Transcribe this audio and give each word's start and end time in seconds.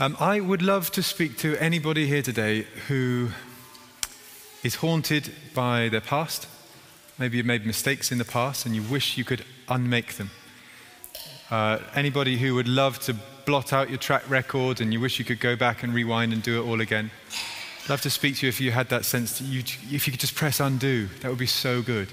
Um, 0.00 0.16
I 0.20 0.38
would 0.38 0.62
love 0.62 0.92
to 0.92 1.02
speak 1.02 1.38
to 1.38 1.56
anybody 1.56 2.06
here 2.06 2.22
today 2.22 2.66
who 2.86 3.30
is 4.62 4.76
haunted 4.76 5.32
by 5.56 5.88
their 5.88 6.00
past. 6.00 6.46
Maybe 7.18 7.36
you've 7.36 7.46
made 7.46 7.66
mistakes 7.66 8.12
in 8.12 8.18
the 8.18 8.24
past 8.24 8.64
and 8.64 8.76
you 8.76 8.82
wish 8.84 9.18
you 9.18 9.24
could 9.24 9.44
unmake 9.68 10.14
them. 10.14 10.30
Uh, 11.50 11.80
anybody 11.96 12.38
who 12.38 12.54
would 12.54 12.68
love 12.68 13.00
to 13.00 13.16
blot 13.44 13.72
out 13.72 13.88
your 13.88 13.98
track 13.98 14.22
record 14.30 14.80
and 14.80 14.92
you 14.92 15.00
wish 15.00 15.18
you 15.18 15.24
could 15.24 15.40
go 15.40 15.56
back 15.56 15.82
and 15.82 15.92
rewind 15.92 16.32
and 16.32 16.44
do 16.44 16.62
it 16.62 16.64
all 16.64 16.80
again. 16.80 17.10
I'd 17.82 17.90
love 17.90 18.02
to 18.02 18.10
speak 18.10 18.36
to 18.36 18.46
you 18.46 18.50
if 18.50 18.60
you 18.60 18.70
had 18.70 18.90
that 18.90 19.04
sense, 19.04 19.40
that 19.40 19.46
you, 19.46 19.64
if 19.90 20.06
you 20.06 20.12
could 20.12 20.20
just 20.20 20.36
press 20.36 20.60
undo, 20.60 21.08
that 21.22 21.28
would 21.28 21.38
be 21.38 21.46
so 21.46 21.82
good. 21.82 22.06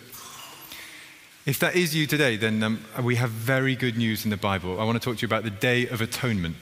If 1.45 1.59
that 1.59 1.75
is 1.75 1.95
you 1.95 2.07
today, 2.07 2.35
then 2.35 2.63
um, 2.63 2.83
we 3.03 3.17
have 3.17 3.29
very 3.29 3.75
good 3.75 3.95
news 3.95 4.23
in 4.23 4.31
the 4.31 4.37
Bible. 4.37 4.81
I 4.81 4.85
want 4.85 4.99
to 4.99 5.05
talk 5.07 5.17
to 5.17 5.21
you 5.21 5.27
about 5.27 5.43
the 5.43 5.51
Day 5.51 5.87
of 5.87 6.01
Atonement. 6.01 6.55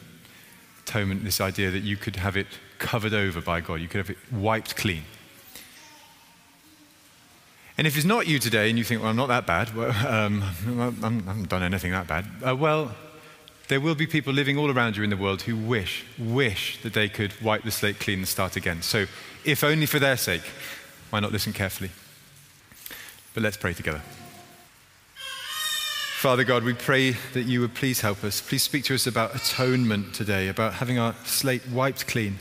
Atonement, 0.85 1.23
this 1.23 1.41
idea 1.41 1.71
that 1.71 1.83
you 1.83 1.97
could 1.97 2.17
have 2.17 2.35
it 2.35 2.47
covered 2.77 3.13
over 3.13 3.41
by 3.41 3.61
God, 3.61 3.75
you 3.75 3.87
could 3.87 3.99
have 3.99 4.09
it 4.09 4.17
wiped 4.31 4.75
clean. 4.75 5.03
And 7.77 7.87
if 7.87 7.95
it's 7.95 8.05
not 8.05 8.27
you 8.27 8.37
today 8.37 8.69
and 8.69 8.77
you 8.77 8.83
think, 8.83 9.01
well, 9.01 9.09
I'm 9.09 9.15
not 9.15 9.29
that 9.29 9.47
bad, 9.47 9.75
well, 9.75 9.91
um, 10.05 10.43
I 10.43 11.09
haven't 11.09 11.49
done 11.49 11.63
anything 11.63 11.91
that 11.91 12.07
bad, 12.07 12.25
uh, 12.45 12.55
well, 12.55 12.95
there 13.67 13.79
will 13.79 13.95
be 13.95 14.05
people 14.05 14.33
living 14.33 14.57
all 14.57 14.69
around 14.69 14.97
you 14.97 15.03
in 15.03 15.09
the 15.09 15.17
world 15.17 15.43
who 15.43 15.55
wish, 15.55 16.05
wish 16.19 16.79
that 16.83 16.93
they 16.93 17.09
could 17.09 17.33
wipe 17.41 17.63
the 17.63 17.71
slate 17.71 17.99
clean 17.99 18.19
and 18.19 18.27
start 18.27 18.55
again. 18.55 18.81
So, 18.81 19.05
if 19.45 19.63
only 19.63 19.85
for 19.85 19.99
their 19.99 20.17
sake, 20.17 20.43
why 21.09 21.19
not 21.19 21.31
listen 21.31 21.53
carefully? 21.53 21.89
But 23.33 23.41
let's 23.41 23.57
pray 23.57 23.73
together. 23.73 24.01
Father 26.23 26.45
God, 26.45 26.63
we 26.63 26.73
pray 26.73 27.17
that 27.33 27.47
you 27.47 27.59
would 27.59 27.73
please 27.73 27.99
help 27.99 28.23
us. 28.23 28.39
Please 28.39 28.63
speak 28.63 28.85
to 28.85 28.95
us 28.95 29.05
about 29.07 29.35
atonement 29.35 30.15
today, 30.15 30.47
about 30.47 30.75
having 30.75 30.97
our 30.97 31.13
slate 31.25 31.67
wiped 31.67 32.07
clean. 32.07 32.39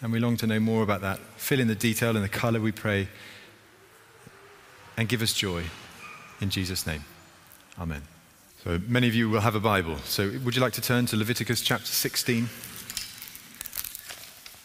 And 0.00 0.10
we 0.10 0.20
long 0.20 0.38
to 0.38 0.46
know 0.46 0.58
more 0.58 0.82
about 0.82 1.02
that. 1.02 1.18
Fill 1.36 1.60
in 1.60 1.68
the 1.68 1.74
detail 1.74 2.16
and 2.16 2.24
the 2.24 2.30
color, 2.30 2.58
we 2.58 2.72
pray. 2.72 3.08
And 4.96 5.06
give 5.06 5.20
us 5.20 5.34
joy. 5.34 5.64
In 6.40 6.48
Jesus' 6.48 6.86
name. 6.86 7.04
Amen. 7.78 8.00
So 8.64 8.80
many 8.88 9.06
of 9.06 9.14
you 9.14 9.28
will 9.28 9.40
have 9.40 9.54
a 9.54 9.60
Bible. 9.60 9.98
So 9.98 10.32
would 10.42 10.56
you 10.56 10.62
like 10.62 10.72
to 10.72 10.80
turn 10.80 11.04
to 11.06 11.16
Leviticus 11.16 11.60
chapter 11.60 11.84
16? 11.84 12.48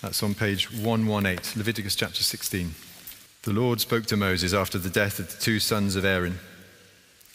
That's 0.01 0.23
on 0.23 0.33
page 0.33 0.71
118, 0.71 1.57
Leviticus 1.57 1.97
chapter 1.97 2.23
16. 2.23 2.73
The 3.41 3.51
Lord 3.51 3.81
spoke 3.81 4.05
to 4.05 4.15
Moses 4.15 4.53
after 4.53 4.77
the 4.77 4.89
death 4.89 5.19
of 5.19 5.29
the 5.29 5.41
two 5.41 5.59
sons 5.59 5.97
of 5.97 6.05
Aaron, 6.05 6.39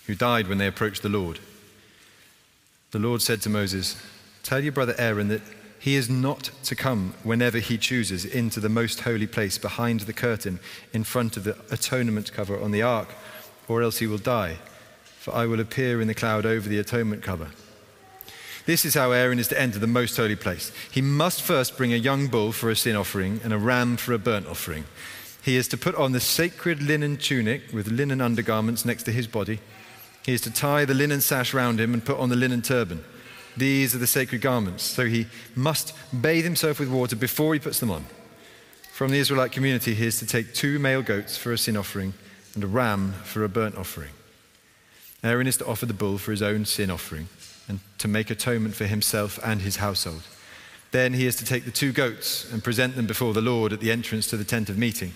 who 0.06 0.14
died 0.14 0.48
when 0.48 0.58
they 0.58 0.66
approached 0.66 1.02
the 1.02 1.08
Lord. 1.08 1.38
The 2.90 2.98
Lord 2.98 3.22
said 3.22 3.42
to 3.42 3.50
Moses, 3.50 3.96
Tell 4.42 4.62
your 4.62 4.72
brother 4.72 4.94
Aaron 4.98 5.28
that 5.28 5.42
he 5.78 5.96
is 5.96 6.08
not 6.08 6.50
to 6.64 6.74
come 6.74 7.14
whenever 7.22 7.58
he 7.58 7.78
chooses 7.78 8.24
into 8.24 8.60
the 8.60 8.68
most 8.68 9.00
holy 9.00 9.26
place 9.26 9.58
behind 9.58 10.00
the 10.00 10.12
curtain 10.12 10.60
in 10.92 11.04
front 11.04 11.36
of 11.36 11.44
the 11.44 11.56
atonement 11.70 12.32
cover 12.32 12.60
on 12.60 12.70
the 12.70 12.82
ark, 12.82 13.08
or 13.68 13.82
else 13.82 13.98
he 13.98 14.06
will 14.06 14.18
die 14.18 14.58
for 15.26 15.34
I 15.34 15.46
will 15.46 15.58
appear 15.58 16.00
in 16.00 16.06
the 16.06 16.14
cloud 16.14 16.46
over 16.46 16.68
the 16.68 16.78
atonement 16.78 17.24
cover. 17.24 17.48
This 18.64 18.84
is 18.84 18.94
how 18.94 19.10
Aaron 19.10 19.40
is 19.40 19.48
to 19.48 19.60
enter 19.60 19.80
the 19.80 19.88
most 19.88 20.16
holy 20.16 20.36
place. 20.36 20.70
He 20.92 21.02
must 21.02 21.42
first 21.42 21.76
bring 21.76 21.92
a 21.92 21.96
young 21.96 22.28
bull 22.28 22.52
for 22.52 22.70
a 22.70 22.76
sin 22.76 22.94
offering 22.94 23.40
and 23.42 23.52
a 23.52 23.58
ram 23.58 23.96
for 23.96 24.12
a 24.12 24.20
burnt 24.20 24.46
offering. 24.46 24.84
He 25.42 25.56
is 25.56 25.66
to 25.68 25.76
put 25.76 25.96
on 25.96 26.12
the 26.12 26.20
sacred 26.20 26.80
linen 26.80 27.16
tunic 27.16 27.72
with 27.72 27.88
linen 27.88 28.20
undergarments 28.20 28.84
next 28.84 29.02
to 29.02 29.10
his 29.10 29.26
body. 29.26 29.58
He 30.26 30.32
is 30.32 30.40
to 30.40 30.50
tie 30.50 30.84
the 30.84 30.92
linen 30.92 31.20
sash 31.20 31.54
round 31.54 31.80
him 31.80 31.94
and 31.94 32.04
put 32.04 32.18
on 32.18 32.30
the 32.30 32.36
linen 32.36 32.60
turban. 32.60 33.04
These 33.56 33.94
are 33.94 33.98
the 33.98 34.08
sacred 34.08 34.40
garments, 34.40 34.82
so 34.82 35.06
he 35.06 35.28
must 35.54 35.94
bathe 36.20 36.42
himself 36.42 36.80
with 36.80 36.90
water 36.90 37.14
before 37.14 37.54
he 37.54 37.60
puts 37.60 37.78
them 37.78 37.92
on. 37.92 38.04
From 38.92 39.12
the 39.12 39.18
Israelite 39.18 39.52
community, 39.52 39.94
he 39.94 40.04
is 40.04 40.18
to 40.18 40.26
take 40.26 40.52
two 40.52 40.80
male 40.80 41.00
goats 41.00 41.36
for 41.36 41.52
a 41.52 41.58
sin 41.58 41.76
offering 41.76 42.12
and 42.56 42.64
a 42.64 42.66
ram 42.66 43.12
for 43.22 43.44
a 43.44 43.48
burnt 43.48 43.76
offering. 43.76 44.10
Aaron 45.22 45.46
is 45.46 45.58
to 45.58 45.66
offer 45.66 45.86
the 45.86 45.94
bull 45.94 46.18
for 46.18 46.32
his 46.32 46.42
own 46.42 46.64
sin 46.64 46.90
offering 46.90 47.28
and 47.68 47.78
to 47.98 48.08
make 48.08 48.28
atonement 48.28 48.74
for 48.74 48.86
himself 48.86 49.38
and 49.44 49.62
his 49.62 49.76
household. 49.76 50.22
Then 50.90 51.12
he 51.12 51.26
is 51.26 51.36
to 51.36 51.44
take 51.44 51.64
the 51.64 51.70
two 51.70 51.92
goats 51.92 52.50
and 52.52 52.64
present 52.64 52.96
them 52.96 53.06
before 53.06 53.32
the 53.32 53.40
Lord 53.40 53.72
at 53.72 53.78
the 53.78 53.92
entrance 53.92 54.26
to 54.28 54.36
the 54.36 54.44
tent 54.44 54.70
of 54.70 54.76
meeting. 54.76 55.12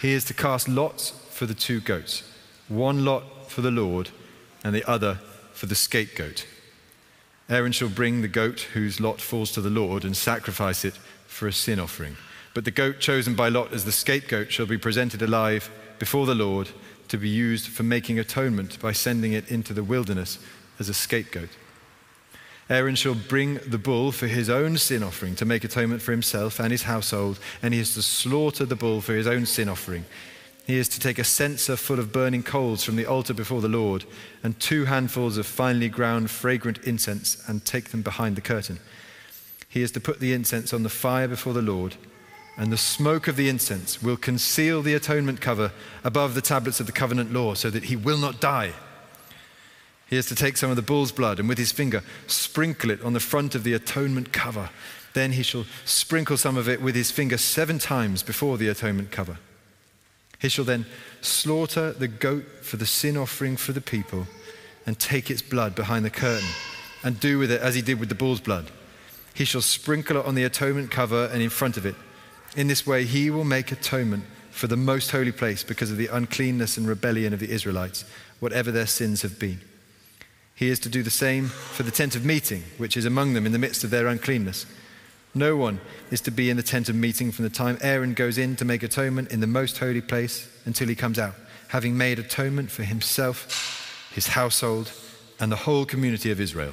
He 0.00 0.12
is 0.12 0.24
to 0.24 0.34
cast 0.34 0.68
lots 0.68 1.10
for 1.30 1.46
the 1.46 1.54
two 1.54 1.80
goats, 1.80 2.24
one 2.68 3.04
lot 3.04 3.22
for 3.50 3.60
the 3.60 3.70
Lord 3.70 4.10
and 4.64 4.74
the 4.74 4.88
other 4.88 5.20
for 5.52 5.66
the 5.66 5.74
scapegoat. 5.74 6.46
Aaron 7.48 7.72
shall 7.72 7.88
bring 7.88 8.22
the 8.22 8.28
goat 8.28 8.60
whose 8.74 9.00
lot 9.00 9.20
falls 9.20 9.52
to 9.52 9.60
the 9.60 9.70
Lord 9.70 10.04
and 10.04 10.16
sacrifice 10.16 10.84
it 10.84 10.94
for 11.26 11.46
a 11.46 11.52
sin 11.52 11.78
offering. 11.78 12.16
But 12.54 12.64
the 12.64 12.70
goat 12.70 13.00
chosen 13.00 13.34
by 13.34 13.48
Lot 13.48 13.72
as 13.72 13.84
the 13.84 13.92
scapegoat 13.92 14.50
shall 14.50 14.66
be 14.66 14.78
presented 14.78 15.22
alive 15.22 15.70
before 15.98 16.26
the 16.26 16.34
Lord 16.34 16.70
to 17.08 17.18
be 17.18 17.28
used 17.28 17.68
for 17.68 17.82
making 17.82 18.18
atonement 18.18 18.80
by 18.80 18.92
sending 18.92 19.32
it 19.32 19.50
into 19.50 19.72
the 19.72 19.84
wilderness 19.84 20.38
as 20.78 20.88
a 20.88 20.94
scapegoat. 20.94 21.50
Aaron 22.68 22.96
shall 22.96 23.14
bring 23.14 23.60
the 23.66 23.78
bull 23.78 24.10
for 24.10 24.26
his 24.26 24.50
own 24.50 24.76
sin 24.76 25.02
offering 25.02 25.36
to 25.36 25.44
make 25.44 25.62
atonement 25.62 26.02
for 26.02 26.10
himself 26.10 26.58
and 26.58 26.72
his 26.72 26.82
household, 26.82 27.38
and 27.62 27.72
he 27.72 27.80
is 27.80 27.94
to 27.94 28.02
slaughter 28.02 28.64
the 28.64 28.74
bull 28.74 29.00
for 29.00 29.14
his 29.14 29.28
own 29.28 29.46
sin 29.46 29.68
offering. 29.68 30.04
He 30.66 30.78
is 30.78 30.88
to 30.90 31.00
take 31.00 31.18
a 31.18 31.24
censer 31.24 31.76
full 31.76 31.98
of 31.98 32.12
burning 32.12 32.42
coals 32.42 32.82
from 32.82 32.96
the 32.96 33.06
altar 33.06 33.32
before 33.32 33.60
the 33.60 33.68
Lord, 33.68 34.04
and 34.42 34.58
two 34.58 34.86
handfuls 34.86 35.38
of 35.38 35.46
finely 35.46 35.88
ground 35.88 36.30
fragrant 36.30 36.78
incense, 36.78 37.42
and 37.46 37.64
take 37.64 37.90
them 37.90 38.02
behind 38.02 38.36
the 38.36 38.40
curtain. 38.40 38.80
He 39.68 39.82
is 39.82 39.92
to 39.92 40.00
put 40.00 40.20
the 40.20 40.32
incense 40.32 40.72
on 40.72 40.82
the 40.82 40.88
fire 40.88 41.28
before 41.28 41.52
the 41.52 41.62
Lord 41.62 41.96
and 42.56 42.72
the 42.72 42.78
smoke 42.78 43.28
of 43.28 43.36
the 43.36 43.48
incense 43.48 44.02
will 44.02 44.16
conceal 44.16 44.82
the 44.82 44.94
atonement 44.94 45.40
cover 45.40 45.72
above 46.02 46.34
the 46.34 46.40
tablets 46.40 46.80
of 46.80 46.86
the 46.86 46.92
covenant 46.92 47.32
law 47.32 47.54
so 47.54 47.68
that 47.70 47.84
he 47.84 47.96
will 47.96 48.16
not 48.16 48.40
die. 48.40 48.72
He 50.08 50.16
is 50.16 50.26
to 50.26 50.34
take 50.34 50.56
some 50.56 50.70
of 50.70 50.76
the 50.76 50.82
bull's 50.82 51.12
blood 51.12 51.38
and 51.38 51.48
with 51.48 51.58
his 51.58 51.72
finger 51.72 52.02
sprinkle 52.26 52.90
it 52.90 53.02
on 53.02 53.12
the 53.12 53.20
front 53.20 53.54
of 53.54 53.64
the 53.64 53.74
atonement 53.74 54.32
cover. 54.32 54.70
Then 55.12 55.32
he 55.32 55.42
shall 55.42 55.66
sprinkle 55.84 56.36
some 56.36 56.56
of 56.56 56.68
it 56.68 56.80
with 56.80 56.94
his 56.94 57.10
finger 57.10 57.36
seven 57.36 57.78
times 57.78 58.22
before 58.22 58.56
the 58.56 58.68
atonement 58.68 59.10
cover. 59.10 59.38
He 60.38 60.48
shall 60.48 60.64
then 60.64 60.86
slaughter 61.20 61.92
the 61.92 62.08
goat 62.08 62.44
for 62.62 62.76
the 62.76 62.86
sin 62.86 63.16
offering 63.16 63.56
for 63.56 63.72
the 63.72 63.80
people 63.80 64.26
and 64.86 64.98
take 64.98 65.30
its 65.30 65.42
blood 65.42 65.74
behind 65.74 66.04
the 66.04 66.10
curtain 66.10 66.48
and 67.02 67.18
do 67.18 67.38
with 67.38 67.50
it 67.50 67.60
as 67.60 67.74
he 67.74 67.82
did 67.82 67.98
with 68.00 68.08
the 68.08 68.14
bull's 68.14 68.40
blood. 68.40 68.70
He 69.34 69.44
shall 69.44 69.62
sprinkle 69.62 70.18
it 70.18 70.26
on 70.26 70.34
the 70.34 70.44
atonement 70.44 70.90
cover 70.90 71.28
and 71.32 71.42
in 71.42 71.50
front 71.50 71.76
of 71.76 71.86
it 71.86 71.94
in 72.56 72.68
this 72.68 72.86
way, 72.86 73.04
he 73.04 73.30
will 73.30 73.44
make 73.44 73.70
atonement 73.70 74.24
for 74.50 74.66
the 74.66 74.76
most 74.76 75.10
holy 75.10 75.30
place 75.30 75.62
because 75.62 75.90
of 75.90 75.98
the 75.98 76.06
uncleanness 76.06 76.78
and 76.78 76.88
rebellion 76.88 77.34
of 77.34 77.40
the 77.40 77.50
Israelites, 77.50 78.04
whatever 78.40 78.72
their 78.72 78.86
sins 78.86 79.22
have 79.22 79.38
been. 79.38 79.60
He 80.54 80.70
is 80.70 80.80
to 80.80 80.88
do 80.88 81.02
the 81.02 81.10
same 81.10 81.48
for 81.48 81.82
the 81.82 81.90
tent 81.90 82.16
of 82.16 82.24
meeting, 82.24 82.64
which 82.78 82.96
is 82.96 83.04
among 83.04 83.34
them 83.34 83.44
in 83.44 83.52
the 83.52 83.58
midst 83.58 83.84
of 83.84 83.90
their 83.90 84.06
uncleanness. 84.06 84.64
No 85.36 85.54
one 85.54 85.80
is 86.10 86.22
to 86.22 86.30
be 86.30 86.48
in 86.48 86.56
the 86.56 86.62
tent 86.62 86.88
of 86.88 86.94
meeting 86.94 87.30
from 87.30 87.42
the 87.42 87.50
time 87.50 87.76
Aaron 87.82 88.14
goes 88.14 88.38
in 88.38 88.56
to 88.56 88.64
make 88.64 88.82
atonement 88.82 89.30
in 89.30 89.40
the 89.40 89.46
most 89.46 89.76
holy 89.76 90.00
place 90.00 90.48
until 90.64 90.88
he 90.88 90.94
comes 90.94 91.18
out, 91.18 91.34
having 91.68 91.94
made 91.94 92.18
atonement 92.18 92.70
for 92.70 92.84
himself, 92.84 94.08
his 94.14 94.28
household, 94.28 94.90
and 95.38 95.52
the 95.52 95.56
whole 95.56 95.84
community 95.84 96.30
of 96.30 96.40
Israel. 96.40 96.72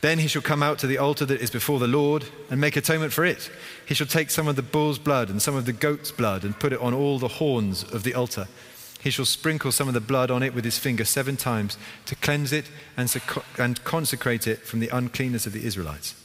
Then 0.00 0.18
he 0.18 0.26
shall 0.26 0.42
come 0.42 0.64
out 0.64 0.80
to 0.80 0.88
the 0.88 0.98
altar 0.98 1.24
that 1.26 1.40
is 1.40 1.52
before 1.52 1.78
the 1.78 1.86
Lord 1.86 2.24
and 2.50 2.60
make 2.60 2.74
atonement 2.74 3.12
for 3.12 3.24
it. 3.24 3.52
He 3.86 3.94
shall 3.94 4.08
take 4.08 4.30
some 4.30 4.48
of 4.48 4.56
the 4.56 4.62
bull's 4.62 4.98
blood 4.98 5.30
and 5.30 5.40
some 5.40 5.54
of 5.54 5.66
the 5.66 5.72
goat's 5.72 6.10
blood 6.10 6.42
and 6.42 6.58
put 6.58 6.72
it 6.72 6.80
on 6.80 6.92
all 6.92 7.20
the 7.20 7.28
horns 7.28 7.84
of 7.84 8.02
the 8.02 8.14
altar. 8.14 8.48
He 9.00 9.10
shall 9.10 9.26
sprinkle 9.26 9.70
some 9.70 9.86
of 9.86 9.94
the 9.94 10.00
blood 10.00 10.32
on 10.32 10.42
it 10.42 10.56
with 10.56 10.64
his 10.64 10.78
finger 10.78 11.04
seven 11.04 11.36
times 11.36 11.78
to 12.06 12.16
cleanse 12.16 12.52
it 12.52 12.64
and, 12.96 13.14
and 13.58 13.84
consecrate 13.84 14.48
it 14.48 14.66
from 14.66 14.80
the 14.80 14.88
uncleanness 14.88 15.46
of 15.46 15.52
the 15.52 15.64
Israelites. 15.64 16.19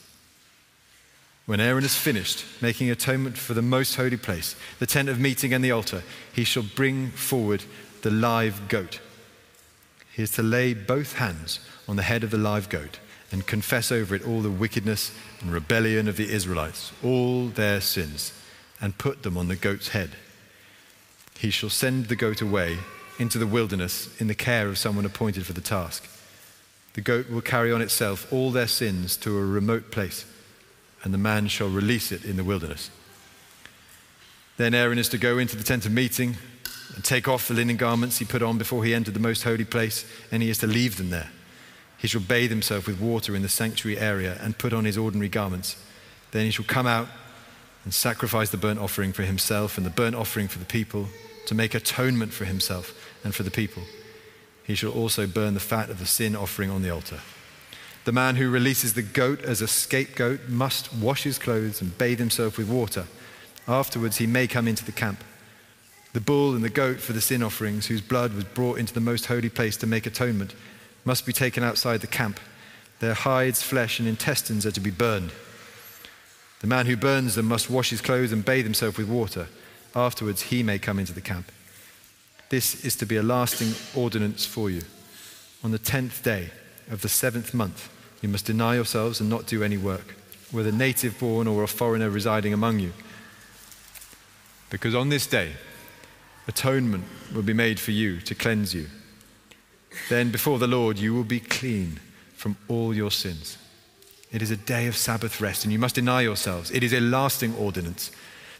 When 1.45 1.59
Aaron 1.59 1.83
has 1.83 1.95
finished 1.95 2.43
making 2.59 2.89
atonement 2.89 3.37
for 3.37 3.53
the 3.53 3.61
most 3.61 3.95
holy 3.95 4.17
place, 4.17 4.55
the 4.79 4.87
tent 4.87 5.09
of 5.09 5.19
meeting 5.19 5.53
and 5.53 5.63
the 5.63 5.71
altar, 5.71 6.01
he 6.33 6.43
shall 6.43 6.63
bring 6.63 7.11
forward 7.11 7.63
the 8.01 8.09
live 8.09 8.67
goat. 8.67 8.99
He 10.11 10.23
is 10.23 10.31
to 10.31 10.43
lay 10.43 10.73
both 10.73 11.17
hands 11.17 11.59
on 11.87 11.97
the 11.97 12.03
head 12.03 12.23
of 12.23 12.31
the 12.31 12.37
live 12.37 12.69
goat 12.69 12.99
and 13.31 13.45
confess 13.45 13.91
over 13.91 14.15
it 14.15 14.25
all 14.25 14.41
the 14.41 14.49
wickedness 14.49 15.11
and 15.41 15.51
rebellion 15.51 16.07
of 16.07 16.17
the 16.17 16.31
Israelites, 16.31 16.91
all 17.03 17.47
their 17.47 17.81
sins, 17.81 18.31
and 18.81 18.97
put 18.97 19.23
them 19.23 19.37
on 19.37 19.47
the 19.47 19.55
goat's 19.55 19.89
head. 19.89 20.11
He 21.37 21.49
shall 21.51 21.69
send 21.69 22.05
the 22.05 22.15
goat 22.15 22.41
away 22.41 22.77
into 23.19 23.37
the 23.37 23.47
wilderness 23.47 24.09
in 24.19 24.27
the 24.27 24.35
care 24.35 24.67
of 24.67 24.77
someone 24.77 25.05
appointed 25.05 25.45
for 25.45 25.53
the 25.53 25.61
task. 25.61 26.07
The 26.93 27.01
goat 27.01 27.29
will 27.29 27.41
carry 27.41 27.71
on 27.71 27.81
itself 27.81 28.31
all 28.31 28.51
their 28.51 28.67
sins 28.67 29.17
to 29.17 29.37
a 29.37 29.45
remote 29.45 29.91
place, 29.91 30.25
and 31.05 31.13
the 31.13 31.17
man 31.17 31.47
shall 31.47 31.69
release 31.69 32.11
it 32.11 32.25
in 32.25 32.35
the 32.35 32.43
wilderness. 32.43 32.89
Then 34.57 34.73
Aaron 34.73 34.97
is 34.97 35.07
to 35.09 35.17
go 35.17 35.37
into 35.37 35.55
the 35.55 35.63
tent 35.63 35.85
of 35.85 35.91
meeting 35.91 36.35
and 36.95 37.03
take 37.03 37.27
off 37.27 37.47
the 37.47 37.53
linen 37.53 37.77
garments 37.77 38.17
he 38.17 38.25
put 38.25 38.41
on 38.41 38.57
before 38.57 38.83
he 38.83 38.93
entered 38.93 39.13
the 39.13 39.19
most 39.19 39.43
holy 39.43 39.65
place, 39.65 40.05
and 40.31 40.41
he 40.41 40.49
is 40.49 40.57
to 40.57 40.67
leave 40.67 40.97
them 40.97 41.11
there. 41.11 41.29
He 41.97 42.07
shall 42.07 42.21
bathe 42.21 42.49
himself 42.49 42.87
with 42.87 42.99
water 42.99 43.35
in 43.35 43.43
the 43.43 43.49
sanctuary 43.49 43.99
area 43.99 44.37
and 44.41 44.57
put 44.57 44.73
on 44.73 44.85
his 44.85 44.97
ordinary 44.97 45.29
garments. 45.29 45.77
Then 46.31 46.45
he 46.45 46.51
shall 46.51 46.65
come 46.65 46.87
out 46.87 47.07
and 47.83 47.93
sacrifice 47.93 48.49
the 48.49 48.57
burnt 48.57 48.79
offering 48.79 49.13
for 49.13 49.23
himself 49.23 49.77
and 49.77 49.85
the 49.85 49.91
burnt 49.91 50.15
offering 50.15 50.47
for 50.47 50.59
the 50.59 50.65
people 50.65 51.07
to 51.45 51.55
make 51.55 51.75
atonement 51.75 52.33
for 52.33 52.45
himself 52.45 52.93
and 53.23 53.33
for 53.33 53.43
the 53.43 53.51
people. 53.51 53.83
He 54.63 54.73
shall 54.73 54.91
also 54.91 55.27
burn 55.27 55.53
the 55.53 55.59
fat 55.59 55.89
of 55.89 55.99
the 55.99 56.07
sin 56.07 56.35
offering 56.35 56.71
on 56.71 56.81
the 56.81 56.89
altar. 56.89 57.19
The 58.05 58.11
man 58.11 58.35
who 58.35 58.51
releases 58.51 58.93
the 58.93 59.01
goat 59.01 59.41
as 59.41 59.61
a 59.61 59.67
scapegoat 59.67 60.47
must 60.47 60.93
wash 60.93 61.23
his 61.23 61.39
clothes 61.39 61.81
and 61.81 61.97
bathe 61.97 62.19
himself 62.19 62.55
with 62.55 62.69
water. 62.69 63.07
Afterwards, 63.67 64.17
he 64.17 64.27
may 64.27 64.45
come 64.45 64.67
into 64.67 64.85
the 64.85 64.91
camp. 64.91 65.23
The 66.13 66.21
bull 66.21 66.53
and 66.53 66.63
the 66.63 66.69
goat 66.69 66.99
for 66.99 67.13
the 67.13 67.19
sin 67.19 67.41
offerings, 67.41 67.87
whose 67.87 68.01
blood 68.01 68.35
was 68.35 68.43
brought 68.43 68.77
into 68.77 68.93
the 68.93 68.99
most 68.99 69.25
holy 69.25 69.49
place 69.49 69.75
to 69.77 69.87
make 69.87 70.05
atonement, 70.05 70.53
must 71.03 71.25
be 71.25 71.33
taken 71.33 71.63
outside 71.63 72.01
the 72.01 72.07
camp. 72.07 72.39
Their 72.99 73.15
hides, 73.15 73.63
flesh, 73.63 73.97
and 73.97 74.07
intestines 74.07 74.67
are 74.67 74.71
to 74.71 74.79
be 74.79 74.91
burned. 74.91 75.31
The 76.61 76.67
man 76.67 76.85
who 76.85 76.95
burns 76.95 77.33
them 77.33 77.47
must 77.47 77.71
wash 77.71 77.89
his 77.89 78.01
clothes 78.01 78.31
and 78.31 78.45
bathe 78.45 78.65
himself 78.65 78.99
with 78.99 79.09
water. 79.09 79.47
Afterwards, 79.95 80.43
he 80.43 80.61
may 80.61 80.77
come 80.77 80.99
into 80.99 81.13
the 81.13 81.21
camp. 81.21 81.51
This 82.49 82.85
is 82.85 82.95
to 82.97 83.07
be 83.07 83.15
a 83.15 83.23
lasting 83.23 83.73
ordinance 83.95 84.45
for 84.45 84.69
you. 84.69 84.83
On 85.63 85.71
the 85.71 85.79
tenth 85.79 86.23
day 86.23 86.51
of 86.91 87.01
the 87.01 87.09
seventh 87.09 87.51
month, 87.53 87.89
you 88.25 88.31
must 88.31 88.47
deny 88.47 88.73
yourselves 88.73 89.21
and 89.21 89.29
not 89.29 89.45
do 89.45 89.61
any 89.61 89.77
work, 89.77 90.15
whether 90.51 90.71
native 90.71 91.19
born 91.19 91.45
or 91.45 91.61
a 91.61 91.67
foreigner 91.67 92.09
residing 92.09 92.53
among 92.53 92.79
you. 92.79 92.91
Because 94.71 94.95
on 94.95 95.09
this 95.09 95.27
day, 95.27 95.51
atonement 96.47 97.03
will 97.35 97.43
be 97.43 97.53
made 97.53 97.79
for 97.79 97.91
you 97.91 98.19
to 98.21 98.33
cleanse 98.33 98.73
you. 98.73 98.87
Then 100.09 100.31
before 100.31 100.57
the 100.57 100.65
Lord, 100.65 100.97
you 100.97 101.13
will 101.13 101.23
be 101.23 101.39
clean 101.39 101.99
from 102.35 102.57
all 102.67 102.95
your 102.95 103.11
sins. 103.11 103.59
It 104.31 104.41
is 104.41 104.49
a 104.49 104.57
day 104.57 104.87
of 104.87 104.97
Sabbath 104.97 105.39
rest, 105.39 105.63
and 105.63 105.71
you 105.71 105.77
must 105.77 105.93
deny 105.93 106.21
yourselves. 106.21 106.71
It 106.71 106.81
is 106.81 106.93
a 106.93 106.99
lasting 106.99 107.53
ordinance. 107.53 108.09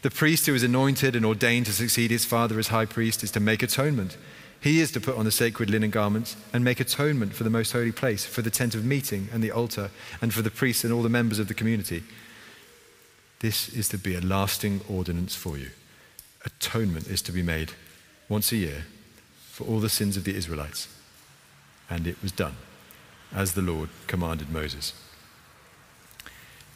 The 0.02 0.12
priest 0.12 0.46
who 0.46 0.54
is 0.54 0.62
anointed 0.62 1.16
and 1.16 1.26
ordained 1.26 1.66
to 1.66 1.72
succeed 1.72 2.12
his 2.12 2.24
father 2.24 2.56
as 2.60 2.68
high 2.68 2.86
priest 2.86 3.24
is 3.24 3.32
to 3.32 3.40
make 3.40 3.64
atonement 3.64 4.16
he 4.60 4.80
is 4.80 4.90
to 4.92 5.00
put 5.00 5.16
on 5.16 5.24
the 5.24 5.30
sacred 5.30 5.70
linen 5.70 5.90
garments 5.90 6.36
and 6.52 6.64
make 6.64 6.80
atonement 6.80 7.34
for 7.34 7.44
the 7.44 7.50
most 7.50 7.72
holy 7.72 7.92
place, 7.92 8.24
for 8.24 8.42
the 8.42 8.50
tent 8.50 8.74
of 8.74 8.84
meeting 8.84 9.28
and 9.32 9.42
the 9.42 9.52
altar, 9.52 9.90
and 10.20 10.32
for 10.32 10.42
the 10.42 10.50
priests 10.50 10.84
and 10.84 10.92
all 10.92 11.02
the 11.02 11.08
members 11.08 11.38
of 11.38 11.48
the 11.48 11.54
community. 11.54 12.02
This 13.40 13.68
is 13.68 13.88
to 13.90 13.98
be 13.98 14.14
a 14.14 14.20
lasting 14.20 14.80
ordinance 14.88 15.34
for 15.34 15.58
you. 15.58 15.70
Atonement 16.44 17.06
is 17.08 17.22
to 17.22 17.32
be 17.32 17.42
made 17.42 17.72
once 18.28 18.50
a 18.52 18.56
year 18.56 18.86
for 19.50 19.64
all 19.64 19.80
the 19.80 19.88
sins 19.88 20.16
of 20.16 20.24
the 20.24 20.34
Israelites. 20.34 20.88
And 21.88 22.06
it 22.06 22.20
was 22.22 22.32
done, 22.32 22.56
as 23.34 23.54
the 23.54 23.62
Lord 23.62 23.90
commanded 24.06 24.50
Moses. 24.50 24.92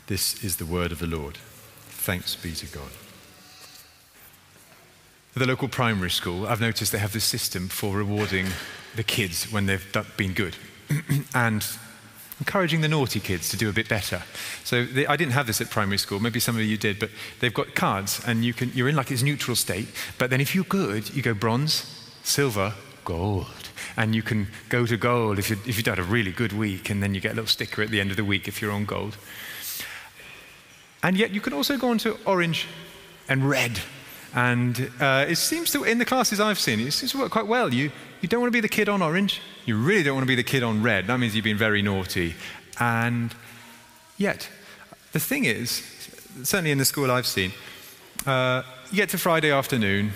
This 0.07 0.45
is 0.45 0.57
the 0.57 0.67
word 0.67 0.93
of 0.93 0.99
the 0.99 1.07
Lord. 1.07 1.37
Thanks 1.89 2.37
be 2.37 2.53
to 2.53 2.67
God. 2.67 2.91
The 5.35 5.47
local 5.47 5.69
primary 5.69 6.11
school, 6.11 6.47
I've 6.47 6.61
noticed 6.61 6.91
they 6.91 6.99
have 6.99 7.13
this 7.13 7.25
system 7.25 7.69
for 7.69 7.97
rewarding 7.97 8.49
the 8.97 9.05
kids 9.05 9.51
when 9.53 9.67
they've 9.67 9.97
been 10.17 10.33
good 10.33 10.57
and 11.35 11.65
encouraging 12.41 12.81
the 12.81 12.89
naughty 12.89 13.21
kids 13.21 13.49
to 13.51 13.57
do 13.57 13.69
a 13.69 13.73
bit 13.73 13.89
better. 13.89 14.23
So 14.65 14.85
they, 14.85 15.07
I 15.07 15.17
didn't 15.17 15.35
have 15.35 15.47
this 15.47 15.61
at 15.61 15.71
primary 15.71 15.99
school. 15.99 16.19
Maybe 16.19 16.41
some 16.41 16.57
of 16.57 16.63
you 16.63 16.77
did, 16.77 16.99
but 16.99 17.11
they've 17.39 17.55
got 17.55 17.77
cards 17.77 18.21
and 18.27 18.45
you 18.45 18.53
can, 18.53 18.73
you're 18.75 18.89
in 18.89 18.97
like 18.97 19.07
this 19.07 19.23
neutral 19.23 19.55
state. 19.55 19.89
But 20.19 20.31
then 20.31 20.41
if 20.41 20.53
you're 20.55 20.65
good, 20.65 21.15
you 21.15 21.23
go 21.23 21.35
bronze, 21.35 22.13
silver, 22.25 22.75
gold. 23.05 23.47
And 23.97 24.15
you 24.15 24.23
can 24.23 24.49
go 24.69 24.85
to 24.85 24.97
gold 24.97 25.39
if, 25.39 25.49
you, 25.51 25.59
if 25.65 25.77
you've 25.77 25.87
had 25.87 25.99
a 26.01 26.03
really 26.03 26.33
good 26.33 26.53
week, 26.53 26.91
and 26.91 27.03
then 27.03 27.15
you 27.15 27.21
get 27.21 27.33
a 27.33 27.35
little 27.35 27.47
sticker 27.47 27.83
at 27.83 27.91
the 27.91 28.01
end 28.01 28.11
of 28.11 28.17
the 28.17 28.25
week 28.25 28.49
if 28.49 28.61
you're 28.61 28.73
on 28.73 28.85
gold. 28.85 29.17
And 31.03 31.17
yet 31.17 31.31
you 31.31 31.41
can 31.41 31.53
also 31.53 31.77
go 31.77 31.91
on 31.91 31.99
to 31.99 32.19
orange 32.27 32.67
and 33.29 33.49
red 33.49 33.81
and 34.35 34.91
uh, 35.01 35.27
it 35.29 35.37
seems 35.37 35.73
to, 35.73 35.85
in 35.85 35.99
the 35.99 36.05
classes 36.05 36.39
I've 36.41 36.59
seen, 36.59 36.81
it 36.81 36.93
seems 36.93 37.13
to 37.13 37.19
work 37.19 37.33
quite 37.33 37.47
well. 37.47 37.73
You, 37.75 37.91
you 38.21 38.29
don't 38.29 38.41
want 38.41 38.53
to 38.53 38.57
be 38.57 38.61
the 38.61 38.69
kid 38.69 38.89
on 38.89 39.03
orange. 39.03 39.41
You 39.65 39.77
really 39.77 40.03
don't 40.03 40.15
want 40.15 40.25
to 40.25 40.29
be 40.29 40.37
the 40.37 40.45
kid 40.45 40.63
on 40.63 40.83
red. 40.83 41.07
That 41.09 41.19
means 41.19 41.35
you've 41.35 41.45
been 41.45 41.57
very 41.57 41.83
naughty. 41.83 42.35
And 42.79 43.35
yet, 44.17 44.49
the 45.13 45.21
thing 45.21 45.45
is, 45.45 45.83
certainly 46.45 46.71
in 46.71 46.79
the 46.79 46.85
school 46.85 47.11
I've 47.11 47.27
seen, 47.27 47.53
uh, 48.27 48.63
you 48.91 48.97
get 48.97 49.09
to 49.11 49.19
Friday 49.19 49.51
afternoon 49.51 50.13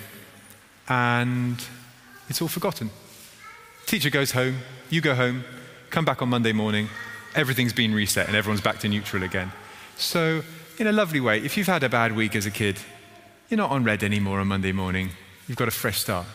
and 0.88 1.64
it's 2.28 2.40
all 2.40 2.49
forgotten. 2.49 2.90
Teacher 3.87 4.11
goes 4.11 4.31
home, 4.31 4.58
you 4.90 5.00
go 5.00 5.14
home, 5.14 5.44
come 5.90 6.05
back 6.05 6.22
on 6.22 6.28
Monday 6.28 6.52
morning, 6.52 6.88
everything's 7.34 7.72
been 7.72 7.94
reset 7.94 8.28
and 8.28 8.37
everyone's 8.37 8.61
back 8.61 8.78
to 8.81 8.88
neutral 8.88 9.22
again. 9.22 9.52
So, 9.96 10.43
in 10.78 10.87
a 10.87 10.93
lovely 10.93 11.20
way, 11.20 11.38
if 11.38 11.56
you've 11.56 11.66
had 11.66 11.82
a 11.82 11.88
bad 11.88 12.16
week 12.16 12.34
as 12.34 12.46
a 12.46 12.50
kid, 12.50 12.78
you're 13.55 13.62
not 13.62 13.71
on 13.71 13.85
red 13.85 14.03
anymore 14.03 14.41
on 14.41 14.49
Monday 14.49 14.73
morning. 14.73 15.11
You've 15.47 15.56
got 15.56 15.69
a 15.69 15.71
fresh 15.71 16.01
start. 16.01 16.27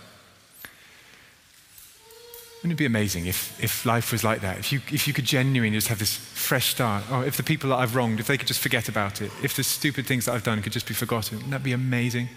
Wouldn't 2.60 2.71
it 2.71 2.77
be 2.77 2.86
amazing 2.86 3.25
if, 3.25 3.62
if 3.62 3.86
life 3.86 4.13
was 4.13 4.24
like 4.24 4.39
that? 4.39 4.57
If 4.57 4.71
you, 4.71 4.80
if 4.89 5.06
you 5.06 5.13
could 5.13 5.25
genuinely 5.25 5.75
just 5.77 5.89
have 5.89 6.00
this 6.00 6.16
fresh 6.16 6.68
start? 6.68 7.12
Or 7.12 7.25
if 7.25 7.36
the 7.36 7.44
people 7.44 7.71
that 7.71 7.75
I've 7.75 7.94
wronged, 7.94 8.21
if 8.21 8.27
they 8.27 8.38
could 8.38 8.48
just 8.48 8.62
forget 8.62 8.88
about 8.88 9.21
it? 9.21 9.31
If 9.44 9.54
the 9.54 9.66
stupid 9.66 10.06
things 10.07 10.25
that 10.25 10.33
I've 10.33 10.45
done 10.45 10.62
could 10.62 10.71
just 10.71 10.88
be 10.88 10.94
forgotten? 10.94 11.39
Wouldn't 11.39 11.51
that 11.51 11.62
be 11.62 11.74
amazing? 11.74 12.30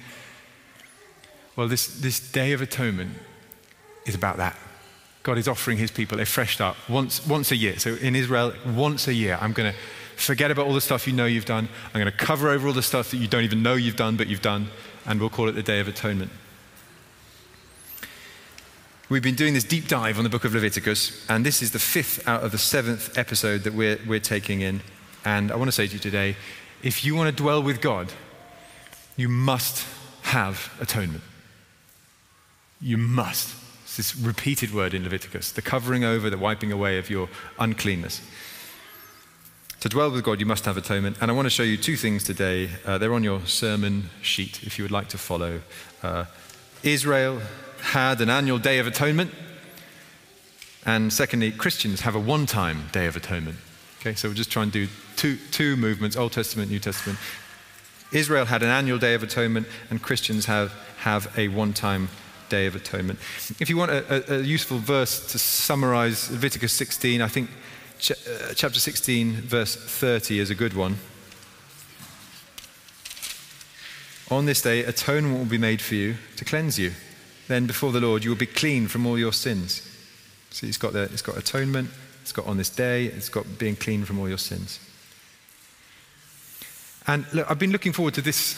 Well, 1.55 1.69
this, 1.69 1.87
this 2.00 2.19
Day 2.19 2.50
of 2.52 2.61
Atonement 2.61 3.12
is 4.05 4.17
about 4.17 4.38
that. 4.38 4.58
God 5.23 5.38
is 5.38 5.46
offering 5.46 5.78
his 5.78 5.93
people 5.93 6.19
a 6.19 6.25
fresh 6.25 6.55
start 6.55 6.76
once, 6.88 7.25
once 7.25 7.52
a 7.52 7.56
year. 7.56 7.78
So 7.78 7.94
in 7.94 8.17
Israel, 8.17 8.52
once 8.67 9.06
a 9.06 9.14
year, 9.14 9.38
I'm 9.40 9.52
going 9.52 9.73
to 9.73 9.78
Forget 10.17 10.50
about 10.50 10.67
all 10.67 10.75
the 10.75 10.81
stuff 10.81 11.06
you 11.06 11.12
know 11.12 11.26
you've 11.26 11.44
done. 11.44 11.69
I'm 11.93 12.00
going 12.00 12.12
to 12.12 12.17
cover 12.17 12.50
over 12.50 12.69
all 12.69 12.75
the 12.75 12.82
stuff 12.82 13.11
that 13.11 13.17
you 13.17 13.26
don't 13.26 13.44
even 13.44 13.62
know 13.62 13.75
you've 13.75 13.97
done, 13.97 14.17
but 14.17 14.29
you've 14.29 14.43
done, 14.43 14.69
and 15.06 15.20
we'll 15.20 15.31
call 15.31 15.49
it 15.49 15.53
the 15.53 15.62
Day 15.62 15.81
of 15.81 15.88
Atonement. 15.88 16.31
We've 19.09 19.23
been 19.23 19.35
doing 19.35 19.53
this 19.53 19.64
deep 19.64 19.88
dive 19.88 20.17
on 20.17 20.25
the 20.25 20.31
book 20.31 20.44
of 20.44 20.55
Leviticus, 20.55 21.26
and 21.29 21.44
this 21.44 21.61
is 21.61 21.73
the 21.73 21.79
fifth 21.79 22.26
out 22.26 22.43
of 22.44 22.50
the 22.53 22.56
seventh 22.56 23.19
episode 23.19 23.64
that 23.64 23.75
we're, 23.75 23.99
we're 24.06 24.20
taking 24.20 24.62
in. 24.62 24.81
And 25.25 25.53
I 25.53 25.56
want 25.56 25.69
to 25.69 25.73
say 25.73 25.87
to 25.87 25.93
you 25.93 25.99
today 25.99 26.37
if 26.82 27.05
you 27.05 27.14
want 27.14 27.29
to 27.29 27.43
dwell 27.43 27.62
with 27.62 27.81
God, 27.81 28.12
you 29.17 29.29
must 29.29 29.87
have 30.23 30.73
atonement. 30.81 31.23
You 32.81 32.97
must. 32.97 33.55
It's 33.85 33.97
this 33.97 34.17
repeated 34.17 34.73
word 34.73 34.94
in 34.94 35.03
Leviticus 35.05 35.53
the 35.53 35.62
covering 35.62 36.05
over, 36.05 36.31
the 36.31 36.38
wiping 36.38 36.73
away 36.73 36.97
of 36.97 37.11
your 37.11 37.29
uncleanness. 37.59 38.23
To 39.82 39.88
dwell 39.88 40.12
with 40.12 40.23
God, 40.23 40.38
you 40.38 40.46
must 40.46 40.64
have 40.67 40.76
atonement. 40.76 41.17
And 41.20 41.29
I 41.29 41.34
want 41.34 41.46
to 41.46 41.50
show 41.50 41.64
you 41.64 41.76
two 41.76 41.96
things 41.96 42.23
today. 42.23 42.71
Uh, 42.87 42.99
they're 42.99 43.12
on 43.12 43.25
your 43.25 43.45
sermon 43.47 44.11
sheet 44.21 44.62
if 44.62 44.78
you 44.78 44.85
would 44.85 44.92
like 44.92 45.09
to 45.09 45.18
follow. 45.18 45.61
Uh, 46.04 46.26
Israel 46.85 47.40
had 47.80 48.21
an 48.21 48.30
annual 48.30 48.59
day 48.59 48.78
of 48.78 48.87
atonement. 48.87 49.33
And 50.87 51.12
secondly, 51.12 51.50
Christians 51.50 52.02
have 52.02 52.14
a 52.14 52.21
one 52.21 52.47
time 52.47 52.90
day 52.92 53.06
of 53.06 53.16
atonement. 53.16 53.56
Okay, 53.99 54.14
so 54.14 54.28
we'll 54.28 54.37
just 54.37 54.52
try 54.52 54.62
and 54.62 54.71
do 54.71 54.87
two, 55.16 55.37
two 55.50 55.75
movements 55.75 56.16
Old 56.16 56.30
Testament, 56.30 56.71
New 56.71 56.78
Testament. 56.78 57.18
Israel 58.12 58.45
had 58.45 58.62
an 58.62 58.68
annual 58.68 58.99
day 58.99 59.14
of 59.14 59.25
atonement, 59.25 59.66
and 59.90 60.00
Christians 60.00 60.47
have, 60.47 60.73
have 60.99 61.37
a 61.37 61.49
one 61.49 61.73
time 61.73 62.09
day 62.49 62.66
of 62.66 62.76
atonement. 62.76 63.18
If 63.59 63.68
you 63.68 63.76
want 63.76 63.90
a, 63.90 64.33
a, 64.33 64.38
a 64.38 64.42
useful 64.42 64.78
verse 64.78 65.33
to 65.33 65.40
summarize 65.40 66.30
Leviticus 66.30 66.73
16, 66.73 67.21
I 67.21 67.26
think 67.26 67.50
Uh, 68.11 68.52
chapter 68.56 68.80
16, 68.80 69.35
verse 69.42 69.76
30 69.76 70.40
is 70.40 70.50
a 70.50 70.56
good 70.56 70.75
one. 70.75 70.97
On 74.28 74.44
this 74.44 74.61
day, 74.61 74.82
atonement 74.82 75.38
will 75.38 75.44
be 75.44 75.56
made 75.56 75.80
for 75.80 75.94
you 75.94 76.16
to 76.37 76.44
cleanse 76.44 76.80
you. 76.80 76.94
Then 77.47 77.68
before 77.68 77.92
the 77.92 78.00
Lord, 78.00 78.25
you 78.25 78.30
will 78.30 78.37
be 78.37 78.47
clean 78.47 78.88
from 78.88 79.06
all 79.06 79.16
your 79.16 79.32
sins. 79.32 79.88
See, 80.50 80.66
it's 80.66 80.78
got, 80.78 80.94
the, 80.94 81.02
it's 81.02 81.23
got 81.23 81.37
atonement, 81.37 81.90
it's 82.23 82.32
got 82.32 82.47
on 82.47 82.56
this 82.56 82.71
day, 82.71 83.04
it's 83.06 83.28
got 83.28 83.47
being 83.56 83.76
clean 83.76 84.04
from 84.04 84.18
all 84.18 84.28
your 84.28 84.37
sins. 84.37 84.80
And 87.06 87.25
look, 87.32 87.49
I've 87.49 87.61
been 87.61 87.71
looking 87.71 87.92
forward 87.92 88.14
to 88.14 88.23
this 88.23 88.54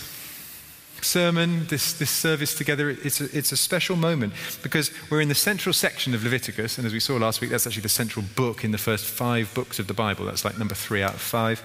sermon, 1.05 1.67
this, 1.67 1.93
this 1.93 2.11
service 2.11 2.55
together, 2.55 2.91
it's 2.91 3.21
a, 3.21 3.25
it's 3.37 3.53
a 3.53 3.57
special 3.57 3.97
moment 3.97 4.33
because 4.63 4.91
we're 5.11 5.21
in 5.21 5.29
the 5.29 5.35
central 5.35 5.73
section 5.73 6.15
of 6.15 6.25
Leviticus. 6.25 6.79
And 6.79 6.87
as 6.87 6.93
we 6.93 7.01
saw 7.01 7.17
last 7.17 7.41
week, 7.41 7.51
that's 7.51 7.67
actually 7.67 7.83
the 7.83 7.89
central 7.89 8.25
book 8.35 8.65
in 8.65 8.71
the 8.71 8.79
first 8.79 9.05
five 9.05 9.53
books 9.55 9.79
of 9.79 9.87
the 9.87 9.95
Bible. 9.95 10.25
That's 10.25 10.45
like 10.45 10.59
number 10.59 10.75
three 10.75 11.03
out 11.03 11.15
of 11.15 11.21
five. 11.21 11.63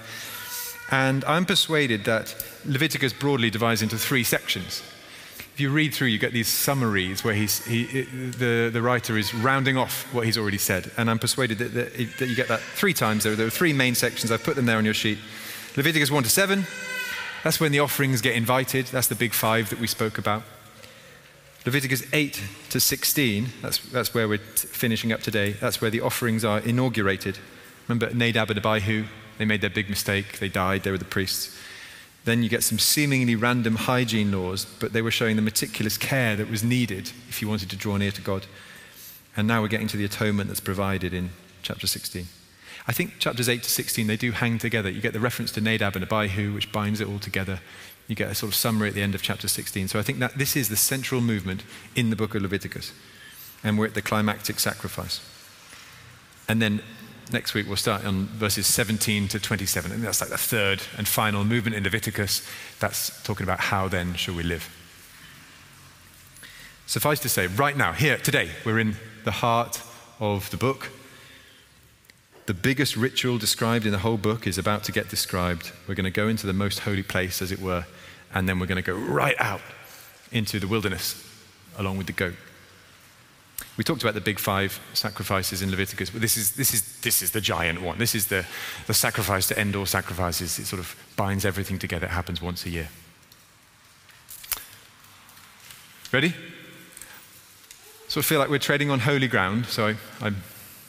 And 0.90 1.24
I'm 1.24 1.46
persuaded 1.46 2.04
that 2.04 2.34
Leviticus 2.64 3.12
broadly 3.12 3.50
divides 3.50 3.82
into 3.82 3.96
three 3.96 4.24
sections. 4.24 4.82
If 5.54 5.60
you 5.60 5.70
read 5.70 5.94
through, 5.94 6.08
you 6.08 6.18
get 6.18 6.32
these 6.32 6.48
summaries 6.48 7.22
where 7.22 7.34
he's, 7.34 7.64
he, 7.64 8.02
the, 8.02 8.70
the 8.72 8.82
writer 8.82 9.16
is 9.18 9.34
rounding 9.34 9.76
off 9.76 10.12
what 10.14 10.24
he's 10.24 10.38
already 10.38 10.58
said. 10.58 10.90
And 10.96 11.10
I'm 11.10 11.18
persuaded 11.18 11.58
that, 11.58 11.74
that, 11.74 11.92
that 12.18 12.28
you 12.28 12.34
get 12.34 12.48
that 12.48 12.60
three 12.60 12.94
times. 12.94 13.24
There, 13.24 13.36
there 13.36 13.46
are 13.46 13.50
three 13.50 13.72
main 13.72 13.94
sections. 13.94 14.32
I've 14.32 14.42
put 14.44 14.56
them 14.56 14.66
there 14.66 14.78
on 14.78 14.84
your 14.84 14.94
sheet 14.94 15.18
Leviticus 15.76 16.10
1 16.10 16.24
to 16.24 16.28
7, 16.28 16.66
that's 17.42 17.60
when 17.60 17.72
the 17.72 17.80
offerings 17.80 18.20
get 18.20 18.36
invited. 18.36 18.86
That's 18.86 19.08
the 19.08 19.14
big 19.14 19.32
five 19.32 19.70
that 19.70 19.80
we 19.80 19.86
spoke 19.86 20.18
about. 20.18 20.42
Leviticus 21.66 22.04
8 22.12 22.42
to 22.70 22.80
16, 22.80 23.48
that's, 23.60 23.78
that's 23.90 24.14
where 24.14 24.26
we're 24.26 24.38
finishing 24.38 25.12
up 25.12 25.20
today. 25.20 25.52
That's 25.52 25.80
where 25.80 25.90
the 25.90 26.00
offerings 26.00 26.42
are 26.44 26.60
inaugurated. 26.60 27.38
Remember 27.86 28.14
Nadab 28.14 28.50
and 28.50 28.58
Abihu? 28.64 29.04
They 29.36 29.44
made 29.44 29.60
their 29.60 29.70
big 29.70 29.90
mistake. 29.90 30.38
They 30.38 30.48
died. 30.48 30.84
They 30.84 30.90
were 30.90 30.98
the 30.98 31.04
priests. 31.04 31.56
Then 32.24 32.42
you 32.42 32.48
get 32.48 32.62
some 32.62 32.78
seemingly 32.78 33.36
random 33.36 33.76
hygiene 33.76 34.32
laws, 34.32 34.64
but 34.64 34.92
they 34.92 35.02
were 35.02 35.10
showing 35.10 35.36
the 35.36 35.42
meticulous 35.42 35.96
care 35.96 36.36
that 36.36 36.50
was 36.50 36.62
needed 36.62 37.12
if 37.28 37.40
you 37.40 37.48
wanted 37.48 37.70
to 37.70 37.76
draw 37.76 37.96
near 37.96 38.10
to 38.10 38.22
God. 38.22 38.46
And 39.36 39.48
now 39.48 39.62
we're 39.62 39.68
getting 39.68 39.88
to 39.88 39.96
the 39.96 40.04
atonement 40.04 40.48
that's 40.48 40.60
provided 40.60 41.14
in 41.14 41.30
chapter 41.62 41.86
16. 41.86 42.26
I 42.90 42.92
think 42.92 43.20
chapters 43.20 43.48
8 43.48 43.62
to 43.62 43.70
16, 43.70 44.08
they 44.08 44.16
do 44.16 44.32
hang 44.32 44.58
together. 44.58 44.90
You 44.90 45.00
get 45.00 45.12
the 45.12 45.20
reference 45.20 45.52
to 45.52 45.60
Nadab 45.60 45.94
and 45.94 46.02
Abihu, 46.02 46.52
which 46.52 46.72
binds 46.72 47.00
it 47.00 47.06
all 47.06 47.20
together. 47.20 47.60
You 48.08 48.16
get 48.16 48.32
a 48.32 48.34
sort 48.34 48.50
of 48.50 48.56
summary 48.56 48.88
at 48.88 48.94
the 48.94 49.02
end 49.02 49.14
of 49.14 49.22
chapter 49.22 49.46
16. 49.46 49.86
So 49.86 50.00
I 50.00 50.02
think 50.02 50.18
that 50.18 50.36
this 50.36 50.56
is 50.56 50.68
the 50.68 50.74
central 50.74 51.20
movement 51.20 51.62
in 51.94 52.10
the 52.10 52.16
book 52.16 52.34
of 52.34 52.42
Leviticus. 52.42 52.92
And 53.62 53.78
we're 53.78 53.86
at 53.86 53.94
the 53.94 54.02
climactic 54.02 54.58
sacrifice. 54.58 55.20
And 56.48 56.60
then 56.60 56.82
next 57.30 57.54
week 57.54 57.68
we'll 57.68 57.76
start 57.76 58.04
on 58.04 58.26
verses 58.26 58.66
17 58.66 59.28
to 59.28 59.38
27. 59.38 59.92
And 59.92 60.02
that's 60.02 60.20
like 60.20 60.30
the 60.30 60.36
third 60.36 60.82
and 60.98 61.06
final 61.06 61.44
movement 61.44 61.76
in 61.76 61.84
Leviticus. 61.84 62.44
That's 62.80 63.22
talking 63.22 63.44
about 63.44 63.60
how 63.60 63.86
then 63.86 64.14
shall 64.14 64.34
we 64.34 64.42
live. 64.42 64.68
Suffice 66.86 67.20
to 67.20 67.28
say, 67.28 67.46
right 67.46 67.76
now, 67.76 67.92
here, 67.92 68.16
today, 68.16 68.50
we're 68.64 68.80
in 68.80 68.96
the 69.22 69.30
heart 69.30 69.80
of 70.18 70.50
the 70.50 70.56
book. 70.56 70.88
The 72.50 72.54
biggest 72.54 72.96
ritual 72.96 73.38
described 73.38 73.86
in 73.86 73.92
the 73.92 73.98
whole 73.98 74.16
book 74.16 74.44
is 74.44 74.58
about 74.58 74.82
to 74.82 74.90
get 74.90 75.08
described. 75.08 75.70
We're 75.86 75.94
going 75.94 76.02
to 76.02 76.10
go 76.10 76.26
into 76.26 76.48
the 76.48 76.52
most 76.52 76.80
holy 76.80 77.04
place, 77.04 77.40
as 77.40 77.52
it 77.52 77.60
were, 77.60 77.86
and 78.34 78.48
then 78.48 78.58
we're 78.58 78.66
going 78.66 78.82
to 78.82 78.92
go 78.92 78.98
right 78.98 79.36
out 79.38 79.60
into 80.32 80.58
the 80.58 80.66
wilderness 80.66 81.24
along 81.78 81.98
with 81.98 82.08
the 82.08 82.12
goat. 82.12 82.34
We 83.76 83.84
talked 83.84 84.02
about 84.02 84.14
the 84.14 84.20
big 84.20 84.40
five 84.40 84.80
sacrifices 84.94 85.62
in 85.62 85.70
Leviticus, 85.70 86.10
but 86.10 86.20
this 86.20 86.36
is, 86.36 86.56
this 86.56 86.74
is, 86.74 87.00
this 87.02 87.22
is 87.22 87.30
the 87.30 87.40
giant 87.40 87.82
one. 87.82 87.98
This 87.98 88.16
is 88.16 88.26
the, 88.26 88.44
the 88.88 88.94
sacrifice 88.94 89.46
to 89.46 89.56
end 89.56 89.76
all 89.76 89.86
sacrifices. 89.86 90.58
It 90.58 90.66
sort 90.66 90.80
of 90.80 90.96
binds 91.14 91.44
everything 91.44 91.78
together. 91.78 92.06
It 92.06 92.10
happens 92.10 92.42
once 92.42 92.66
a 92.66 92.70
year. 92.70 92.88
Ready? 96.10 96.34
Sort 98.08 98.24
of 98.24 98.26
feel 98.26 98.40
like 98.40 98.50
we're 98.50 98.58
treading 98.58 98.90
on 98.90 98.98
holy 98.98 99.28
ground, 99.28 99.66
so 99.66 99.86
I, 99.86 99.96
I'm 100.20 100.38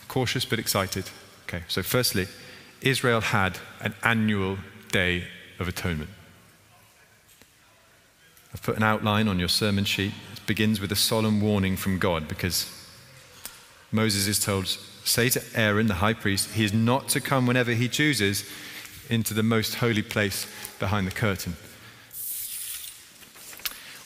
cautious 0.08 0.44
but 0.44 0.58
excited. 0.58 1.06
Okay, 1.54 1.66
so 1.68 1.84
firstly, 1.84 2.28
Israel 2.80 3.20
had 3.20 3.58
an 3.82 3.94
annual 4.04 4.58
day 4.90 5.26
of 5.60 5.68
atonement. 5.68 6.10
I've 8.54 8.62
put 8.62 8.78
an 8.78 8.84
outline 8.84 9.28
on 9.28 9.38
your 9.38 9.50
sermon 9.50 9.84
sheet. 9.84 10.14
It 10.32 10.46
begins 10.46 10.80
with 10.80 10.94
a 10.94 10.96
solemn 10.96 11.42
warning 11.42 11.76
from 11.76 12.00
God 12.00 12.30
because 12.30 12.72
Moses 13.92 14.28
is 14.28 14.40
told, 14.40 14.68
Say 15.04 15.28
to 15.28 15.44
Aaron, 15.54 15.88
the 15.88 15.96
high 15.96 16.14
priest, 16.14 16.52
he 16.52 16.64
is 16.64 16.72
not 16.72 17.10
to 17.10 17.20
come 17.20 17.46
whenever 17.48 17.74
he 17.74 17.90
chooses 17.90 18.50
into 19.10 19.34
the 19.34 19.44
most 19.44 19.76
holy 19.76 20.04
place 20.04 20.48
behind 20.80 21.06
the 21.06 21.12
curtain. 21.12 21.58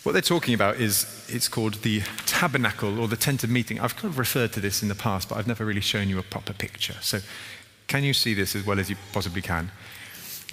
What 0.06 0.12
they're 0.12 0.22
talking 0.22 0.54
about 0.54 0.76
is 0.76 1.26
it's 1.28 1.48
called 1.48 1.82
the 1.82 2.04
tabernacle 2.28 3.00
or 3.00 3.08
the 3.08 3.18
tent 3.18 3.44
of 3.44 3.50
meeting. 3.50 3.80
I've 3.80 3.96
kind 3.96 4.14
of 4.14 4.20
referred 4.20 4.54
to 4.54 4.60
this 4.60 4.84
in 4.84 4.88
the 4.88 4.94
past, 4.94 5.30
but 5.30 5.40
I've 5.40 5.48
never 5.48 5.66
really 5.66 5.82
shown 5.82 6.10
you 6.10 6.20
a 6.20 6.22
proper 6.22 6.54
picture. 6.54 6.94
So, 7.02 7.22
can 7.88 8.04
you 8.04 8.14
see 8.14 8.36
this 8.36 8.56
as 8.56 8.64
well 8.64 8.80
as 8.80 8.88
you 8.88 8.98
possibly 9.14 9.42
can? 9.42 9.72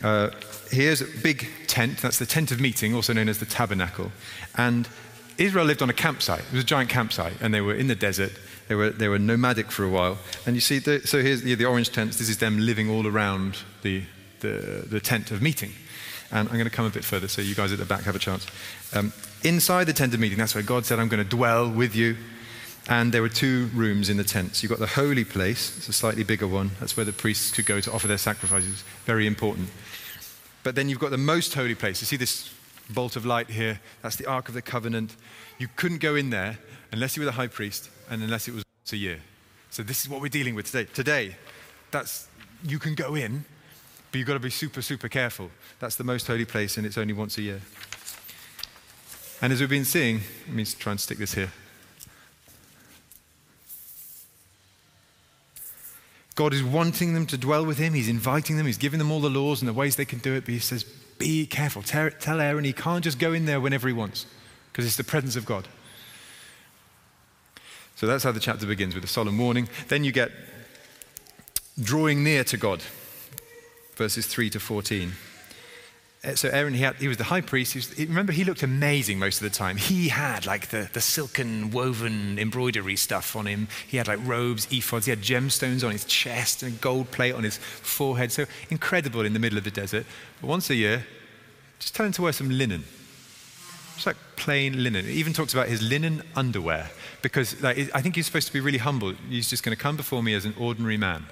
Uh, 0.02 0.30
here's 0.70 1.02
a 1.02 1.06
big 1.22 1.48
tent. 1.66 1.98
That's 1.98 2.18
the 2.18 2.24
tent 2.24 2.50
of 2.50 2.62
meeting, 2.62 2.94
also 2.94 3.12
known 3.12 3.28
as 3.28 3.40
the 3.40 3.44
tabernacle. 3.44 4.10
And 4.56 4.88
Israel 5.36 5.66
lived 5.66 5.82
on 5.82 5.90
a 5.90 5.94
campsite. 5.94 6.40
It 6.40 6.52
was 6.52 6.62
a 6.62 6.66
giant 6.66 6.88
campsite, 6.88 7.34
and 7.42 7.52
they 7.52 7.60
were 7.60 7.74
in 7.74 7.88
the 7.88 7.94
desert. 7.94 8.32
They 8.68 8.74
were, 8.74 8.88
they 8.88 9.08
were 9.08 9.18
nomadic 9.18 9.70
for 9.70 9.84
a 9.84 9.90
while. 9.90 10.16
And 10.46 10.54
you 10.54 10.62
see, 10.62 10.78
the, 10.78 11.06
so 11.06 11.20
here's 11.20 11.42
the, 11.42 11.56
the 11.56 11.66
orange 11.66 11.92
tents. 11.92 12.16
This 12.16 12.30
is 12.30 12.38
them 12.38 12.58
living 12.58 12.88
all 12.88 13.06
around 13.06 13.58
the, 13.82 14.02
the, 14.40 14.86
the, 14.88 15.00
tent 15.00 15.30
of 15.30 15.42
meeting. 15.42 15.72
And 16.32 16.48
I'm 16.48 16.54
going 16.54 16.64
to 16.64 16.70
come 16.70 16.86
a 16.86 16.90
bit 16.90 17.04
further 17.04 17.28
so 17.28 17.42
you 17.42 17.54
guys 17.54 17.72
at 17.72 17.78
the 17.78 17.84
back 17.84 18.02
have 18.04 18.16
a 18.16 18.18
chance. 18.18 18.46
Um, 18.94 19.12
inside 19.44 19.84
the 19.84 19.92
tent 19.92 20.14
of 20.14 20.20
meeting, 20.20 20.38
that's 20.38 20.54
where 20.54 20.64
God 20.64 20.86
said, 20.86 20.98
I'm 20.98 21.08
going 21.08 21.22
to 21.22 21.28
dwell 21.28 21.70
with 21.70 21.94
you. 21.94 22.16
And 22.88 23.12
there 23.12 23.22
were 23.22 23.28
two 23.28 23.70
rooms 23.74 24.08
in 24.08 24.16
the 24.16 24.24
tent. 24.24 24.56
So 24.56 24.62
you've 24.62 24.70
got 24.70 24.80
the 24.80 24.94
holy 24.94 25.24
place, 25.24 25.76
it's 25.76 25.88
a 25.88 25.92
slightly 25.92 26.24
bigger 26.24 26.48
one. 26.48 26.72
That's 26.80 26.96
where 26.96 27.06
the 27.06 27.12
priests 27.12 27.52
could 27.52 27.66
go 27.66 27.80
to 27.80 27.92
offer 27.92 28.08
their 28.08 28.18
sacrifices. 28.18 28.82
Very 29.04 29.26
important. 29.26 29.68
But 30.64 30.74
then 30.74 30.88
you've 30.88 30.98
got 30.98 31.10
the 31.10 31.18
most 31.18 31.54
holy 31.54 31.74
place. 31.74 32.00
You 32.00 32.06
see 32.06 32.16
this 32.16 32.52
bolt 32.90 33.14
of 33.14 33.24
light 33.24 33.50
here? 33.50 33.80
That's 34.02 34.16
the 34.16 34.26
Ark 34.26 34.48
of 34.48 34.54
the 34.54 34.62
Covenant. 34.62 35.16
You 35.58 35.68
couldn't 35.76 35.98
go 35.98 36.16
in 36.16 36.30
there 36.30 36.58
unless 36.90 37.16
you 37.16 37.20
were 37.20 37.26
the 37.26 37.32
high 37.32 37.46
priest 37.46 37.88
and 38.10 38.22
unless 38.22 38.48
it 38.48 38.54
was 38.54 38.64
once 38.82 38.92
a 38.92 38.96
year. 38.96 39.20
So 39.70 39.82
this 39.82 40.02
is 40.02 40.08
what 40.08 40.20
we're 40.20 40.28
dealing 40.28 40.54
with 40.54 40.66
today. 40.66 40.88
Today, 40.92 41.36
that's 41.90 42.28
you 42.64 42.78
can 42.78 42.94
go 42.94 43.14
in, 43.14 43.44
but 44.12 44.18
you've 44.18 44.28
got 44.28 44.34
to 44.34 44.40
be 44.40 44.50
super, 44.50 44.82
super 44.82 45.08
careful. 45.08 45.50
That's 45.80 45.96
the 45.96 46.04
most 46.04 46.26
holy 46.26 46.44
place, 46.44 46.76
and 46.76 46.86
it's 46.86 46.98
only 46.98 47.14
once 47.14 47.38
a 47.38 47.42
year. 47.42 47.62
And 49.40 49.52
as 49.52 49.58
we've 49.58 49.70
been 49.70 49.86
seeing, 49.86 50.20
let 50.46 50.54
me 50.54 50.64
try 50.64 50.92
and 50.92 51.00
stick 51.00 51.18
this 51.18 51.32
here. 51.32 51.50
God 56.34 56.54
is 56.54 56.62
wanting 56.62 57.14
them 57.14 57.26
to 57.26 57.38
dwell 57.38 57.64
with 57.64 57.78
Him. 57.78 57.94
He's 57.94 58.08
inviting 58.08 58.56
them. 58.56 58.66
He's 58.66 58.78
giving 58.78 58.98
them 58.98 59.10
all 59.10 59.20
the 59.20 59.30
laws 59.30 59.60
and 59.60 59.68
the 59.68 59.72
ways 59.72 59.96
they 59.96 60.04
can 60.04 60.18
do 60.18 60.34
it. 60.34 60.44
But 60.44 60.54
He 60.54 60.60
says, 60.60 60.84
Be 60.84 61.46
careful. 61.46 61.82
Tell 61.82 62.40
Aaron 62.40 62.64
he 62.64 62.72
can't 62.72 63.02
just 63.02 63.18
go 63.18 63.32
in 63.32 63.46
there 63.46 63.60
whenever 63.60 63.88
he 63.88 63.94
wants 63.94 64.26
because 64.70 64.86
it's 64.86 64.96
the 64.96 65.04
presence 65.04 65.36
of 65.36 65.44
God. 65.44 65.68
So 67.96 68.06
that's 68.06 68.24
how 68.24 68.32
the 68.32 68.40
chapter 68.40 68.66
begins 68.66 68.94
with 68.94 69.04
a 69.04 69.08
solemn 69.08 69.38
warning. 69.38 69.68
Then 69.88 70.04
you 70.04 70.12
get 70.12 70.30
drawing 71.80 72.24
near 72.24 72.44
to 72.44 72.56
God, 72.56 72.82
verses 73.94 74.26
3 74.26 74.50
to 74.50 74.60
14. 74.60 75.12
Uh, 76.24 76.36
so 76.36 76.48
Aaron, 76.50 76.72
he, 76.72 76.82
had, 76.82 76.94
he 76.96 77.08
was 77.08 77.16
the 77.16 77.24
high 77.24 77.40
priest. 77.40 77.72
He 77.72 77.78
was, 77.78 77.98
remember, 77.98 78.32
he 78.32 78.44
looked 78.44 78.62
amazing 78.62 79.18
most 79.18 79.42
of 79.42 79.50
the 79.50 79.56
time. 79.56 79.76
He 79.76 80.08
had 80.08 80.46
like 80.46 80.68
the, 80.68 80.88
the 80.92 81.00
silken 81.00 81.72
woven 81.72 82.38
embroidery 82.38 82.94
stuff 82.94 83.34
on 83.34 83.46
him. 83.46 83.66
He 83.88 83.96
had 83.96 84.06
like 84.06 84.20
robes, 84.24 84.66
ephods. 84.66 85.06
He 85.06 85.10
had 85.10 85.20
gemstones 85.20 85.84
on 85.84 85.90
his 85.90 86.04
chest 86.04 86.62
and 86.62 86.74
a 86.74 86.76
gold 86.76 87.10
plate 87.10 87.32
on 87.32 87.42
his 87.42 87.56
forehead. 87.56 88.30
So 88.30 88.44
incredible 88.70 89.24
in 89.24 89.32
the 89.32 89.40
middle 89.40 89.58
of 89.58 89.64
the 89.64 89.72
desert. 89.72 90.06
But 90.40 90.46
once 90.46 90.70
a 90.70 90.76
year, 90.76 91.04
just 91.80 91.96
tell 91.96 92.06
him 92.06 92.12
to 92.12 92.22
wear 92.22 92.32
some 92.32 92.50
linen. 92.50 92.84
Just 93.94 94.06
like 94.06 94.16
plain 94.36 94.82
linen. 94.82 95.04
It 95.04 95.12
even 95.12 95.32
talks 95.32 95.52
about 95.54 95.66
his 95.66 95.82
linen 95.82 96.22
underwear 96.36 96.90
because 97.20 97.60
like, 97.62 97.90
I 97.94 98.00
think 98.00 98.14
he's 98.14 98.26
supposed 98.26 98.46
to 98.46 98.52
be 98.52 98.60
really 98.60 98.78
humble. 98.78 99.12
He's 99.28 99.50
just 99.50 99.64
going 99.64 99.76
to 99.76 99.82
come 99.82 99.96
before 99.96 100.22
me 100.22 100.34
as 100.34 100.44
an 100.44 100.54
ordinary 100.56 100.96
man. 100.96 101.26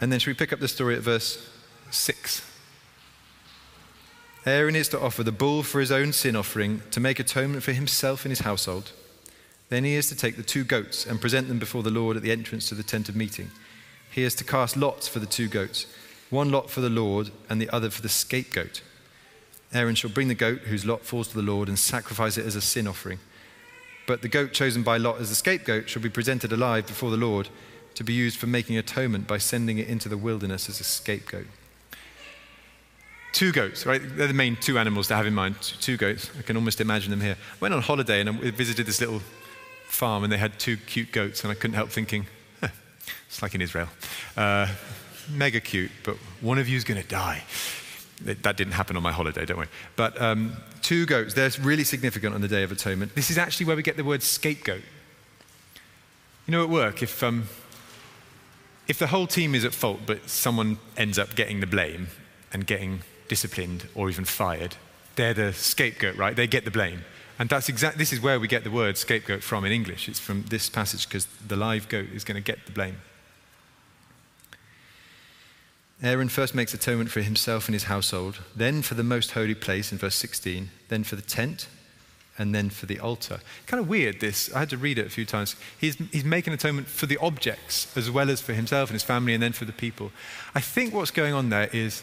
And 0.00 0.10
then 0.10 0.18
should 0.18 0.30
we 0.30 0.34
pick 0.34 0.52
up 0.52 0.60
the 0.60 0.68
story 0.68 0.96
at 0.96 1.02
verse 1.02 1.48
6? 1.90 2.48
Aaron 4.44 4.74
is 4.74 4.88
to 4.88 5.00
offer 5.00 5.22
the 5.22 5.30
bull 5.30 5.62
for 5.62 5.78
his 5.78 5.92
own 5.92 6.12
sin 6.12 6.34
offering 6.34 6.82
to 6.90 6.98
make 6.98 7.20
atonement 7.20 7.62
for 7.62 7.72
himself 7.72 8.24
and 8.24 8.30
his 8.30 8.40
household. 8.40 8.90
Then 9.68 9.84
he 9.84 9.94
is 9.94 10.08
to 10.08 10.16
take 10.16 10.36
the 10.36 10.42
two 10.42 10.64
goats 10.64 11.06
and 11.06 11.20
present 11.20 11.48
them 11.48 11.58
before 11.58 11.82
the 11.82 11.90
Lord 11.90 12.16
at 12.16 12.22
the 12.22 12.32
entrance 12.32 12.68
to 12.68 12.74
the 12.74 12.82
tent 12.82 13.08
of 13.08 13.16
meeting. 13.16 13.50
He 14.10 14.24
is 14.24 14.34
to 14.36 14.44
cast 14.44 14.76
lots 14.76 15.06
for 15.06 15.20
the 15.20 15.26
two 15.26 15.48
goats, 15.48 15.86
one 16.28 16.50
lot 16.50 16.70
for 16.70 16.80
the 16.80 16.90
Lord 16.90 17.30
and 17.48 17.60
the 17.60 17.70
other 17.70 17.88
for 17.88 18.02
the 18.02 18.08
scapegoat. 18.08 18.82
Aaron 19.72 19.94
shall 19.94 20.10
bring 20.10 20.28
the 20.28 20.34
goat 20.34 20.60
whose 20.62 20.84
lot 20.84 21.02
falls 21.02 21.28
to 21.28 21.36
the 21.36 21.42
Lord 21.42 21.68
and 21.68 21.78
sacrifice 21.78 22.36
it 22.36 22.44
as 22.44 22.56
a 22.56 22.60
sin 22.60 22.86
offering. 22.86 23.20
But 24.06 24.22
the 24.22 24.28
goat 24.28 24.52
chosen 24.52 24.82
by 24.82 24.96
Lot 24.96 25.20
as 25.20 25.28
the 25.28 25.34
scapegoat 25.34 25.88
shall 25.88 26.02
be 26.02 26.08
presented 26.08 26.52
alive 26.52 26.86
before 26.86 27.10
the 27.10 27.16
Lord 27.16 27.48
to 27.94 28.04
be 28.04 28.12
used 28.12 28.38
for 28.38 28.46
making 28.46 28.76
atonement 28.76 29.26
by 29.26 29.38
sending 29.38 29.78
it 29.78 29.88
into 29.88 30.08
the 30.08 30.16
wilderness 30.16 30.68
as 30.68 30.80
a 30.80 30.84
scapegoat. 30.84 31.46
Two 33.32 33.52
goats, 33.52 33.86
right? 33.86 34.00
They're 34.04 34.26
the 34.26 34.34
main 34.34 34.56
two 34.56 34.78
animals 34.78 35.08
to 35.08 35.16
have 35.16 35.26
in 35.26 35.34
mind. 35.34 35.56
Two 35.60 35.96
goats. 35.96 36.30
I 36.38 36.42
can 36.42 36.56
almost 36.56 36.80
imagine 36.80 37.10
them 37.10 37.20
here. 37.20 37.36
I 37.52 37.56
went 37.60 37.72
on 37.72 37.80
holiday 37.80 38.20
and 38.20 38.28
I 38.28 38.50
visited 38.50 38.86
this 38.86 39.00
little 39.00 39.22
farm 39.86 40.22
and 40.24 40.32
they 40.32 40.36
had 40.36 40.58
two 40.58 40.76
cute 40.76 41.12
goats, 41.12 41.42
and 41.42 41.50
I 41.50 41.54
couldn't 41.54 41.74
help 41.74 41.90
thinking, 41.90 42.26
huh, 42.60 42.68
it's 43.26 43.42
like 43.42 43.54
in 43.54 43.60
Israel. 43.60 43.88
Uh, 44.36 44.68
mega 45.30 45.60
cute, 45.60 45.90
but 46.04 46.16
one 46.40 46.58
of 46.58 46.68
you 46.68 46.76
is 46.76 46.84
going 46.84 47.00
to 47.00 47.08
die. 47.08 47.42
That 48.24 48.56
didn't 48.56 48.74
happen 48.74 48.96
on 48.96 49.02
my 49.02 49.10
holiday, 49.10 49.44
don't 49.44 49.56
worry. 49.56 49.68
But 49.96 50.20
um, 50.20 50.56
two 50.80 51.06
goats, 51.06 51.34
they're 51.34 51.50
really 51.60 51.84
significant 51.84 52.34
on 52.34 52.40
the 52.40 52.48
Day 52.48 52.62
of 52.62 52.70
Atonement. 52.70 53.14
This 53.14 53.30
is 53.30 53.38
actually 53.38 53.66
where 53.66 53.76
we 53.76 53.82
get 53.82 53.96
the 53.96 54.04
word 54.04 54.22
scapegoat. 54.22 54.82
You 56.46 56.52
know, 56.52 56.62
at 56.62 56.68
work, 56.68 57.02
if, 57.02 57.22
um, 57.22 57.48
if 58.88 58.98
the 58.98 59.08
whole 59.08 59.26
team 59.26 59.54
is 59.54 59.64
at 59.64 59.74
fault, 59.74 60.00
but 60.06 60.28
someone 60.28 60.78
ends 60.96 61.18
up 61.18 61.34
getting 61.34 61.60
the 61.60 61.66
blame 61.66 62.08
and 62.52 62.66
getting 62.66 63.00
disciplined 63.28 63.88
or 63.94 64.10
even 64.10 64.24
fired, 64.24 64.76
they're 65.16 65.34
the 65.34 65.52
scapegoat, 65.52 66.16
right? 66.16 66.34
They 66.34 66.46
get 66.46 66.64
the 66.64 66.70
blame. 66.70 67.04
And 67.38 67.48
that's 67.48 67.68
exact, 67.68 67.98
this 67.98 68.12
is 68.12 68.20
where 68.20 68.38
we 68.38 68.48
get 68.48 68.64
the 68.64 68.70
word 68.70 68.98
scapegoat 68.98 69.42
from 69.42 69.64
in 69.64 69.72
English. 69.72 70.08
It's 70.08 70.20
from 70.20 70.44
this 70.44 70.68
passage 70.68 71.08
because 71.08 71.26
the 71.46 71.56
live 71.56 71.88
goat 71.88 72.08
is 72.14 72.24
going 72.24 72.36
to 72.36 72.42
get 72.42 72.66
the 72.66 72.72
blame. 72.72 72.96
Aaron 76.02 76.28
first 76.28 76.54
makes 76.54 76.74
atonement 76.74 77.10
for 77.10 77.20
himself 77.20 77.68
and 77.68 77.74
his 77.74 77.84
household, 77.84 78.40
then 78.56 78.82
for 78.82 78.94
the 78.94 79.04
most 79.04 79.32
holy 79.32 79.54
place 79.54 79.92
in 79.92 79.98
verse 79.98 80.16
16, 80.16 80.68
then 80.88 81.04
for 81.04 81.14
the 81.14 81.22
tent, 81.22 81.68
and 82.38 82.54
then 82.54 82.70
for 82.70 82.86
the 82.86 82.98
altar. 82.98 83.40
Kind 83.66 83.80
of 83.80 83.88
weird, 83.88 84.20
this. 84.20 84.52
I 84.54 84.60
had 84.60 84.70
to 84.70 84.76
read 84.76 84.98
it 84.98 85.06
a 85.06 85.10
few 85.10 85.24
times. 85.24 85.56
He's, 85.78 85.96
he's 86.10 86.24
making 86.24 86.52
atonement 86.52 86.88
for 86.88 87.06
the 87.06 87.18
objects 87.18 87.94
as 87.96 88.10
well 88.10 88.30
as 88.30 88.40
for 88.40 88.54
himself 88.54 88.88
and 88.88 88.94
his 88.94 89.02
family 89.02 89.34
and 89.34 89.42
then 89.42 89.52
for 89.52 89.64
the 89.64 89.72
people. 89.72 90.12
I 90.54 90.60
think 90.60 90.94
what's 90.94 91.10
going 91.10 91.34
on 91.34 91.50
there 91.50 91.68
is 91.72 92.02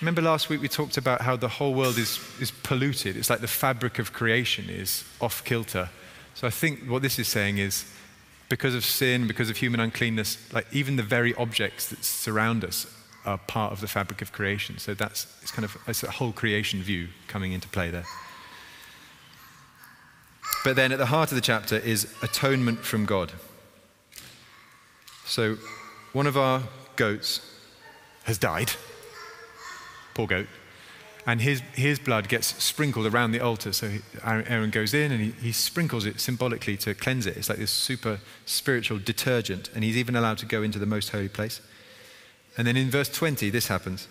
remember 0.00 0.22
last 0.22 0.48
week 0.48 0.62
we 0.62 0.68
talked 0.68 0.96
about 0.96 1.22
how 1.22 1.36
the 1.36 1.48
whole 1.48 1.74
world 1.74 1.98
is, 1.98 2.18
is 2.40 2.50
polluted. 2.50 3.16
It's 3.16 3.30
like 3.30 3.40
the 3.40 3.48
fabric 3.48 3.98
of 3.98 4.12
creation 4.12 4.70
is 4.70 5.04
off 5.20 5.44
kilter. 5.44 5.90
So 6.34 6.46
I 6.46 6.50
think 6.50 6.84
what 6.88 7.02
this 7.02 7.18
is 7.18 7.28
saying 7.28 7.58
is 7.58 7.84
because 8.48 8.74
of 8.74 8.84
sin, 8.84 9.26
because 9.26 9.50
of 9.50 9.56
human 9.58 9.80
uncleanness, 9.80 10.38
like 10.52 10.66
even 10.72 10.96
the 10.96 11.02
very 11.02 11.34
objects 11.34 11.88
that 11.90 12.04
surround 12.04 12.64
us 12.64 12.86
are 13.26 13.38
part 13.38 13.72
of 13.72 13.80
the 13.80 13.88
fabric 13.88 14.22
of 14.22 14.32
creation. 14.32 14.78
So 14.78 14.94
that's 14.94 15.26
it's 15.42 15.50
kind 15.50 15.64
of 15.64 15.76
it's 15.86 16.02
a 16.02 16.10
whole 16.10 16.32
creation 16.32 16.80
view 16.80 17.08
coming 17.26 17.52
into 17.52 17.68
play 17.68 17.90
there. 17.90 18.04
But 20.68 20.76
then 20.76 20.92
at 20.92 20.98
the 20.98 21.06
heart 21.06 21.32
of 21.32 21.34
the 21.34 21.40
chapter 21.40 21.78
is 21.78 22.12
atonement 22.20 22.80
from 22.80 23.06
God. 23.06 23.32
So 25.24 25.56
one 26.12 26.26
of 26.26 26.36
our 26.36 26.62
goats 26.94 27.40
has 28.24 28.36
died. 28.36 28.72
Poor 30.12 30.26
goat. 30.26 30.46
And 31.26 31.40
his, 31.40 31.62
his 31.72 31.98
blood 31.98 32.28
gets 32.28 32.62
sprinkled 32.62 33.06
around 33.06 33.32
the 33.32 33.40
altar. 33.40 33.72
So 33.72 33.90
Aaron 34.22 34.68
goes 34.68 34.92
in 34.92 35.10
and 35.10 35.22
he, 35.22 35.30
he 35.40 35.52
sprinkles 35.52 36.04
it 36.04 36.20
symbolically 36.20 36.76
to 36.76 36.94
cleanse 36.94 37.24
it. 37.24 37.38
It's 37.38 37.48
like 37.48 37.56
this 37.56 37.70
super 37.70 38.20
spiritual 38.44 38.98
detergent. 38.98 39.70
And 39.74 39.82
he's 39.82 39.96
even 39.96 40.16
allowed 40.16 40.36
to 40.36 40.46
go 40.46 40.62
into 40.62 40.78
the 40.78 40.84
most 40.84 41.08
holy 41.08 41.30
place. 41.30 41.62
And 42.58 42.66
then 42.66 42.76
in 42.76 42.90
verse 42.90 43.08
20, 43.08 43.48
this 43.48 43.68
happens. 43.68 44.06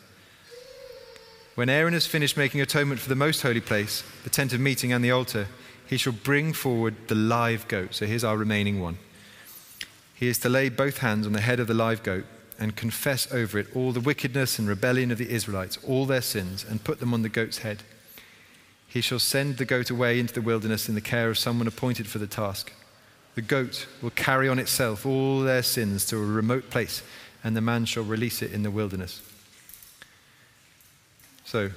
When 1.53 1.69
Aaron 1.69 1.93
has 1.93 2.07
finished 2.07 2.35
making 2.35 2.61
atonement 2.61 2.99
for 2.99 3.09
the 3.09 3.15
most 3.15 3.43
holy 3.43 3.61
place, 3.61 4.01
the 4.23 4.31
tent 4.31 4.53
of 4.53 4.59
meeting, 4.59 4.91
and 4.91 5.05
the 5.05 5.11
altar, 5.11 5.47
he 5.87 5.97
shall 5.97 6.13
bring 6.13 6.53
forward 6.53 6.95
the 7.07 7.15
live 7.15 7.67
goat. 7.67 7.95
So 7.95 8.05
here's 8.05 8.23
our 8.23 8.37
remaining 8.37 8.81
one. 8.81 8.97
He 10.13 10.27
is 10.27 10.37
to 10.39 10.49
lay 10.49 10.69
both 10.69 10.97
hands 10.97 11.25
on 11.25 11.33
the 11.33 11.41
head 11.41 11.59
of 11.59 11.67
the 11.67 11.73
live 11.73 12.03
goat 12.03 12.25
and 12.59 12.75
confess 12.75 13.31
over 13.31 13.59
it 13.59 13.67
all 13.75 13.91
the 13.91 13.99
wickedness 13.99 14.59
and 14.59 14.67
rebellion 14.67 15.11
of 15.11 15.17
the 15.17 15.29
Israelites, 15.29 15.77
all 15.87 16.05
their 16.05 16.21
sins, 16.21 16.65
and 16.67 16.83
put 16.83 16.99
them 16.99 17.13
on 17.13 17.21
the 17.21 17.29
goat's 17.29 17.59
head. 17.59 17.83
He 18.87 18.99
shall 18.99 19.19
send 19.19 19.57
the 19.57 19.65
goat 19.65 19.89
away 19.89 20.19
into 20.19 20.33
the 20.33 20.41
wilderness 20.41 20.89
in 20.89 20.95
the 20.95 21.01
care 21.01 21.29
of 21.29 21.37
someone 21.37 21.67
appointed 21.67 22.07
for 22.07 22.17
the 22.17 22.27
task. 22.27 22.73
The 23.35 23.41
goat 23.41 23.87
will 24.01 24.09
carry 24.09 24.49
on 24.49 24.59
itself 24.59 25.05
all 25.05 25.41
their 25.41 25.61
sins 25.61 26.03
to 26.05 26.17
a 26.17 26.25
remote 26.25 26.69
place, 26.71 27.03
and 27.43 27.55
the 27.55 27.61
man 27.61 27.85
shall 27.85 28.03
release 28.03 28.41
it 28.41 28.51
in 28.51 28.63
the 28.63 28.71
wilderness. 28.71 29.21
So, 31.45 31.69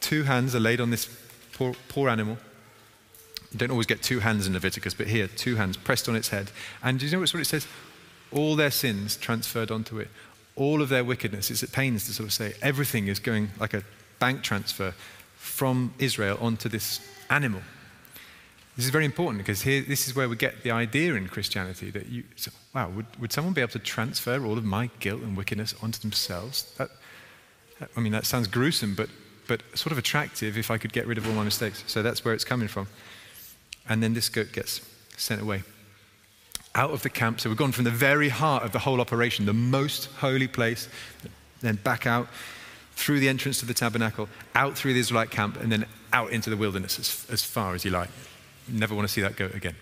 two 0.00 0.22
hands 0.22 0.54
are 0.54 0.60
laid 0.60 0.80
on 0.80 0.90
this 0.90 1.08
poor, 1.52 1.74
poor 1.88 2.08
animal 2.08 2.38
you 3.52 3.58
don't 3.58 3.70
always 3.70 3.86
get 3.86 4.02
two 4.02 4.20
hands 4.20 4.46
in 4.46 4.54
Leviticus, 4.54 4.94
but 4.94 5.06
here, 5.06 5.26
two 5.28 5.56
hands 5.56 5.76
pressed 5.76 6.08
on 6.08 6.16
its 6.16 6.28
head. 6.28 6.50
And 6.82 6.98
do 6.98 7.06
you 7.06 7.12
know 7.12 7.20
what 7.20 7.34
it 7.34 7.44
says? 7.44 7.66
All 8.32 8.56
their 8.56 8.70
sins 8.70 9.16
transferred 9.16 9.70
onto 9.70 9.98
it. 9.98 10.08
All 10.56 10.80
of 10.80 10.88
their 10.88 11.04
wickedness. 11.04 11.50
It's 11.50 11.62
at 11.62 11.72
pains 11.72 12.06
to 12.06 12.12
sort 12.12 12.26
of 12.26 12.32
say 12.32 12.54
everything 12.62 13.08
is 13.08 13.18
going 13.18 13.50
like 13.60 13.74
a 13.74 13.84
bank 14.18 14.42
transfer 14.42 14.94
from 15.36 15.92
Israel 15.98 16.38
onto 16.40 16.68
this 16.68 17.00
animal. 17.28 17.60
This 18.76 18.86
is 18.86 18.90
very 18.90 19.04
important 19.04 19.38
because 19.38 19.62
here, 19.62 19.82
this 19.82 20.08
is 20.08 20.16
where 20.16 20.28
we 20.28 20.36
get 20.36 20.62
the 20.62 20.70
idea 20.70 21.14
in 21.14 21.28
Christianity 21.28 21.90
that 21.90 22.08
you, 22.08 22.24
so, 22.36 22.50
wow, 22.74 22.88
would, 22.88 23.06
would 23.20 23.32
someone 23.32 23.52
be 23.52 23.60
able 23.60 23.72
to 23.72 23.78
transfer 23.78 24.46
all 24.46 24.56
of 24.56 24.64
my 24.64 24.88
guilt 24.98 25.20
and 25.20 25.36
wickedness 25.36 25.74
onto 25.82 26.00
themselves? 26.00 26.72
That, 26.78 26.90
I 27.96 28.00
mean, 28.00 28.12
that 28.12 28.24
sounds 28.24 28.46
gruesome, 28.46 28.94
but, 28.94 29.10
but 29.46 29.62
sort 29.74 29.92
of 29.92 29.98
attractive 29.98 30.56
if 30.56 30.70
I 30.70 30.78
could 30.78 30.94
get 30.94 31.06
rid 31.06 31.18
of 31.18 31.26
all 31.26 31.34
my 31.34 31.44
mistakes. 31.44 31.84
So 31.86 32.02
that's 32.02 32.24
where 32.24 32.32
it's 32.32 32.44
coming 32.44 32.68
from. 32.68 32.86
And 33.88 34.02
then 34.02 34.14
this 34.14 34.28
goat 34.28 34.52
gets 34.52 34.80
sent 35.16 35.40
away 35.40 35.62
out 36.74 36.90
of 36.90 37.02
the 37.02 37.10
camp. 37.10 37.40
So 37.40 37.48
we've 37.48 37.58
gone 37.58 37.72
from 37.72 37.84
the 37.84 37.90
very 37.90 38.28
heart 38.28 38.62
of 38.62 38.72
the 38.72 38.78
whole 38.78 39.00
operation, 39.00 39.46
the 39.46 39.52
most 39.52 40.06
holy 40.06 40.48
place, 40.48 40.88
then 41.60 41.76
back 41.76 42.06
out 42.06 42.28
through 42.94 43.20
the 43.20 43.28
entrance 43.28 43.60
to 43.60 43.66
the 43.66 43.74
tabernacle, 43.74 44.28
out 44.54 44.76
through 44.76 44.94
the 44.94 45.00
Israelite 45.00 45.30
camp, 45.30 45.60
and 45.60 45.70
then 45.70 45.86
out 46.12 46.30
into 46.30 46.50
the 46.50 46.56
wilderness 46.56 46.98
as, 46.98 47.26
as 47.30 47.44
far 47.44 47.74
as 47.74 47.84
you 47.84 47.90
like. 47.90 48.10
Never 48.68 48.94
want 48.94 49.08
to 49.08 49.12
see 49.12 49.20
that 49.22 49.36
goat 49.36 49.54
again. 49.54 49.74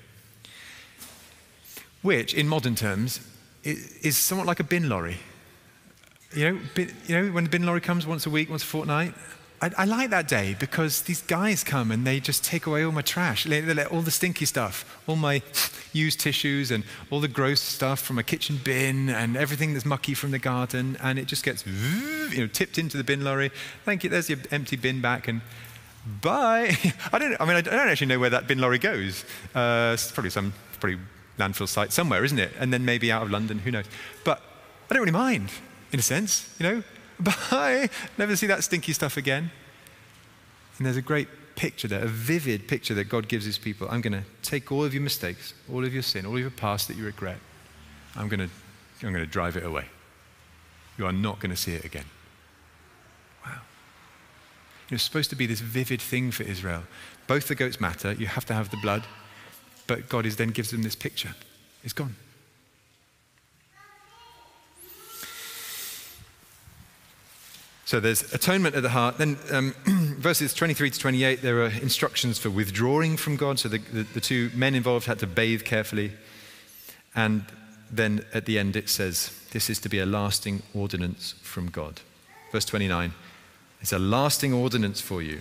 Which, 2.02 2.34
in 2.34 2.48
modern 2.48 2.74
terms, 2.74 3.20
is 3.62 4.16
somewhat 4.16 4.46
like 4.46 4.60
a 4.60 4.64
bin 4.64 4.88
lorry. 4.88 5.18
You 6.34 6.52
know, 6.52 6.60
bin, 6.74 6.94
you 7.06 7.20
know, 7.20 7.32
when 7.32 7.44
the 7.44 7.50
bin 7.50 7.66
lorry 7.66 7.80
comes 7.80 8.06
once 8.06 8.24
a 8.24 8.30
week, 8.30 8.48
once 8.48 8.62
a 8.62 8.66
fortnight, 8.66 9.14
I, 9.62 9.70
I, 9.76 9.84
like 9.84 10.10
that 10.10 10.26
day 10.26 10.56
because 10.58 11.02
these 11.02 11.20
guys 11.22 11.62
come 11.62 11.90
and 11.90 12.06
they 12.06 12.18
just 12.18 12.42
take 12.42 12.66
away 12.66 12.82
all 12.82 12.92
my 12.92 13.02
trash, 13.02 13.46
all 13.46 14.00
the 14.00 14.10
stinky 14.10 14.46
stuff, 14.46 15.00
all 15.06 15.16
my 15.16 15.42
used 15.92 16.20
tissues 16.20 16.70
and 16.70 16.82
all 17.10 17.20
the 17.20 17.28
gross 17.28 17.60
stuff 17.60 18.00
from 18.00 18.18
a 18.18 18.22
kitchen 18.22 18.58
bin 18.64 19.10
and 19.10 19.36
everything 19.36 19.74
that's 19.74 19.84
mucky 19.84 20.14
from 20.14 20.30
the 20.30 20.38
garden, 20.38 20.96
and 21.02 21.18
it 21.18 21.26
just 21.26 21.44
gets 21.44 21.66
you 21.66 22.38
know, 22.38 22.46
tipped 22.46 22.78
into 22.78 22.96
the 22.96 23.04
bin 23.04 23.22
lorry. 23.22 23.50
Thank 23.84 24.02
you, 24.02 24.10
there's 24.10 24.30
your 24.30 24.38
empty 24.50 24.76
bin 24.76 25.02
back, 25.02 25.28
and 25.28 25.42
bye. 26.22 26.76
I 27.12 27.18
don't, 27.18 27.38
I 27.38 27.44
mean, 27.44 27.56
I 27.56 27.60
don't 27.60 27.88
actually 27.88 28.06
know 28.06 28.18
where 28.18 28.30
that 28.30 28.46
bin 28.46 28.60
lorry 28.60 28.78
goes. 28.78 29.24
Uh, 29.54 29.90
it's 29.94 30.10
probably 30.10 30.30
some 30.30 30.54
probably 30.78 30.98
landfill 31.38 31.68
site 31.68 31.92
somewhere, 31.92 32.24
isn't 32.24 32.38
it? 32.38 32.52
And 32.58 32.72
then 32.72 32.84
maybe 32.84 33.12
out 33.12 33.22
of 33.22 33.30
London, 33.30 33.58
who 33.58 33.70
knows? 33.70 33.86
But 34.24 34.40
I 34.90 34.94
don't 34.94 35.02
really 35.02 35.12
mind, 35.12 35.50
in 35.92 35.98
a 35.98 36.02
sense, 36.02 36.54
you 36.58 36.66
know? 36.66 36.82
Bye. 37.50 37.88
Never 38.16 38.36
see 38.36 38.46
that 38.46 38.64
stinky 38.64 38.92
stuff 38.92 39.16
again. 39.16 39.50
And 40.78 40.86
there's 40.86 40.96
a 40.96 41.02
great 41.02 41.28
picture 41.56 41.88
there, 41.88 42.02
a 42.02 42.08
vivid 42.08 42.66
picture 42.66 42.94
that 42.94 43.04
God 43.04 43.28
gives 43.28 43.44
his 43.44 43.58
people. 43.58 43.86
I'm 43.90 44.00
going 44.00 44.14
to 44.14 44.24
take 44.42 44.72
all 44.72 44.84
of 44.84 44.94
your 44.94 45.02
mistakes, 45.02 45.52
all 45.70 45.84
of 45.84 45.92
your 45.92 46.02
sin, 46.02 46.24
all 46.24 46.34
of 46.34 46.40
your 46.40 46.50
past 46.50 46.88
that 46.88 46.96
you 46.96 47.04
regret. 47.04 47.38
I'm 48.16 48.28
going 48.28 48.40
to, 48.40 48.48
I'm 49.06 49.12
going 49.12 49.24
to 49.24 49.30
drive 49.30 49.56
it 49.56 49.64
away. 49.64 49.84
You 50.96 51.06
are 51.06 51.12
not 51.12 51.38
going 51.38 51.50
to 51.50 51.56
see 51.56 51.74
it 51.74 51.84
again. 51.84 52.06
Wow. 53.44 53.60
It's 54.90 55.02
supposed 55.02 55.30
to 55.30 55.36
be 55.36 55.46
this 55.46 55.60
vivid 55.60 56.00
thing 56.00 56.30
for 56.30 56.44
Israel. 56.44 56.84
Both 57.26 57.48
the 57.48 57.54
goats 57.54 57.80
matter. 57.80 58.12
You 58.12 58.26
have 58.26 58.46
to 58.46 58.54
have 58.54 58.70
the 58.70 58.78
blood. 58.78 59.04
But 59.86 60.08
God 60.08 60.24
is 60.24 60.36
then 60.36 60.48
gives 60.48 60.70
them 60.70 60.82
this 60.82 60.96
picture. 60.96 61.34
It's 61.84 61.92
gone. 61.92 62.16
So 67.90 67.98
there's 67.98 68.32
atonement 68.32 68.76
at 68.76 68.84
the 68.84 68.90
heart. 68.90 69.18
Then 69.18 69.36
um, 69.50 69.74
verses 70.16 70.54
23 70.54 70.90
to 70.90 70.98
28, 71.00 71.42
there 71.42 71.60
are 71.62 71.72
instructions 71.82 72.38
for 72.38 72.48
withdrawing 72.48 73.16
from 73.16 73.34
God. 73.34 73.58
So 73.58 73.68
the, 73.68 73.78
the, 73.78 74.04
the, 74.04 74.20
two 74.20 74.48
men 74.54 74.76
involved 74.76 75.06
had 75.06 75.18
to 75.18 75.26
bathe 75.26 75.64
carefully. 75.64 76.12
And 77.16 77.46
then 77.90 78.24
at 78.32 78.44
the 78.44 78.60
end, 78.60 78.76
it 78.76 78.88
says, 78.88 79.36
This 79.50 79.68
is 79.68 79.80
to 79.80 79.88
be 79.88 79.98
a 79.98 80.06
lasting 80.06 80.62
ordinance 80.72 81.34
from 81.42 81.68
God. 81.68 82.00
Verse 82.52 82.64
29 82.64 83.12
It's 83.80 83.92
a 83.92 83.98
lasting 83.98 84.52
ordinance 84.52 85.00
for 85.00 85.20
you. 85.20 85.40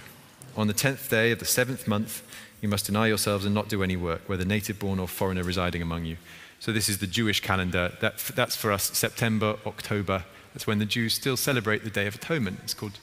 On 0.57 0.65
the 0.65 0.73
tenth 0.73 1.07
day 1.07 1.31
of 1.31 1.37
the 1.37 1.45
seventh 1.45 1.87
month, 1.87 2.23
you 2.61 2.67
must 2.67 2.87
deny 2.87 3.05
yourselves 3.05 3.45
and 3.45 3.53
not 3.53 3.69
do 3.69 3.83
any 3.83 3.95
work, 3.95 4.23
whether 4.25 4.43
native 4.43 4.79
born 4.79 4.97
or 4.97 5.07
foreigner 5.07 5.43
residing 5.43 5.83
among 5.83 6.05
you. 6.05 6.17
So 6.59 6.71
this 6.71 6.89
is 6.89 6.97
the 6.97 7.05
Jewish 7.05 7.41
calendar. 7.41 7.95
That, 8.01 8.17
that's 8.33 8.55
for 8.55 8.71
us 8.71 8.85
September, 8.97 9.57
October, 9.67 10.23
that's 10.59 10.67
when 10.67 10.79
the 10.79 10.85
Jews 10.85 11.13
still 11.13 11.37
celebrate 11.37 11.85
the 11.85 11.89
Day 11.89 12.05
of 12.05 12.15
Atonement. 12.15 12.59
It's 12.63 12.73
called 12.73 12.99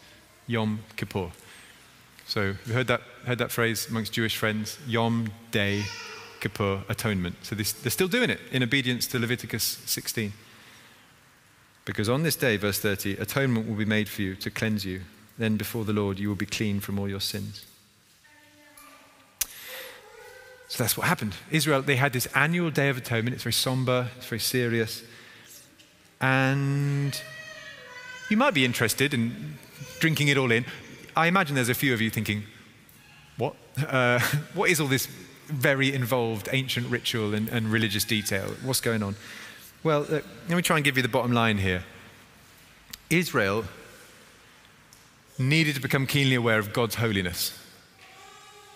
Yom 0.46 0.80
Kippur. 0.96 1.30
So 2.26 2.54
we 2.66 2.74
heard 2.74 2.86
that, 2.88 3.00
heard 3.24 3.38
that 3.38 3.50
phrase 3.50 3.88
amongst 3.88 4.12
Jewish 4.12 4.36
friends? 4.36 4.78
Yom 4.86 5.30
Day 5.52 5.84
Kippur 6.40 6.82
Atonement. 6.90 7.36
So 7.46 7.54
this, 7.54 7.72
they're 7.72 7.90
still 7.90 8.08
doing 8.08 8.28
it 8.28 8.40
in 8.52 8.62
obedience 8.62 9.06
to 9.06 9.18
Leviticus 9.18 9.62
16. 9.86 10.34
Because 11.86 12.10
on 12.10 12.24
this 12.24 12.36
day, 12.36 12.58
verse 12.58 12.78
30, 12.78 13.14
atonement 13.14 13.66
will 13.66 13.76
be 13.76 13.86
made 13.86 14.10
for 14.10 14.20
you 14.20 14.34
to 14.34 14.50
cleanse 14.50 14.84
you. 14.84 15.00
Then 15.38 15.56
before 15.56 15.86
the 15.86 15.94
Lord, 15.94 16.18
you 16.18 16.28
will 16.28 16.36
be 16.36 16.44
clean 16.44 16.78
from 16.80 16.98
all 16.98 17.08
your 17.08 17.20
sins. 17.20 17.64
So 20.68 20.84
that's 20.84 20.98
what 20.98 21.06
happened. 21.06 21.32
Israel, 21.50 21.80
they 21.80 21.96
had 21.96 22.12
this 22.12 22.26
annual 22.34 22.68
day 22.68 22.90
of 22.90 22.98
atonement. 22.98 23.32
It's 23.32 23.44
very 23.44 23.54
somber, 23.54 24.10
it's 24.18 24.26
very 24.26 24.40
serious. 24.40 25.02
And 26.20 27.18
you 28.28 28.36
might 28.36 28.54
be 28.54 28.64
interested 28.64 29.14
in 29.14 29.58
drinking 30.00 30.28
it 30.28 30.36
all 30.36 30.50
in. 30.50 30.64
I 31.16 31.26
imagine 31.26 31.54
there's 31.54 31.68
a 31.68 31.74
few 31.74 31.94
of 31.94 32.00
you 32.00 32.10
thinking, 32.10 32.44
what? 33.36 33.54
Uh, 33.86 34.18
what 34.54 34.70
is 34.70 34.80
all 34.80 34.88
this 34.88 35.06
very 35.46 35.94
involved 35.94 36.48
ancient 36.52 36.88
ritual 36.90 37.34
and, 37.34 37.48
and 37.48 37.70
religious 37.70 38.04
detail? 38.04 38.48
What's 38.62 38.80
going 38.80 39.02
on? 39.02 39.16
Well, 39.82 40.02
uh, 40.02 40.20
let 40.48 40.56
me 40.56 40.62
try 40.62 40.76
and 40.76 40.84
give 40.84 40.96
you 40.96 41.02
the 41.02 41.08
bottom 41.08 41.32
line 41.32 41.58
here. 41.58 41.84
Israel 43.08 43.64
needed 45.38 45.74
to 45.74 45.80
become 45.80 46.06
keenly 46.06 46.34
aware 46.34 46.58
of 46.58 46.72
God's 46.72 46.96
holiness. 46.96 47.56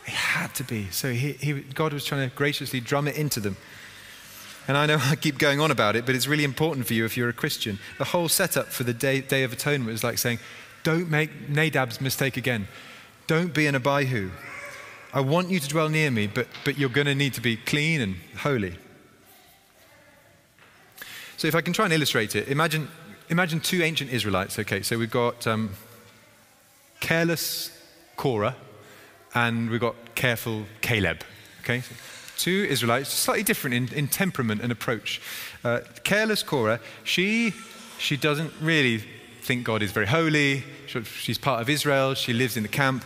They 0.06 0.12
had 0.12 0.54
to 0.56 0.64
be. 0.64 0.88
So 0.90 1.12
he, 1.12 1.32
he, 1.32 1.52
God 1.52 1.92
was 1.92 2.04
trying 2.04 2.28
to 2.28 2.34
graciously 2.34 2.80
drum 2.80 3.08
it 3.08 3.16
into 3.16 3.40
them. 3.40 3.56
And 4.70 4.76
I 4.76 4.86
know 4.86 4.98
I 5.02 5.16
keep 5.16 5.36
going 5.36 5.58
on 5.58 5.72
about 5.72 5.96
it, 5.96 6.06
but 6.06 6.14
it's 6.14 6.28
really 6.28 6.44
important 6.44 6.86
for 6.86 6.94
you 6.94 7.04
if 7.04 7.16
you're 7.16 7.28
a 7.28 7.32
Christian. 7.32 7.80
The 7.98 8.04
whole 8.04 8.28
setup 8.28 8.68
for 8.68 8.84
the 8.84 8.94
Day, 8.94 9.20
day 9.20 9.42
of 9.42 9.52
Atonement 9.52 9.92
is 9.92 10.04
like 10.04 10.16
saying, 10.16 10.38
don't 10.84 11.10
make 11.10 11.48
Nadab's 11.48 12.00
mistake 12.00 12.36
again. 12.36 12.68
Don't 13.26 13.52
be 13.52 13.66
an 13.66 13.74
Abihu. 13.74 14.30
I 15.12 15.22
want 15.22 15.50
you 15.50 15.58
to 15.58 15.66
dwell 15.66 15.88
near 15.88 16.12
me, 16.12 16.28
but, 16.28 16.46
but 16.64 16.78
you're 16.78 16.88
going 16.88 17.08
to 17.08 17.16
need 17.16 17.34
to 17.34 17.40
be 17.40 17.56
clean 17.56 18.00
and 18.00 18.14
holy. 18.36 18.76
So, 21.36 21.48
if 21.48 21.56
I 21.56 21.62
can 21.62 21.72
try 21.72 21.86
and 21.86 21.92
illustrate 21.92 22.36
it, 22.36 22.46
imagine, 22.46 22.86
imagine 23.28 23.58
two 23.58 23.82
ancient 23.82 24.12
Israelites. 24.12 24.56
Okay, 24.56 24.82
so 24.82 24.96
we've 24.96 25.10
got 25.10 25.48
um, 25.48 25.70
careless 27.00 27.76
Korah 28.14 28.54
and 29.34 29.68
we've 29.68 29.80
got 29.80 29.96
careful 30.14 30.66
Caleb. 30.80 31.24
Okay, 31.62 31.80
so 31.80 31.92
two 32.40 32.66
Israelites, 32.70 33.10
slightly 33.10 33.42
different 33.42 33.74
in, 33.74 33.92
in 33.92 34.08
temperament 34.08 34.62
and 34.62 34.72
approach. 34.72 35.20
Uh, 35.62 35.80
careless 36.04 36.42
Korah, 36.42 36.80
she, 37.04 37.52
she 37.98 38.16
doesn't 38.16 38.52
really 38.60 39.04
think 39.42 39.64
God 39.64 39.82
is 39.82 39.92
very 39.92 40.06
holy. 40.06 40.64
She's 40.86 41.38
part 41.38 41.60
of 41.60 41.68
Israel. 41.68 42.14
She 42.14 42.32
lives 42.32 42.56
in 42.56 42.62
the 42.62 42.68
camp. 42.68 43.04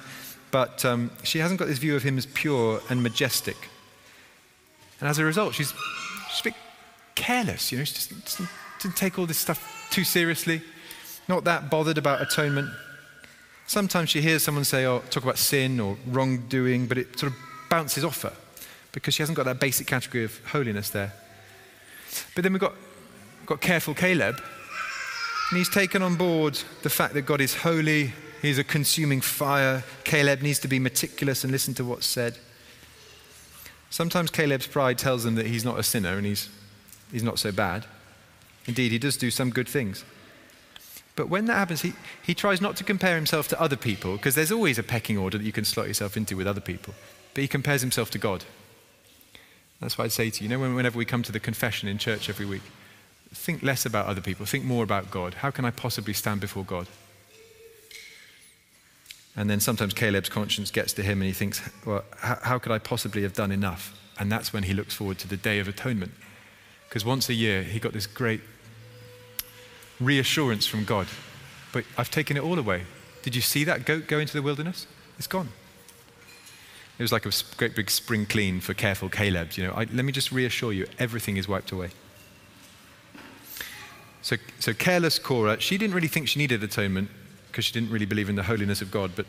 But 0.52 0.84
um, 0.84 1.10
she 1.24 1.40
hasn't 1.40 1.58
got 1.58 1.66
this 1.66 1.78
view 1.78 1.96
of 1.96 2.04
him 2.04 2.16
as 2.16 2.26
pure 2.26 2.80
and 2.88 3.02
majestic. 3.02 3.56
And 5.00 5.08
as 5.08 5.18
a 5.18 5.24
result, 5.24 5.54
she's, 5.54 5.74
she's 6.30 6.40
a 6.40 6.44
bit 6.44 6.54
careless. 7.16 7.72
You 7.72 7.78
know, 7.78 7.84
she 7.84 7.94
just, 7.94 8.10
just 8.10 8.40
didn't 8.80 8.96
take 8.96 9.18
all 9.18 9.26
this 9.26 9.38
stuff 9.38 9.88
too 9.90 10.04
seriously. 10.04 10.62
Not 11.28 11.42
that 11.44 11.70
bothered 11.70 11.98
about 11.98 12.22
atonement. 12.22 12.70
Sometimes 13.66 14.10
she 14.10 14.20
hears 14.20 14.44
someone 14.44 14.64
say, 14.64 14.86
oh, 14.86 15.00
talk 15.10 15.24
about 15.24 15.38
sin 15.38 15.80
or 15.80 15.96
wrongdoing, 16.06 16.86
but 16.86 16.98
it 16.98 17.18
sort 17.18 17.32
of 17.32 17.38
bounces 17.68 18.04
off 18.04 18.22
her 18.22 18.32
because 18.94 19.12
she 19.12 19.22
hasn't 19.22 19.36
got 19.36 19.44
that 19.44 19.60
basic 19.60 19.86
category 19.86 20.24
of 20.24 20.40
holiness 20.46 20.88
there. 20.90 21.12
But 22.34 22.44
then 22.44 22.52
we've 22.52 22.60
got, 22.60 22.74
got 23.44 23.60
careful 23.60 23.92
Caleb, 23.92 24.36
and 25.50 25.58
he's 25.58 25.68
taken 25.68 26.00
on 26.00 26.14
board 26.14 26.58
the 26.82 26.88
fact 26.88 27.12
that 27.14 27.22
God 27.22 27.40
is 27.40 27.56
holy, 27.56 28.12
he's 28.40 28.56
a 28.56 28.64
consuming 28.64 29.20
fire. 29.20 29.82
Caleb 30.04 30.40
needs 30.40 30.60
to 30.60 30.68
be 30.68 30.78
meticulous 30.78 31.44
and 31.44 31.52
listen 31.52 31.74
to 31.74 31.84
what's 31.84 32.06
said. 32.06 32.38
Sometimes 33.90 34.30
Caleb's 34.30 34.66
pride 34.66 34.96
tells 34.96 35.26
him 35.26 35.34
that 35.34 35.46
he's 35.46 35.64
not 35.64 35.78
a 35.78 35.82
sinner 35.82 36.16
and 36.16 36.24
he's, 36.24 36.48
he's 37.12 37.22
not 37.22 37.38
so 37.38 37.52
bad. 37.52 37.84
Indeed, 38.66 38.92
he 38.92 38.98
does 38.98 39.16
do 39.16 39.30
some 39.30 39.50
good 39.50 39.68
things. 39.68 40.04
But 41.16 41.28
when 41.28 41.46
that 41.46 41.54
happens, 41.54 41.82
he, 41.82 41.92
he 42.22 42.34
tries 42.34 42.60
not 42.60 42.76
to 42.76 42.84
compare 42.84 43.14
himself 43.14 43.46
to 43.48 43.60
other 43.60 43.76
people, 43.76 44.16
because 44.16 44.34
there's 44.34 44.50
always 44.50 44.78
a 44.78 44.82
pecking 44.82 45.18
order 45.18 45.38
that 45.38 45.44
you 45.44 45.52
can 45.52 45.64
slot 45.64 45.86
yourself 45.86 46.16
into 46.16 46.36
with 46.36 46.46
other 46.46 46.60
people. 46.60 46.94
But 47.34 47.42
he 47.42 47.48
compares 47.48 47.82
himself 47.82 48.10
to 48.12 48.18
God. 48.18 48.44
That's 49.80 49.98
what 49.98 50.04
I'd 50.04 50.12
say 50.12 50.30
to 50.30 50.44
you. 50.44 50.50
You 50.50 50.56
know, 50.56 50.74
whenever 50.74 50.98
we 50.98 51.04
come 51.04 51.22
to 51.22 51.32
the 51.32 51.40
confession 51.40 51.88
in 51.88 51.98
church 51.98 52.28
every 52.28 52.46
week, 52.46 52.62
think 53.32 53.62
less 53.62 53.84
about 53.84 54.06
other 54.06 54.20
people, 54.20 54.46
think 54.46 54.64
more 54.64 54.84
about 54.84 55.10
God. 55.10 55.34
How 55.34 55.50
can 55.50 55.64
I 55.64 55.70
possibly 55.70 56.14
stand 56.14 56.40
before 56.40 56.64
God? 56.64 56.86
And 59.36 59.50
then 59.50 59.58
sometimes 59.60 59.94
Caleb's 59.94 60.28
conscience 60.28 60.70
gets 60.70 60.92
to 60.94 61.02
him 61.02 61.20
and 61.20 61.26
he 61.26 61.32
thinks, 61.32 61.60
well, 61.84 62.04
how, 62.18 62.38
how 62.42 62.58
could 62.58 62.70
I 62.70 62.78
possibly 62.78 63.22
have 63.22 63.32
done 63.32 63.50
enough? 63.50 63.98
And 64.18 64.30
that's 64.30 64.52
when 64.52 64.62
he 64.62 64.74
looks 64.74 64.94
forward 64.94 65.18
to 65.18 65.28
the 65.28 65.36
Day 65.36 65.58
of 65.58 65.66
Atonement. 65.66 66.12
Because 66.88 67.04
once 67.04 67.28
a 67.28 67.34
year, 67.34 67.64
he 67.64 67.80
got 67.80 67.92
this 67.92 68.06
great 68.06 68.40
reassurance 70.00 70.66
from 70.66 70.84
God. 70.84 71.08
But 71.72 71.84
I've 71.98 72.10
taken 72.10 72.36
it 72.36 72.44
all 72.44 72.58
away. 72.58 72.84
Did 73.22 73.34
you 73.34 73.42
see 73.42 73.64
that 73.64 73.84
goat 73.84 74.06
go 74.06 74.20
into 74.20 74.34
the 74.34 74.42
wilderness? 74.42 74.86
It's 75.18 75.26
gone. 75.26 75.48
It 76.98 77.02
was 77.02 77.12
like 77.12 77.26
a 77.26 77.32
great 77.56 77.74
big 77.74 77.90
spring 77.90 78.24
clean 78.24 78.60
for 78.60 78.72
careful 78.72 79.08
Caleb. 79.08 79.52
You 79.54 79.66
know, 79.66 79.72
I, 79.72 79.86
let 79.92 80.04
me 80.04 80.12
just 80.12 80.30
reassure 80.30 80.72
you, 80.72 80.86
everything 80.98 81.36
is 81.36 81.48
wiped 81.48 81.72
away. 81.72 81.90
So, 84.22 84.36
so 84.58 84.72
careless 84.72 85.18
Korah, 85.18 85.60
she 85.60 85.76
didn't 85.76 85.94
really 85.94 86.08
think 86.08 86.28
she 86.28 86.38
needed 86.38 86.62
atonement 86.62 87.10
because 87.48 87.64
she 87.64 87.72
didn't 87.72 87.90
really 87.90 88.06
believe 88.06 88.28
in 88.28 88.36
the 88.36 88.44
holiness 88.44 88.80
of 88.80 88.90
God, 88.90 89.12
but 89.16 89.26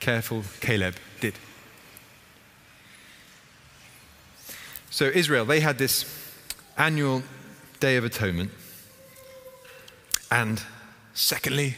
careful 0.00 0.44
Caleb 0.60 0.94
did. 1.20 1.34
So 4.90 5.06
Israel, 5.06 5.44
they 5.44 5.60
had 5.60 5.78
this 5.78 6.04
annual 6.78 7.22
Day 7.80 7.96
of 7.96 8.04
Atonement. 8.04 8.50
And 10.30 10.62
secondly, 11.14 11.76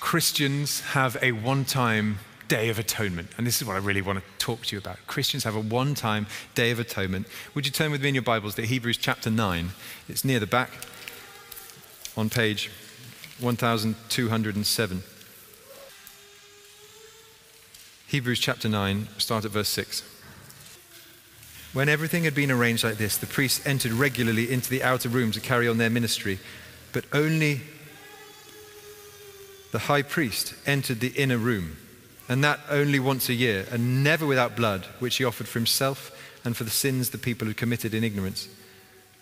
Christians 0.00 0.80
have 0.80 1.16
a 1.22 1.32
one 1.32 1.64
time 1.64 2.18
Day 2.52 2.68
of 2.68 2.78
Atonement. 2.78 3.30
And 3.38 3.46
this 3.46 3.62
is 3.62 3.66
what 3.66 3.76
I 3.76 3.78
really 3.78 4.02
want 4.02 4.18
to 4.18 4.24
talk 4.36 4.66
to 4.66 4.76
you 4.76 4.78
about. 4.78 4.98
Christians 5.06 5.44
have 5.44 5.56
a 5.56 5.60
one 5.60 5.94
time 5.94 6.26
Day 6.54 6.70
of 6.70 6.78
Atonement. 6.78 7.26
Would 7.54 7.64
you 7.64 7.72
turn 7.72 7.90
with 7.90 8.02
me 8.02 8.10
in 8.10 8.14
your 8.14 8.20
Bibles 8.20 8.56
to 8.56 8.66
Hebrews 8.66 8.98
chapter 8.98 9.30
9? 9.30 9.70
It's 10.06 10.22
near 10.22 10.38
the 10.38 10.46
back 10.46 10.70
on 12.14 12.28
page 12.28 12.70
1207. 13.40 15.02
Hebrews 18.08 18.38
chapter 18.38 18.68
9, 18.68 19.08
start 19.16 19.46
at 19.46 19.50
verse 19.50 19.70
6. 19.70 20.02
When 21.72 21.88
everything 21.88 22.24
had 22.24 22.34
been 22.34 22.50
arranged 22.50 22.84
like 22.84 22.98
this, 22.98 23.16
the 23.16 23.26
priests 23.26 23.66
entered 23.66 23.92
regularly 23.92 24.52
into 24.52 24.68
the 24.68 24.82
outer 24.82 25.08
room 25.08 25.32
to 25.32 25.40
carry 25.40 25.66
on 25.66 25.78
their 25.78 25.88
ministry 25.88 26.38
but 26.92 27.06
only 27.14 27.62
the 29.70 29.78
high 29.78 30.02
priest 30.02 30.52
entered 30.66 31.00
the 31.00 31.08
inner 31.16 31.38
room, 31.38 31.78
and 32.32 32.42
that 32.42 32.60
only 32.70 32.98
once 32.98 33.28
a 33.28 33.34
year, 33.34 33.66
and 33.70 34.02
never 34.02 34.26
without 34.26 34.56
blood, 34.56 34.86
which 35.00 35.16
he 35.16 35.24
offered 35.24 35.46
for 35.46 35.58
himself 35.58 36.10
and 36.44 36.56
for 36.56 36.64
the 36.64 36.70
sins 36.70 37.10
the 37.10 37.18
people 37.18 37.46
had 37.46 37.58
committed 37.58 37.92
in 37.92 38.02
ignorance. 38.02 38.48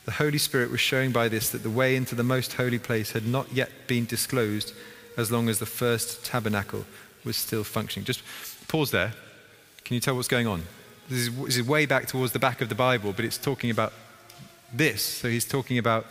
The 0.04 0.12
Holy 0.12 0.38
Spirit 0.38 0.70
was 0.70 0.80
showing 0.80 1.10
by 1.10 1.28
this 1.28 1.50
that 1.50 1.64
the 1.64 1.70
way 1.70 1.96
into 1.96 2.14
the 2.14 2.22
most 2.22 2.52
holy 2.52 2.78
place 2.78 3.10
had 3.10 3.26
not 3.26 3.52
yet 3.52 3.70
been 3.88 4.06
disclosed 4.06 4.72
as 5.16 5.30
long 5.30 5.48
as 5.48 5.58
the 5.58 5.66
first 5.66 6.24
tabernacle 6.24 6.84
was 7.24 7.36
still 7.36 7.64
functioning. 7.64 8.04
Just 8.04 8.22
pause 8.68 8.92
there. 8.92 9.12
Can 9.84 9.94
you 9.94 10.00
tell 10.00 10.14
what's 10.14 10.28
going 10.28 10.46
on? 10.46 10.62
This 11.08 11.26
is, 11.26 11.36
this 11.36 11.56
is 11.56 11.66
way 11.66 11.86
back 11.86 12.06
towards 12.06 12.32
the 12.32 12.38
back 12.38 12.60
of 12.60 12.68
the 12.68 12.76
Bible, 12.76 13.12
but 13.12 13.24
it's 13.24 13.38
talking 13.38 13.70
about 13.70 13.92
this. 14.72 15.02
So 15.02 15.28
he's 15.28 15.44
talking 15.44 15.78
about 15.78 16.06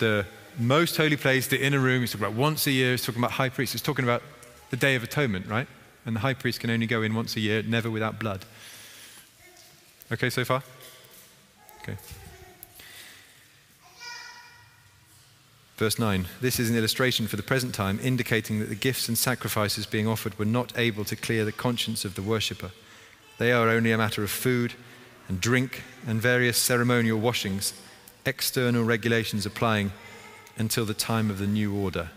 the 0.00 0.26
most 0.58 0.98
holy 0.98 1.16
place, 1.16 1.46
the 1.46 1.64
inner 1.64 1.80
room. 1.80 2.02
He's 2.02 2.12
talking 2.12 2.26
about 2.26 2.38
once 2.38 2.66
a 2.66 2.70
year. 2.70 2.90
He's 2.90 3.06
talking 3.06 3.22
about 3.22 3.32
high 3.32 3.48
priests. 3.48 3.72
He's 3.72 3.82
talking 3.82 4.04
about 4.04 4.22
the 4.70 4.76
Day 4.76 4.96
of 4.96 5.02
Atonement, 5.02 5.46
right? 5.46 5.66
And 6.06 6.16
the 6.16 6.20
high 6.20 6.34
priest 6.34 6.60
can 6.60 6.70
only 6.70 6.86
go 6.86 7.02
in 7.02 7.14
once 7.14 7.36
a 7.36 7.40
year, 7.40 7.62
never 7.62 7.90
without 7.90 8.18
blood. 8.18 8.44
Okay, 10.12 10.30
so 10.30 10.44
far? 10.44 10.62
Okay. 11.82 11.96
Verse 15.76 15.98
9 15.98 16.26
This 16.40 16.60
is 16.60 16.70
an 16.70 16.76
illustration 16.76 17.26
for 17.26 17.36
the 17.36 17.42
present 17.42 17.74
time, 17.74 17.98
indicating 18.02 18.60
that 18.60 18.68
the 18.68 18.74
gifts 18.74 19.08
and 19.08 19.18
sacrifices 19.18 19.86
being 19.86 20.06
offered 20.06 20.38
were 20.38 20.44
not 20.44 20.76
able 20.78 21.04
to 21.04 21.16
clear 21.16 21.44
the 21.44 21.52
conscience 21.52 22.04
of 22.04 22.14
the 22.14 22.22
worshipper. 22.22 22.70
They 23.38 23.52
are 23.52 23.68
only 23.68 23.90
a 23.90 23.98
matter 23.98 24.22
of 24.22 24.30
food 24.30 24.74
and 25.28 25.40
drink 25.40 25.82
and 26.06 26.20
various 26.20 26.58
ceremonial 26.58 27.18
washings, 27.18 27.72
external 28.24 28.84
regulations 28.84 29.46
applying 29.46 29.92
until 30.56 30.84
the 30.84 30.94
time 30.94 31.30
of 31.30 31.38
the 31.38 31.46
new 31.46 31.74
order. 31.74 32.10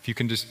If 0.00 0.08
you 0.08 0.14
can 0.14 0.28
just 0.28 0.46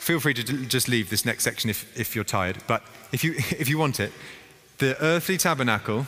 feel 0.00 0.18
free 0.18 0.34
to 0.34 0.42
just 0.42 0.88
leave 0.88 1.10
this 1.10 1.24
next 1.24 1.44
section 1.44 1.70
if, 1.70 1.98
if 1.98 2.14
you're 2.14 2.24
tired, 2.24 2.58
but 2.66 2.82
if 3.12 3.22
you, 3.22 3.34
if 3.36 3.68
you 3.68 3.78
want 3.78 4.00
it, 4.00 4.12
the 4.78 5.00
earthly 5.02 5.36
tabernacle 5.36 6.06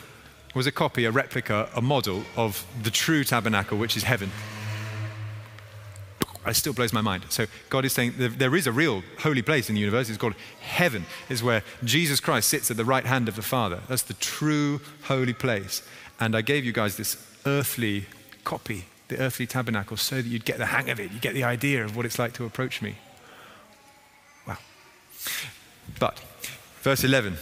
was 0.54 0.66
a 0.66 0.72
copy, 0.72 1.04
a 1.04 1.10
replica, 1.10 1.68
a 1.76 1.82
model 1.82 2.24
of 2.36 2.66
the 2.82 2.90
true 2.90 3.22
tabernacle, 3.24 3.78
which 3.78 3.96
is 3.96 4.02
heaven. 4.02 4.30
It 6.44 6.54
still 6.54 6.72
blows 6.72 6.92
my 6.92 7.00
mind. 7.00 7.24
So 7.28 7.46
God 7.70 7.84
is 7.84 7.92
saying 7.92 8.14
there 8.16 8.56
is 8.56 8.66
a 8.66 8.72
real 8.72 9.04
holy 9.20 9.42
place 9.42 9.68
in 9.68 9.76
the 9.76 9.80
universe. 9.80 10.08
It's 10.08 10.18
called 10.18 10.34
heaven. 10.60 11.06
Is 11.28 11.40
where 11.40 11.62
Jesus 11.84 12.18
Christ 12.18 12.48
sits 12.48 12.68
at 12.68 12.76
the 12.76 12.84
right 12.84 13.06
hand 13.06 13.28
of 13.28 13.36
the 13.36 13.42
Father. 13.42 13.80
That's 13.88 14.02
the 14.02 14.14
true 14.14 14.80
holy 15.04 15.34
place. 15.34 15.86
And 16.18 16.34
I 16.34 16.40
gave 16.40 16.64
you 16.64 16.72
guys 16.72 16.96
this 16.96 17.16
earthly 17.46 18.06
copy 18.42 18.86
the 19.12 19.18
earthly 19.18 19.46
tabernacle 19.46 19.96
so 19.96 20.16
that 20.16 20.26
you'd 20.26 20.44
get 20.44 20.58
the 20.58 20.66
hang 20.66 20.90
of 20.90 20.98
it, 20.98 21.12
you 21.12 21.20
get 21.20 21.34
the 21.34 21.44
idea 21.44 21.84
of 21.84 21.96
what 21.96 22.06
it's 22.06 22.18
like 22.18 22.32
to 22.34 22.44
approach 22.44 22.82
me. 22.82 22.96
But, 25.98 26.20
verse 26.82 27.04
11 27.04 27.36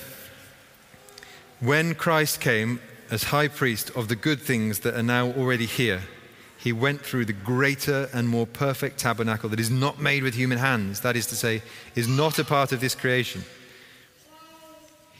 When 1.61 1.95
Christ 1.95 2.41
came 2.41 2.81
as 3.11 3.25
high 3.25 3.49
priest 3.49 3.91
of 3.97 4.09
the 4.09 4.17
good 4.17 4.41
things 4.41 4.81
that 4.81 4.95
are 4.95 5.03
now 5.03 5.29
already 5.33 5.67
here, 5.67 6.03
he 6.59 6.73
went 6.73 7.01
through 7.01 7.25
the 7.25 7.33
greater 7.33 8.09
and 8.13 8.29
more 8.29 8.47
perfect 8.47 8.99
tabernacle 8.99 9.49
that 9.49 9.61
is 9.61 9.71
not 9.71 9.99
made 9.99 10.23
with 10.23 10.35
human 10.35 10.59
hands, 10.59 11.01
that 11.01 11.17
is 11.17 11.27
to 11.29 11.35
say, 11.35 11.63
is 11.95 12.07
not 12.07 12.39
a 12.39 12.45
part 12.45 12.73
of 12.73 12.81
this 12.81 12.95
creation. 12.95 13.45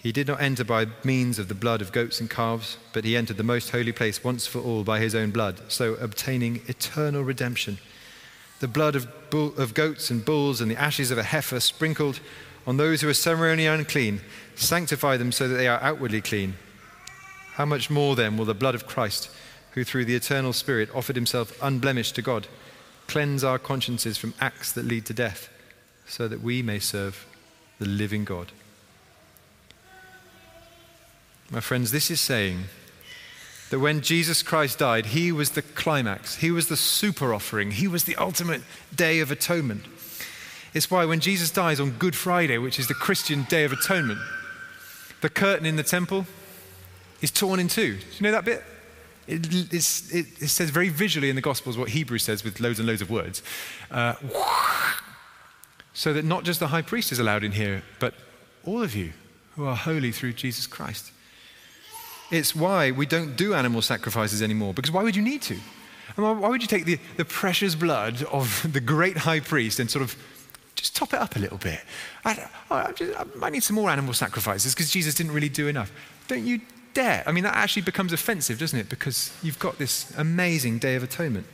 He 0.03 0.13
did 0.13 0.29
not 0.29 0.41
enter 0.41 0.65
by 0.65 0.87
means 1.05 1.39
of 1.39 1.49
the 1.49 1.55
blood 1.55 1.83
of 1.83 1.93
goats 1.93 2.21
and 2.21 2.31
calves, 2.31 2.79
but 2.93 3.05
he 3.05 3.17
entered 3.17 3.37
the 3.37 3.43
most 3.43 3.71
holy 3.71 3.93
place 3.93 4.25
once 4.25 4.47
for 4.47 4.59
all 4.59 4.85
by 4.85 4.99
his 4.99 5.15
own 5.15 5.31
blood, 5.31 5.61
so 5.69 5.95
obtaining 5.95 6.63
eternal 6.69 7.23
redemption. 7.23 7.79
The 8.61 8.69
blood 8.69 8.95
of, 8.95 9.09
bull, 9.31 9.55
of 9.57 9.75
goats 9.75 10.11
and 10.11 10.25
bulls 10.25 10.61
and 10.61 10.71
the 10.71 10.81
ashes 10.81 11.11
of 11.11 11.19
a 11.19 11.23
heifer 11.23 11.61
sprinkled 11.61 12.21
on 12.71 12.77
those 12.77 13.01
who 13.01 13.09
are 13.09 13.15
ceremonially 13.15 13.67
unclean 13.67 14.21
sanctify 14.55 15.17
them 15.17 15.33
so 15.33 15.49
that 15.49 15.57
they 15.57 15.67
are 15.67 15.83
outwardly 15.83 16.21
clean. 16.21 16.55
How 17.55 17.65
much 17.65 17.91
more 17.91 18.15
then 18.15 18.37
will 18.37 18.45
the 18.45 18.55
blood 18.55 18.77
of 18.77 18.87
Christ, 18.87 19.29
who 19.73 19.83
through 19.83 20.05
the 20.05 20.15
eternal 20.15 20.53
Spirit 20.53 20.89
offered 20.95 21.17
himself 21.17 21.61
unblemished 21.61 22.15
to 22.15 22.23
God, 22.23 22.47
cleanse 23.09 23.43
our 23.43 23.59
consciences 23.59 24.17
from 24.17 24.35
acts 24.41 24.71
that 24.75 24.85
lead 24.85 25.05
to 25.07 25.13
death, 25.13 25.49
so 26.07 26.29
that 26.29 26.43
we 26.43 26.63
may 26.63 26.79
serve 26.79 27.27
the 27.81 27.89
living 27.89 28.25
God. 28.25 28.53
My 31.51 31.59
friends, 31.59 31.91
this 31.91 32.09
is 32.09 32.21
saying 32.21 32.67
that 33.71 33.81
when 33.81 34.01
Jesus 34.01 34.45
Christ 34.45 34.79
died, 34.79 35.07
he 35.07 35.33
was 35.33 35.51
the 35.51 35.63
climax, 35.63 36.37
he 36.37 36.53
was 36.53 36.69
the 36.69 36.77
super 36.77 37.35
offering, 37.35 37.73
he 37.73 37.89
was 37.89 38.05
the 38.05 38.15
ultimate 38.15 38.63
day 38.95 39.19
of 39.19 39.33
atonement. 39.33 39.87
It's 40.73 40.91
why 40.91 41.05
when 41.05 41.21
Jesus 41.21 41.51
dies 41.51 41.81
on 41.81 41.93
Good 41.93 42.15
Friday, 42.15 42.59
which 42.59 42.79
is 42.79 42.87
the 42.87 42.95
Christian 42.95 43.45
Day 43.45 43.65
of 43.65 43.73
Atonement, 43.73 44.21
the 45.21 45.29
curtain 45.29 45.67
in 45.67 45.77
the 45.77 45.83
temple 45.83 46.27
is 47.21 47.31
torn 47.31 47.61
in 47.61 47.69
two. 47.69 47.97
Do 47.97 48.05
you 48.17 48.23
know 48.23 48.33
that 48.33 48.45
bit? 48.45 48.63
It, 49.27 49.73
it, 49.73 50.43
it, 50.43 50.49
says 50.49 50.71
very 50.71 50.89
visually 50.89 51.29
in 51.29 51.37
the 51.37 51.43
Gospels 51.43 51.77
what 51.77 51.91
Hebrew 51.91 52.19
says 52.19 52.43
with 52.43 52.59
loads 52.61 52.79
and 52.79 52.89
loads 52.89 53.03
of 53.03 53.11
words. 53.11 53.43
Uh, 53.91 54.15
so 55.93 56.13
that 56.13 56.25
not 56.25 56.45
just 56.45 56.61
the 56.61 56.69
high 56.69 56.83
priest 56.83 57.13
is 57.13 57.19
allowed 57.19 57.45
in 57.45 57.53
here, 57.53 57.83
but 57.99 58.15
all 58.65 58.83
of 58.83 58.97
you 58.97 59.13
who 59.57 59.67
are 59.67 59.77
holy 59.77 60.13
through 60.13 60.33
Jesus 60.33 60.67
Christ. 60.67 61.13
It's 62.31 62.55
why 62.55 62.91
we 62.93 63.07
don't 63.07 63.37
do 63.37 63.55
animal 63.55 63.83
sacrifices 63.83 64.41
anymore, 64.41 64.73
because 64.73 64.93
why 64.93 65.03
would 65.03 65.17
you 65.17 65.23
need 65.23 65.43
to? 65.43 65.59
And 66.17 66.41
why 66.41 66.49
would 66.49 66.63
you 66.63 66.69
take 66.69 66.85
the, 66.85 66.99
the 67.17 67.25
precious 67.25 67.75
blood 67.75 68.23
of 68.25 68.67
the 68.73 68.81
great 68.81 69.19
high 69.19 69.41
priest 69.41 69.79
and 69.79 69.91
sort 69.91 70.03
of 70.03 70.17
just 70.81 70.97
top 70.97 71.13
it 71.13 71.21
up 71.21 71.37
a 71.37 71.39
little 71.39 71.59
bit? 71.59 71.81
I, 72.25 72.49
I, 72.71 72.93
just, 72.93 73.19
I 73.19 73.25
might 73.37 73.53
need 73.53 73.63
some 73.63 73.77
more 73.77 73.91
animal 73.91 74.15
sacrifices 74.15 74.75
because 74.75 74.91
Jesus 74.91 75.15
didn't 75.15 75.33
really 75.33 75.49
do 75.49 75.69
enough. 75.69 75.93
Don't 76.29 76.45
you 76.45 76.61
dare. 76.95 77.23
I 77.27 77.33
mean, 77.33 77.45
that 77.45 77.57
actually 77.57 77.83
becomes 77.83 78.13
offensive, 78.13 78.59
doesn't 78.59 78.79
it? 78.79 78.89
Because 78.89 79.33
you've 79.43 79.59
got 79.59 79.79
this 79.79 80.13
amazing 80.17 80.79
Day 80.79 80.97
of 80.97 81.03
Atonement. 81.03 81.47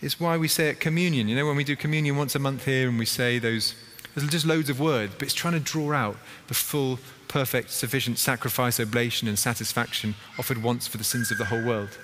It's 0.00 0.18
why 0.18 0.36
we 0.36 0.48
say 0.48 0.70
at 0.70 0.80
communion. 0.80 1.28
You 1.28 1.36
know, 1.36 1.46
when 1.46 1.56
we 1.56 1.64
do 1.64 1.76
communion 1.76 2.16
once 2.16 2.34
a 2.34 2.38
month 2.38 2.64
here 2.64 2.88
and 2.88 2.98
we 2.98 3.06
say 3.06 3.38
those, 3.38 3.74
there's 4.14 4.28
just 4.28 4.46
loads 4.46 4.68
of 4.68 4.80
words, 4.80 5.14
but 5.14 5.22
it's 5.22 5.34
trying 5.34 5.54
to 5.54 5.60
draw 5.60 5.92
out 5.92 6.16
the 6.48 6.54
full, 6.54 6.98
perfect, 7.28 7.70
sufficient 7.70 8.18
sacrifice, 8.18 8.80
oblation, 8.80 9.28
and 9.28 9.38
satisfaction 9.38 10.14
offered 10.38 10.62
once 10.62 10.86
for 10.86 10.98
the 10.98 11.04
sins 11.04 11.30
of 11.30 11.38
the 11.38 11.46
whole 11.46 11.64
world. 11.64 11.96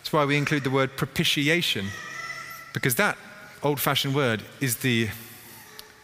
It's 0.00 0.12
why 0.12 0.24
we 0.24 0.36
include 0.36 0.64
the 0.64 0.70
word 0.70 0.96
propitiation, 0.96 1.86
because 2.74 2.96
that 2.96 3.16
old 3.62 3.80
fashioned 3.80 4.14
word 4.14 4.42
is 4.60 4.76
the 4.76 5.08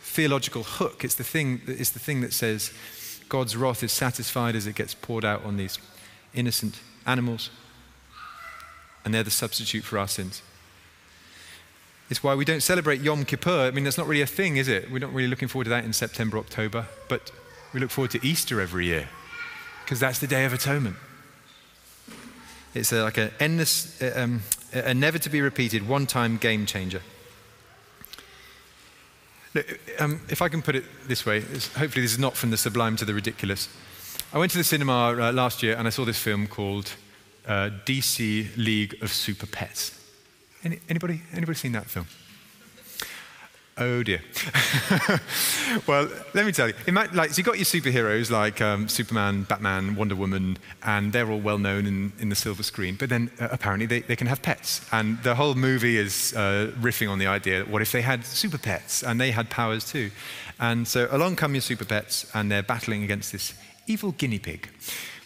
theological 0.00 0.62
hook. 0.62 1.04
It's 1.04 1.14
the, 1.14 1.24
thing, 1.24 1.60
it's 1.66 1.90
the 1.90 1.98
thing 1.98 2.20
that 2.20 2.32
says 2.32 2.72
God's 3.28 3.56
wrath 3.56 3.82
is 3.82 3.92
satisfied 3.92 4.54
as 4.54 4.66
it 4.66 4.74
gets 4.74 4.94
poured 4.94 5.24
out 5.24 5.44
on 5.44 5.56
these 5.56 5.78
innocent 6.34 6.80
animals, 7.06 7.50
and 9.04 9.12
they're 9.14 9.22
the 9.22 9.30
substitute 9.30 9.84
for 9.84 9.98
our 9.98 10.08
sins. 10.08 10.42
It's 12.08 12.22
why 12.22 12.34
we 12.34 12.44
don't 12.44 12.62
celebrate 12.62 13.00
Yom 13.00 13.24
Kippur. 13.24 13.66
I 13.66 13.70
mean, 13.72 13.84
that's 13.84 13.98
not 13.98 14.06
really 14.06 14.22
a 14.22 14.26
thing, 14.26 14.58
is 14.58 14.68
it? 14.68 14.90
We're 14.90 15.00
not 15.00 15.12
really 15.12 15.28
looking 15.28 15.48
forward 15.48 15.64
to 15.64 15.70
that 15.70 15.84
in 15.84 15.92
September, 15.92 16.38
October, 16.38 16.86
but 17.08 17.32
we 17.72 17.80
look 17.80 17.90
forward 17.90 18.12
to 18.12 18.24
Easter 18.24 18.60
every 18.60 18.86
year 18.86 19.08
because 19.84 19.98
that's 19.98 20.18
the 20.18 20.26
Day 20.26 20.44
of 20.44 20.52
Atonement. 20.52 20.96
It's 22.74 22.92
like 22.92 23.18
a, 23.18 23.32
endless, 23.40 24.00
um, 24.14 24.42
a 24.72 24.92
never 24.94 25.18
to 25.18 25.30
be 25.30 25.40
repeated, 25.40 25.88
one 25.88 26.06
time 26.06 26.36
game 26.36 26.66
changer. 26.66 27.02
Look, 29.56 29.80
um, 29.98 30.20
if 30.28 30.42
I 30.42 30.50
can 30.50 30.60
put 30.60 30.76
it 30.76 30.84
this 31.08 31.24
way, 31.24 31.40
hopefully 31.40 32.02
this 32.02 32.12
is 32.12 32.18
not 32.18 32.36
from 32.36 32.50
the 32.50 32.58
sublime 32.58 32.94
to 32.96 33.06
the 33.06 33.14
ridiculous. 33.14 33.70
I 34.34 34.38
went 34.38 34.52
to 34.52 34.58
the 34.58 34.64
cinema 34.64 35.14
uh, 35.14 35.32
last 35.32 35.62
year 35.62 35.76
and 35.78 35.86
I 35.86 35.90
saw 35.90 36.04
this 36.04 36.18
film 36.18 36.46
called 36.46 36.92
uh, 37.48 37.70
DC 37.86 38.54
League 38.58 38.96
of 39.00 39.10
Super 39.10 39.46
Pets. 39.46 39.98
Any, 40.62 40.80
anybody, 40.90 41.22
anybody 41.32 41.56
seen 41.56 41.72
that 41.72 41.86
film? 41.86 42.06
Oh 43.78 44.02
dear. 44.02 44.22
well, 45.86 46.08
let 46.32 46.46
me 46.46 46.52
tell 46.52 46.68
you. 46.68 46.74
Might, 46.90 47.12
like, 47.12 47.30
so 47.30 47.36
you've 47.36 47.46
got 47.46 47.56
your 47.56 47.66
superheroes 47.66 48.30
like 48.30 48.62
um, 48.62 48.88
Superman, 48.88 49.42
Batman, 49.42 49.96
Wonder 49.96 50.16
Woman, 50.16 50.56
and 50.82 51.12
they're 51.12 51.30
all 51.30 51.40
well 51.40 51.58
known 51.58 51.84
in, 51.84 52.10
in 52.18 52.30
the 52.30 52.34
silver 52.34 52.62
screen. 52.62 52.96
But 52.98 53.10
then 53.10 53.30
uh, 53.38 53.48
apparently 53.50 53.84
they, 53.84 54.00
they 54.00 54.16
can 54.16 54.28
have 54.28 54.40
pets. 54.40 54.80
And 54.92 55.22
the 55.22 55.34
whole 55.34 55.54
movie 55.54 55.98
is 55.98 56.32
uh, 56.34 56.72
riffing 56.80 57.10
on 57.10 57.18
the 57.18 57.26
idea 57.26 57.58
that 57.58 57.68
what 57.68 57.82
if 57.82 57.92
they 57.92 58.00
had 58.00 58.24
super 58.24 58.56
pets 58.56 59.02
and 59.02 59.20
they 59.20 59.30
had 59.30 59.50
powers 59.50 59.84
too? 59.84 60.10
And 60.58 60.88
so 60.88 61.06
along 61.10 61.36
come 61.36 61.54
your 61.54 61.60
super 61.60 61.84
pets 61.84 62.30
and 62.32 62.50
they're 62.50 62.62
battling 62.62 63.02
against 63.02 63.30
this 63.30 63.52
evil 63.86 64.12
guinea 64.12 64.38
pig, 64.38 64.70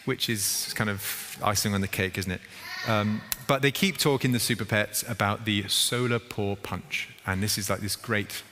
which 0.07 0.29
is 0.29 0.73
kind 0.75 0.91
of 0.91 1.39
icing 1.41 1.73
on 1.73 1.83
the 1.83 1.89
cake, 1.89 2.19
isn't 2.19 2.33
it? 2.33 2.41
Um, 2.89 3.21
but 3.47 3.63
they 3.63 3.71
keep 3.71 3.99
talking, 3.99 4.33
the 4.33 4.41
super 4.41 4.65
pets, 4.65 5.05
about 5.09 5.45
the 5.45 5.69
solar 5.69 6.19
paw 6.19 6.57
punch. 6.57 7.10
And 7.31 7.43
this 7.43 7.59
is 7.59 7.71
like 7.71 7.81
this 7.81 7.95
great 7.97 8.43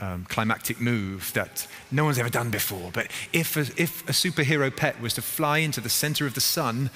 um, 0.00 0.26
climactic 0.28 0.80
move 0.80 1.32
that 1.34 1.66
no 1.90 2.04
one's 2.04 2.18
ever 2.18 2.28
done 2.28 2.50
before. 2.50 2.90
But 2.92 3.08
if 3.32 3.56
a, 3.56 3.60
if 3.80 4.08
a 4.08 4.12
superhero 4.12 4.74
pet 4.74 5.00
was 5.00 5.14
to 5.14 5.22
fly 5.22 5.58
into 5.58 5.80
the 5.80 5.88
center 5.88 6.26
of 6.26 6.34
the 6.34 6.40
sun, 6.40 6.90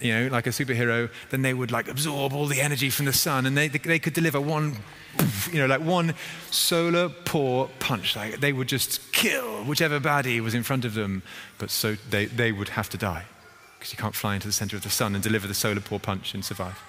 you 0.00 0.12
know, 0.12 0.28
like 0.28 0.46
a 0.46 0.50
superhero, 0.50 1.10
then 1.30 1.42
they 1.42 1.54
would 1.54 1.70
like 1.70 1.88
absorb 1.88 2.32
all 2.32 2.46
the 2.46 2.60
energy 2.60 2.90
from 2.90 3.06
the 3.06 3.12
sun 3.12 3.46
and 3.46 3.56
they, 3.56 3.68
they 3.68 3.98
could 3.98 4.12
deliver 4.12 4.40
one, 4.40 4.76
you 5.52 5.58
know, 5.58 5.66
like 5.66 5.80
one 5.80 6.14
solar 6.50 7.08
paw 7.08 7.68
punch. 7.78 8.16
Like 8.16 8.40
they 8.40 8.52
would 8.52 8.68
just 8.68 9.12
kill 9.12 9.64
whichever 9.64 10.00
baddie 10.00 10.40
was 10.40 10.54
in 10.54 10.62
front 10.62 10.84
of 10.84 10.94
them. 10.94 11.22
But 11.58 11.70
so 11.70 11.96
they, 12.10 12.26
they 12.26 12.52
would 12.52 12.70
have 12.70 12.88
to 12.90 12.96
die 12.96 13.24
because 13.78 13.92
you 13.92 13.98
can't 13.98 14.14
fly 14.14 14.34
into 14.34 14.46
the 14.46 14.52
center 14.52 14.76
of 14.76 14.82
the 14.82 14.90
sun 14.90 15.14
and 15.14 15.22
deliver 15.22 15.46
the 15.46 15.54
solar 15.54 15.80
paw 15.80 15.98
punch 15.98 16.34
and 16.34 16.44
survive. 16.44 16.80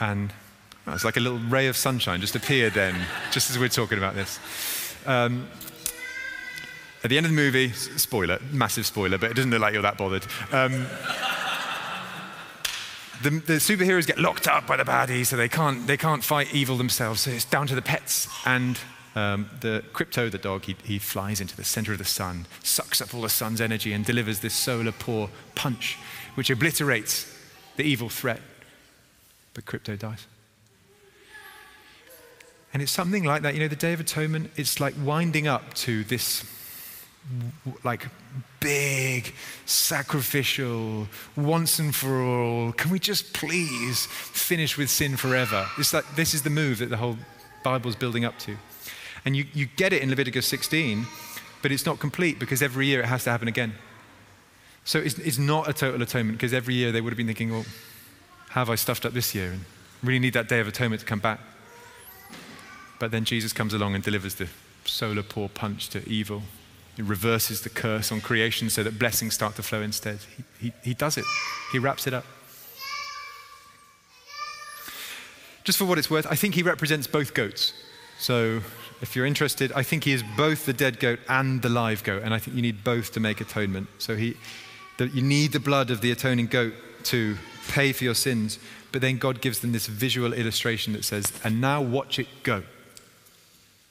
And 0.00 0.32
it's 0.88 1.04
like 1.04 1.16
a 1.16 1.20
little 1.20 1.38
ray 1.38 1.68
of 1.68 1.76
sunshine 1.76 2.20
just 2.20 2.34
appeared 2.34 2.74
then, 2.74 2.94
just 3.30 3.50
as 3.50 3.58
we're 3.58 3.68
talking 3.68 3.98
about 3.98 4.14
this. 4.14 4.38
Um, 5.06 5.48
at 7.04 7.10
the 7.10 7.16
end 7.16 7.26
of 7.26 7.32
the 7.32 7.36
movie, 7.36 7.72
spoiler, 7.72 8.38
massive 8.52 8.86
spoiler, 8.86 9.18
but 9.18 9.30
it 9.30 9.34
doesn't 9.34 9.50
look 9.50 9.60
like 9.60 9.72
you're 9.72 9.82
that 9.82 9.98
bothered. 9.98 10.24
Um, 10.52 10.86
the, 13.22 13.30
the, 13.30 13.52
superheroes 13.54 14.06
get 14.06 14.18
locked 14.18 14.48
up 14.48 14.66
by 14.66 14.76
the 14.76 14.84
baddies, 14.84 15.26
so 15.26 15.36
they 15.36 15.48
can't, 15.48 15.86
they 15.86 15.96
can't 15.96 16.22
fight 16.22 16.52
evil 16.54 16.76
themselves. 16.76 17.22
So 17.22 17.30
it's 17.30 17.44
down 17.44 17.66
to 17.68 17.74
the 17.74 17.82
pets. 17.82 18.28
And 18.44 18.78
um, 19.14 19.50
the 19.60 19.84
Krypto, 19.92 20.30
the 20.30 20.38
dog, 20.38 20.64
he, 20.64 20.76
he 20.84 20.98
flies 20.98 21.40
into 21.40 21.56
the 21.56 21.64
center 21.64 21.92
of 21.92 21.98
the 21.98 22.04
sun, 22.04 22.46
sucks 22.62 23.00
up 23.00 23.14
all 23.14 23.22
the 23.22 23.28
sun's 23.28 23.60
energy, 23.60 23.92
and 23.92 24.04
delivers 24.04 24.40
this 24.40 24.54
solar 24.54 24.92
paw 24.92 25.28
punch, 25.54 25.98
which 26.34 26.50
obliterates 26.50 27.32
the 27.76 27.84
evil 27.84 28.08
threat. 28.08 28.40
But 29.54 29.66
Krypto 29.66 29.98
dies. 29.98 30.26
And 32.72 32.82
it's 32.82 32.92
something 32.92 33.24
like 33.24 33.42
that. 33.42 33.54
You 33.54 33.60
know, 33.60 33.68
the 33.68 33.76
Day 33.76 33.92
of 33.92 34.00
Atonement, 34.00 34.50
it's 34.56 34.80
like 34.80 34.94
winding 35.02 35.46
up 35.46 35.74
to 35.74 36.04
this 36.04 36.44
like 37.84 38.08
big, 38.60 39.32
sacrificial, 39.66 41.06
once 41.36 41.78
and 41.78 41.94
for 41.94 42.22
all. 42.22 42.72
Can 42.72 42.90
we 42.90 42.98
just 42.98 43.32
please 43.32 44.06
finish 44.06 44.76
with 44.76 44.90
sin 44.90 45.16
forever? 45.16 45.66
It's 45.78 45.92
like 45.92 46.04
this 46.16 46.34
is 46.34 46.42
the 46.42 46.50
move 46.50 46.78
that 46.78 46.90
the 46.90 46.96
whole 46.96 47.16
Bible's 47.62 47.96
building 47.96 48.24
up 48.24 48.38
to. 48.40 48.56
And 49.24 49.36
you, 49.36 49.44
you 49.52 49.66
get 49.66 49.92
it 49.92 50.02
in 50.02 50.10
Leviticus 50.10 50.46
16, 50.46 51.06
but 51.62 51.70
it's 51.70 51.86
not 51.86 52.00
complete 52.00 52.38
because 52.38 52.60
every 52.60 52.86
year 52.86 53.00
it 53.00 53.06
has 53.06 53.24
to 53.24 53.30
happen 53.30 53.46
again. 53.46 53.74
So 54.84 54.98
it's, 54.98 55.16
it's 55.18 55.38
not 55.38 55.68
a 55.68 55.72
total 55.72 56.02
atonement 56.02 56.38
because 56.38 56.52
every 56.52 56.74
year 56.74 56.90
they 56.90 57.00
would 57.00 57.10
have 57.10 57.16
been 57.16 57.28
thinking, 57.28 57.52
well, 57.52 57.64
have 58.50 58.68
I 58.68 58.74
stuffed 58.74 59.06
up 59.06 59.12
this 59.12 59.32
year? 59.34 59.52
And 59.52 59.64
really 60.02 60.18
need 60.18 60.32
that 60.32 60.48
day 60.48 60.58
of 60.58 60.66
atonement 60.66 61.00
to 61.00 61.06
come 61.06 61.20
back. 61.20 61.38
But 63.02 63.10
then 63.10 63.24
Jesus 63.24 63.52
comes 63.52 63.74
along 63.74 63.96
and 63.96 64.04
delivers 64.04 64.36
the 64.36 64.46
solar 64.84 65.24
paw 65.24 65.48
punch 65.48 65.88
to 65.88 66.08
evil. 66.08 66.42
He 66.94 67.02
reverses 67.02 67.62
the 67.62 67.68
curse 67.68 68.12
on 68.12 68.20
creation 68.20 68.70
so 68.70 68.84
that 68.84 68.96
blessings 68.96 69.34
start 69.34 69.56
to 69.56 69.62
flow 69.64 69.82
instead. 69.82 70.20
He, 70.36 70.66
he, 70.66 70.72
he 70.84 70.94
does 70.94 71.18
it, 71.18 71.24
he 71.72 71.80
wraps 71.80 72.06
it 72.06 72.14
up. 72.14 72.24
Just 75.64 75.78
for 75.78 75.84
what 75.84 75.98
it's 75.98 76.10
worth, 76.10 76.28
I 76.30 76.36
think 76.36 76.54
he 76.54 76.62
represents 76.62 77.08
both 77.08 77.34
goats. 77.34 77.72
So 78.20 78.60
if 79.00 79.16
you're 79.16 79.26
interested, 79.26 79.72
I 79.72 79.82
think 79.82 80.04
he 80.04 80.12
is 80.12 80.22
both 80.36 80.64
the 80.64 80.72
dead 80.72 81.00
goat 81.00 81.18
and 81.28 81.60
the 81.60 81.70
live 81.70 82.04
goat, 82.04 82.22
and 82.22 82.32
I 82.32 82.38
think 82.38 82.54
you 82.54 82.62
need 82.62 82.84
both 82.84 83.10
to 83.14 83.20
make 83.20 83.40
atonement. 83.40 83.88
So 83.98 84.14
he, 84.14 84.36
the, 84.98 85.08
you 85.08 85.22
need 85.22 85.50
the 85.50 85.58
blood 85.58 85.90
of 85.90 86.02
the 86.02 86.12
atoning 86.12 86.46
goat 86.46 86.74
to 87.06 87.36
pay 87.66 87.90
for 87.92 88.04
your 88.04 88.14
sins, 88.14 88.60
but 88.92 89.00
then 89.00 89.18
God 89.18 89.40
gives 89.40 89.58
them 89.58 89.72
this 89.72 89.88
visual 89.88 90.32
illustration 90.32 90.92
that 90.92 91.04
says, 91.04 91.32
and 91.42 91.60
now 91.60 91.82
watch 91.82 92.20
it 92.20 92.28
go. 92.44 92.62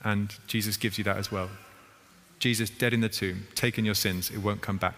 And 0.03 0.33
Jesus 0.47 0.77
gives 0.77 0.97
you 0.97 1.03
that 1.03 1.17
as 1.17 1.31
well. 1.31 1.49
Jesus, 2.39 2.69
dead 2.69 2.93
in 2.93 3.01
the 3.01 3.09
tomb, 3.09 3.47
taking 3.53 3.85
your 3.85 3.93
sins, 3.93 4.31
it 4.31 4.39
won't 4.39 4.61
come 4.61 4.77
back. 4.77 4.95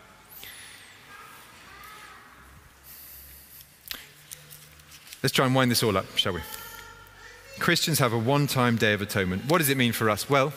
Let's 5.22 5.34
try 5.34 5.46
and 5.46 5.56
wind 5.56 5.72
this 5.72 5.84
all 5.84 5.98
up, 5.98 6.18
shall 6.18 6.34
we? 6.34 6.42
Christians 7.60 8.00
have 8.00 8.14
a 8.14 8.18
one 8.18 8.48
time 8.48 8.78
day 8.78 8.94
of 8.94 9.02
atonement. 9.02 9.50
What 9.50 9.60
does 9.60 9.70
it 9.70 9.78
mean 9.78 9.94
for 9.94 10.10
us? 10.10 10.30
Well, 10.30 10.54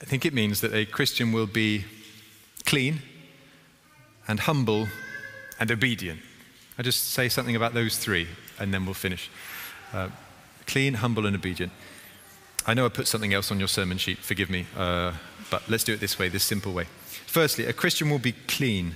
I 0.00 0.04
think 0.04 0.24
it 0.24 0.32
means 0.32 0.60
that 0.60 0.72
a 0.72 0.84
Christian 0.84 1.32
will 1.32 1.46
be 1.46 1.84
clean 2.66 3.02
and 4.28 4.40
humble 4.40 4.86
and 5.58 5.70
obedient. 5.70 6.20
I'll 6.78 6.84
just 6.84 7.10
say 7.10 7.28
something 7.28 7.56
about 7.56 7.74
those 7.74 7.98
three 7.98 8.28
and 8.58 8.72
then 8.72 8.84
we'll 8.84 8.94
finish. 8.94 9.30
Uh, 9.92 10.10
clean, 10.66 10.94
humble, 10.94 11.26
and 11.26 11.34
obedient. 11.34 11.72
I 12.68 12.74
know 12.74 12.84
I 12.84 12.90
put 12.90 13.08
something 13.08 13.32
else 13.32 13.50
on 13.50 13.58
your 13.58 13.66
sermon 13.66 13.96
sheet, 13.96 14.18
forgive 14.18 14.50
me, 14.50 14.66
uh, 14.76 15.14
but 15.50 15.66
let's 15.70 15.84
do 15.84 15.94
it 15.94 16.00
this 16.00 16.18
way, 16.18 16.28
this 16.28 16.44
simple 16.44 16.74
way. 16.74 16.84
Firstly, 17.26 17.64
a 17.64 17.72
Christian 17.72 18.10
will 18.10 18.18
be 18.18 18.32
clean. 18.46 18.94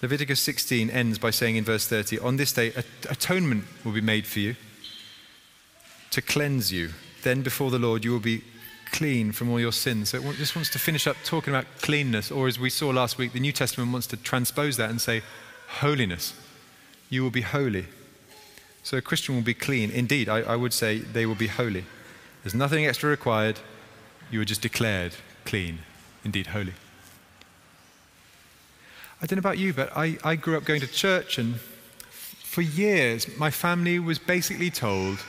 Leviticus 0.00 0.38
16 0.38 0.88
ends 0.88 1.18
by 1.18 1.30
saying 1.30 1.56
in 1.56 1.64
verse 1.64 1.88
30 1.88 2.20
On 2.20 2.36
this 2.36 2.52
day, 2.52 2.72
atonement 3.10 3.64
will 3.84 3.90
be 3.90 4.00
made 4.00 4.24
for 4.24 4.38
you 4.38 4.54
to 6.12 6.22
cleanse 6.22 6.70
you. 6.70 6.90
Then 7.24 7.42
before 7.42 7.72
the 7.72 7.78
Lord, 7.80 8.04
you 8.04 8.12
will 8.12 8.20
be 8.20 8.44
clean 8.92 9.32
from 9.32 9.50
all 9.50 9.58
your 9.58 9.72
sins. 9.72 10.10
So 10.10 10.18
it 10.18 10.36
just 10.36 10.54
wants 10.54 10.70
to 10.70 10.78
finish 10.78 11.08
up 11.08 11.16
talking 11.24 11.52
about 11.52 11.66
cleanness, 11.82 12.30
or 12.30 12.46
as 12.46 12.56
we 12.56 12.70
saw 12.70 12.90
last 12.90 13.18
week, 13.18 13.32
the 13.32 13.40
New 13.40 13.50
Testament 13.50 13.90
wants 13.90 14.06
to 14.08 14.16
transpose 14.16 14.76
that 14.76 14.90
and 14.90 15.00
say 15.00 15.22
holiness. 15.80 16.34
You 17.10 17.24
will 17.24 17.32
be 17.32 17.42
holy. 17.42 17.86
So 18.84 18.96
a 18.96 19.02
Christian 19.02 19.34
will 19.34 19.42
be 19.42 19.54
clean. 19.54 19.90
Indeed, 19.90 20.28
I, 20.28 20.42
I 20.42 20.54
would 20.54 20.72
say 20.72 20.98
they 20.98 21.26
will 21.26 21.34
be 21.34 21.48
holy. 21.48 21.84
There's 22.44 22.54
nothing 22.54 22.86
extra 22.86 23.08
required. 23.08 23.58
You 24.30 24.40
are 24.42 24.44
just 24.44 24.60
declared 24.60 25.14
clean, 25.46 25.78
indeed 26.24 26.48
holy. 26.48 26.74
I 29.22 29.26
don't 29.26 29.38
know 29.38 29.40
about 29.40 29.56
you, 29.56 29.72
but 29.72 29.90
I, 29.96 30.18
I 30.22 30.36
grew 30.36 30.58
up 30.58 30.64
going 30.64 30.82
to 30.82 30.86
church, 30.86 31.38
and 31.38 31.58
for 32.10 32.60
years, 32.60 33.26
my 33.38 33.50
family 33.50 33.98
was 33.98 34.18
basically 34.18 34.70
told 34.70 35.20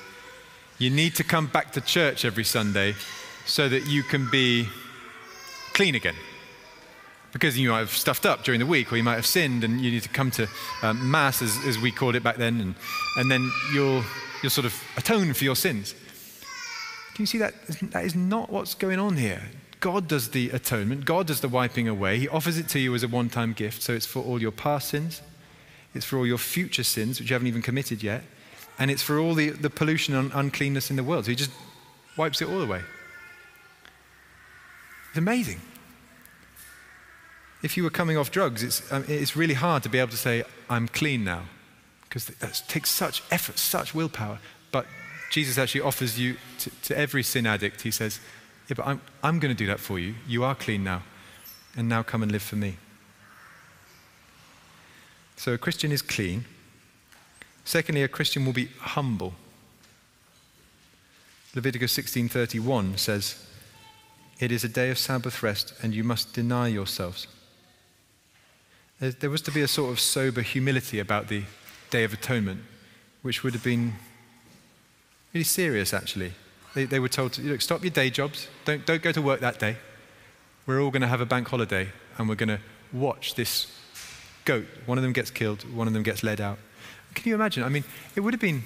you 0.78 0.90
need 0.90 1.16
to 1.16 1.24
come 1.24 1.48
back 1.48 1.72
to 1.72 1.82
church 1.82 2.26
every 2.26 2.44
Sunday 2.44 2.96
so 3.46 3.70
that 3.70 3.88
you 3.88 4.04
can 4.04 4.30
be 4.30 4.68
clean 5.74 5.96
again. 5.96 6.16
Because 7.32 7.58
you 7.58 7.70
might 7.70 7.80
have 7.80 7.92
stuffed 7.92 8.26
up 8.26 8.44
during 8.44 8.60
the 8.60 8.66
week, 8.66 8.92
or 8.92 8.98
you 8.98 9.04
might 9.04 9.16
have 9.16 9.26
sinned, 9.26 9.64
and 9.64 9.80
you 9.80 9.90
need 9.90 10.04
to 10.04 10.10
come 10.10 10.32
to 10.32 10.50
um, 10.82 11.10
Mass, 11.10 11.42
as, 11.42 11.58
as, 11.66 11.80
we 11.80 11.92
called 11.92 12.16
it 12.16 12.24
back 12.24 12.36
then, 12.36 12.60
and, 12.60 12.76
and 13.16 13.32
then 13.32 13.50
you'll, 13.74 14.04
you'll 14.44 14.50
sort 14.50 14.66
of 14.66 14.84
atone 14.98 15.34
for 15.34 15.46
your 15.46 15.56
sins. 15.56 15.96
Can 17.16 17.24
you 17.24 17.28
see 17.28 17.38
that? 17.38 17.54
That 17.92 18.04
is 18.04 18.14
not 18.14 18.50
what's 18.52 18.76
going 18.76 19.00
on 19.00 19.16
here. 19.16 19.42
God 19.80 20.08
does 20.08 20.32
the 20.32 20.50
atonement, 20.50 21.06
God 21.06 21.28
does 21.28 21.42
the 21.42 21.48
wiping 21.48 21.88
away. 21.88 22.20
He 22.20 22.28
offers 22.28 22.58
it 22.58 22.68
to 22.70 22.80
you 22.80 22.94
as 22.94 23.04
a 23.04 23.08
one 23.08 23.30
time 23.30 23.54
gift, 23.54 23.82
so 23.82 23.94
it's 23.94 24.06
for 24.06 24.22
all 24.22 24.42
your 24.42 24.52
past 24.52 24.90
sins, 24.90 25.22
it's 25.94 26.06
for 26.06 26.18
all 26.18 26.28
your 26.28 26.38
future 26.38 26.84
sins, 26.84 27.20
which 27.20 27.30
you 27.30 27.34
haven't 27.36 27.48
even 27.48 27.62
committed 27.62 28.04
yet, 28.04 28.24
and 28.80 28.92
it's 28.92 29.02
for 29.02 29.18
all 29.18 29.34
the, 29.34 29.52
the 29.52 29.70
pollution 29.70 30.16
and 30.16 30.32
uncleanness 30.34 30.90
in 30.90 30.96
the 30.96 31.04
world. 31.04 31.26
So 31.26 31.32
He 31.32 31.36
just 31.36 31.52
wipes 32.18 32.42
it 32.42 32.50
all 32.50 32.62
away. 32.62 32.82
It's 35.10 35.18
amazing. 35.18 35.62
If 37.64 37.78
you 37.78 37.84
were 37.84 37.90
coming 37.90 38.18
off 38.18 38.32
drugs, 38.32 38.62
it's, 38.62 38.92
um, 38.92 39.06
it's 39.08 39.36
really 39.36 39.54
hard 39.54 39.84
to 39.84 39.90
be 39.90 40.00
able 40.00 40.12
to 40.12 40.18
say, 40.18 40.44
I'm 40.70 40.88
clean 40.90 41.24
now, 41.24 41.44
because 42.04 42.26
that 42.26 42.64
takes 42.68 42.90
such 42.92 43.24
effort, 43.32 43.58
such 43.58 43.96
willpower. 43.96 44.40
But 44.72 44.88
Jesus 45.30 45.58
actually 45.58 45.82
offers 45.82 46.20
you 46.20 46.38
to, 46.60 46.70
to 46.84 46.98
every 46.98 47.24
sin 47.24 47.46
addict, 47.46 47.82
He 47.82 47.92
says, 47.92 48.20
Yeah, 48.70 48.76
but 48.76 48.88
I'm, 48.88 49.02
I'm 49.24 49.40
going 49.40 49.54
to 49.54 49.58
do 49.58 49.68
that 49.68 49.80
for 49.80 50.00
you. 50.00 50.16
You 50.28 50.44
are 50.44 50.56
clean 50.56 50.84
now, 50.84 51.04
and 51.76 51.90
now 51.90 52.04
come 52.04 52.24
and 52.24 52.32
live 52.32 52.44
for 52.44 52.56
me. 52.56 52.78
So 55.36 55.54
a 55.54 55.58
Christian 55.58 55.92
is 55.92 56.02
clean. 56.02 56.46
Secondly, 57.66 58.04
a 58.04 58.08
Christian 58.08 58.46
will 58.46 58.54
be 58.54 58.70
humble. 58.80 59.34
Leviticus 61.54 61.98
16:31 61.98 63.00
says, 63.00 63.46
it 64.40 64.52
is 64.52 64.64
a 64.64 64.70
day 64.70 64.90
of 64.90 64.98
Sabbath 64.98 65.42
rest, 65.42 65.74
and 65.82 65.94
you 65.94 66.04
must 66.04 66.34
deny 66.34 66.68
yourselves. 66.68 67.28
There 69.00 69.30
was 69.30 69.42
to 69.44 69.52
be 69.52 69.62
a 69.62 69.68
sort 69.68 69.92
of 69.92 70.00
sober 70.00 70.42
humility 70.42 71.00
about 71.00 71.28
the 71.28 71.44
Day 71.90 72.04
of 72.04 72.14
Atonement, 72.14 72.62
which 73.22 73.44
would 73.44 73.54
have 73.54 73.64
been 73.64 73.94
really 75.36 75.44
serious, 75.44 75.94
actually. 75.94 76.32
They, 76.74 76.86
they 76.86 77.00
were 77.00 77.10
told 77.10 77.34
to 77.34 77.42
look, 77.42 77.62
stop 77.62 77.84
your 77.84 77.92
day 77.92 78.10
jobs, 78.10 78.48
don't, 78.64 78.86
don't 78.86 79.02
go 79.02 79.12
to 79.12 79.22
work 79.22 79.42
that 79.42 79.60
day. 79.60 79.76
We're 80.66 80.82
all 80.82 80.92
going 80.92 81.02
to 81.02 81.10
have 81.10 81.20
a 81.20 81.26
bank 81.26 81.50
holiday, 81.50 81.90
and 82.18 82.30
we're 82.30 82.36
going 82.36 82.50
to 82.50 82.60
watch 82.94 83.36
this 83.36 83.68
goat. 84.46 84.66
One 84.86 84.98
of 84.98 85.02
them 85.04 85.12
gets 85.12 85.30
killed, 85.30 85.70
one 85.76 85.88
of 85.88 85.94
them 85.94 86.04
gets 86.04 86.24
led 86.24 86.40
out. 86.40 86.58
Can 87.16 87.28
you 87.28 87.36
imagine? 87.36 87.64
I 87.64 87.70
mean, 87.70 87.84
it 88.16 88.22
would 88.22 88.34
have 88.34 88.40
been, 88.40 88.64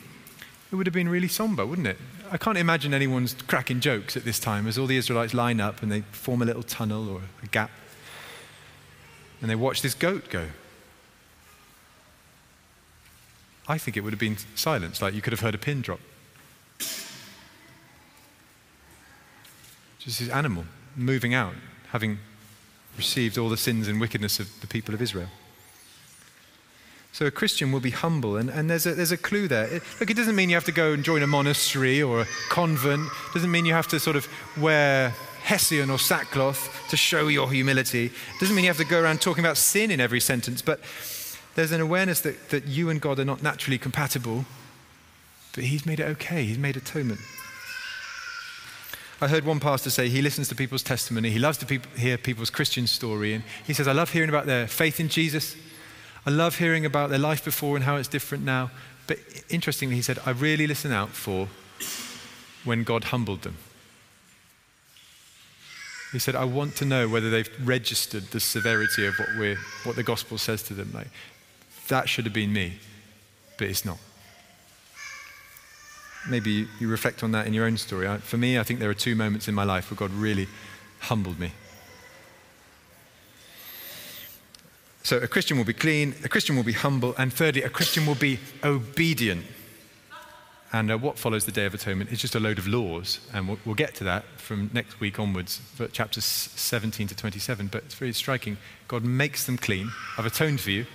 it 0.72 0.76
would 0.76 0.86
have 0.86 0.94
been 0.94 1.10
really 1.10 1.28
somber, 1.28 1.66
wouldn't 1.66 1.88
it? 1.88 1.98
I 2.32 2.38
can't 2.38 2.58
imagine 2.58 2.94
anyone's 2.94 3.34
cracking 3.34 3.80
jokes 3.80 4.16
at 4.16 4.24
this 4.24 4.40
time 4.40 4.68
as 4.68 4.78
all 4.78 4.86
the 4.86 4.98
Israelites 4.98 5.34
line 5.34 5.60
up 5.60 5.82
and 5.82 5.92
they 5.92 6.02
form 6.12 6.44
a 6.44 6.46
little 6.46 6.62
tunnel 6.62 7.10
or 7.10 7.22
a 7.42 7.48
gap 7.48 7.72
and 9.42 9.50
they 9.50 9.56
watch 9.56 9.82
this 9.82 9.96
goat 9.96 10.30
go. 10.30 10.46
I 13.68 13.80
think 13.80 13.98
it 13.98 14.02
would 14.02 14.14
have 14.14 14.20
been 14.20 14.38
silence, 14.54 15.02
like 15.02 15.16
you 15.16 15.22
could 15.22 15.34
have 15.34 15.40
heard 15.40 15.56
a 15.56 15.60
pin 15.60 15.82
drop. 15.82 16.00
This 20.18 20.28
animal 20.30 20.66
moving 20.96 21.36
out, 21.36 21.54
having 21.90 22.18
received 22.98 23.38
all 23.38 23.48
the 23.48 23.58
sins 23.58 23.88
and 23.88 24.02
wickedness 24.02 24.40
of 24.40 24.50
the 24.60 24.66
people 24.66 24.96
of 24.96 25.04
Israel. 25.04 25.28
So 27.12 27.28
a 27.28 27.32
Christian 27.32 27.72
will 27.72 27.80
be 27.80 27.92
humble, 27.92 28.36
and, 28.36 28.50
and 28.50 28.72
there's, 28.72 28.88
a, 28.88 28.96
there's 28.96 29.12
a 29.12 29.18
clue 29.18 29.48
there. 29.48 29.66
It, 29.66 29.84
look, 30.00 30.10
it 30.10 30.16
doesn't 30.16 30.36
mean 30.36 30.50
you 30.50 30.56
have 30.56 30.66
to 30.66 30.72
go 30.72 30.94
and 30.94 31.04
join 31.04 31.22
a 31.22 31.28
monastery 31.28 32.02
or 32.02 32.22
a 32.22 32.26
convent. 32.50 33.06
It 33.06 33.34
doesn't 33.36 33.52
mean 33.52 33.68
you 33.68 33.74
have 33.74 33.88
to 33.90 34.00
sort 34.00 34.16
of 34.16 34.28
wear 34.60 35.10
hessian 35.44 35.92
or 35.92 36.00
sackcloth 36.00 36.88
to 36.90 36.98
show 36.98 37.28
your 37.28 37.52
humility. 37.52 38.08
It 38.08 38.40
doesn't 38.40 38.56
mean 38.56 38.66
you 38.66 38.72
have 38.72 38.78
to 38.78 38.86
go 38.86 39.00
around 39.00 39.22
talking 39.22 39.46
about 39.46 39.58
sin 39.58 39.92
in 39.92 40.00
every 40.00 40.20
sentence, 40.20 40.64
but 40.64 40.80
there's 41.54 41.72
an 41.72 41.82
awareness 41.82 42.22
that, 42.22 42.50
that 42.50 42.66
you 42.66 42.90
and 42.90 43.00
God 43.00 43.20
are 43.20 43.26
not 43.26 43.44
naturally 43.44 43.78
compatible, 43.78 44.46
but 45.54 45.66
He's 45.66 45.86
made 45.86 46.00
it 46.00 46.06
okay. 46.06 46.46
He's 46.46 46.58
made 46.58 46.78
atonement. 46.78 47.20
I 49.22 49.28
heard 49.28 49.46
one 49.46 49.60
pastor 49.60 49.90
say 49.90 50.08
he 50.08 50.22
listens 50.22 50.48
to 50.48 50.56
people's 50.56 50.84
testimony. 50.84 51.30
He 51.30 51.40
loves 51.40 51.58
to 51.58 51.82
hear 51.98 52.18
people's 52.18 52.50
Christian 52.50 52.88
story. 52.88 53.34
And 53.34 53.44
he 53.68 53.74
says, 53.74 53.88
I 53.88 53.92
love 53.92 54.12
hearing 54.12 54.30
about 54.30 54.46
their 54.46 54.68
faith 54.68 55.00
in 55.00 55.10
Jesus 55.10 55.56
I 56.26 56.32
love 56.32 56.58
hearing 56.58 56.86
about 56.86 57.10
their 57.10 57.20
life 57.20 57.44
before 57.44 57.76
and 57.76 57.86
how 57.86 57.96
it's 57.96 58.08
different 58.08 58.44
now. 58.44 58.72
But 59.08 59.20
interestingly, 59.50 59.96
he 59.96 60.02
said, 60.02 60.20
I 60.26 60.32
really 60.32 60.68
listen 60.68 60.92
out 60.92 61.10
for 61.10 61.48
when 62.64 62.84
God 62.84 63.06
humbled 63.06 63.42
them. 63.42 63.58
He 66.12 66.20
said, 66.20 66.36
I 66.36 66.44
want 66.44 66.76
to 66.78 66.86
know 66.86 67.08
whether 67.08 67.30
they've 67.30 67.50
registered 67.68 68.24
the 68.26 68.40
severity 68.40 69.06
of 69.06 69.16
what, 69.18 69.30
we're, 69.38 69.58
what 69.84 69.96
the 69.96 70.04
gospel 70.04 70.38
says 70.38 70.64
to 70.64 70.74
them. 70.74 70.92
Like, 70.94 71.08
that 71.88 72.10
should 72.10 72.26
have 72.26 72.34
been 72.34 72.52
me, 72.52 72.74
but 73.58 73.68
it's 73.68 73.86
not. 73.86 74.00
Maybe 76.30 76.68
you, 76.80 76.88
reflect 76.88 77.24
on 77.24 77.32
that 77.32 77.48
in 77.48 77.54
your 77.54 77.66
own 77.66 77.78
story. 77.78 78.08
For 78.20 78.38
me, 78.38 78.60
I 78.60 78.64
think 78.64 78.80
there 78.80 78.90
are 78.90 78.96
two 78.96 79.16
moments 79.16 79.48
in 79.48 79.56
my 79.56 79.64
life 79.64 79.90
where 79.90 79.98
God 79.98 80.12
really 80.12 80.48
humbled 81.00 81.40
me. 81.40 81.52
So 85.04 85.18
a 85.18 85.28
Christian 85.28 85.58
will 85.58 85.66
be 85.66 85.74
clean, 85.74 86.14
a 86.24 86.30
Christian 86.30 86.56
will 86.56 86.64
be 86.64 86.74
humble, 86.74 87.16
and 87.18 87.34
thirdly, 87.34 87.64
a 87.64 87.70
Christian 87.70 88.06
will 88.06 88.16
be 88.16 88.40
obedient. 88.64 89.46
And 90.72 90.92
uh, 90.92 90.98
what 90.98 91.18
follows 91.18 91.46
the 91.46 91.52
Day 91.52 91.66
of 91.66 91.74
Atonement 91.74 92.12
is 92.12 92.20
just 92.20 92.36
a 92.36 92.40
load 92.40 92.60
of 92.60 92.68
laws, 92.68 93.20
and 93.34 93.48
we'll, 93.48 93.58
we'll 93.66 93.76
get 93.76 93.96
to 93.96 94.04
that 94.04 94.24
from 94.38 94.70
next 94.72 95.00
week 95.00 95.20
onwards, 95.20 95.62
chapters 95.94 96.26
17 96.26 97.08
to 97.08 97.16
27. 97.16 97.68
But 97.68 97.86
it's 97.86 97.96
very 97.96 98.14
striking. 98.14 98.58
God 98.88 99.04
makes 99.04 99.46
them 99.46 99.58
clean. 99.58 99.90
I've 100.18 100.28
atoned 100.28 100.62
for 100.62 100.70
you. 100.70 100.86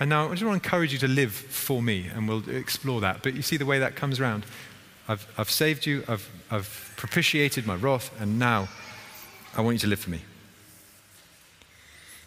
And 0.00 0.10
now 0.10 0.26
I 0.26 0.30
just 0.30 0.44
want 0.44 0.62
to 0.62 0.66
encourage 0.66 0.92
you 0.92 0.98
to 1.00 1.08
live 1.08 1.32
for 1.32 1.82
me, 1.82 2.08
and 2.14 2.28
we'll 2.28 2.48
explore 2.48 3.00
that. 3.00 3.22
But 3.22 3.34
you 3.34 3.42
see 3.42 3.56
the 3.56 3.66
way 3.66 3.80
that 3.80 3.96
comes 3.96 4.20
around. 4.20 4.46
I've, 5.08 5.26
I've 5.36 5.50
saved 5.50 5.86
you, 5.86 6.04
I've, 6.06 6.28
I've 6.50 6.92
propitiated 6.96 7.66
my 7.66 7.74
wrath, 7.74 8.14
and 8.20 8.38
now 8.38 8.68
I 9.56 9.60
want 9.62 9.74
you 9.74 9.80
to 9.80 9.86
live 9.88 10.00
for 10.00 10.10
me. 10.10 10.20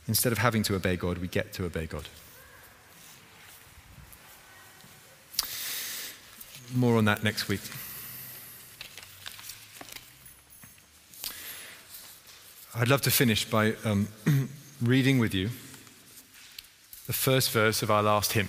Instead 0.08 0.32
of 0.34 0.40
having 0.40 0.64
to 0.64 0.76
obey 0.76 0.98
God, 0.98 1.20
we 1.20 1.28
get 1.28 1.54
to 1.54 1.66
obey 1.66 1.86
God. 1.86 2.08
More 6.74 6.98
on 6.98 7.06
that 7.06 7.24
next 7.24 7.48
week. 7.48 7.62
I'd 12.76 12.88
love 12.88 13.02
to 13.02 13.12
finish 13.12 13.46
by 13.46 13.76
um, 13.86 14.08
reading 14.82 15.20
with 15.20 15.34
you 15.34 15.50
the 17.12 17.18
first 17.18 17.52
verse 17.52 17.84
of 17.84 17.92
our 17.92 18.02
last 18.02 18.32
hymn. 18.32 18.48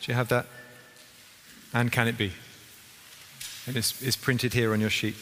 Do 0.00 0.10
you 0.10 0.14
have 0.14 0.26
that? 0.30 0.44
And 1.72 1.92
can 1.92 2.08
it 2.08 2.18
be? 2.18 2.32
And 3.68 3.76
it's, 3.76 4.02
it's 4.02 4.16
printed 4.16 4.54
here 4.54 4.72
on 4.72 4.80
your 4.80 4.90
sheet. 4.90 5.14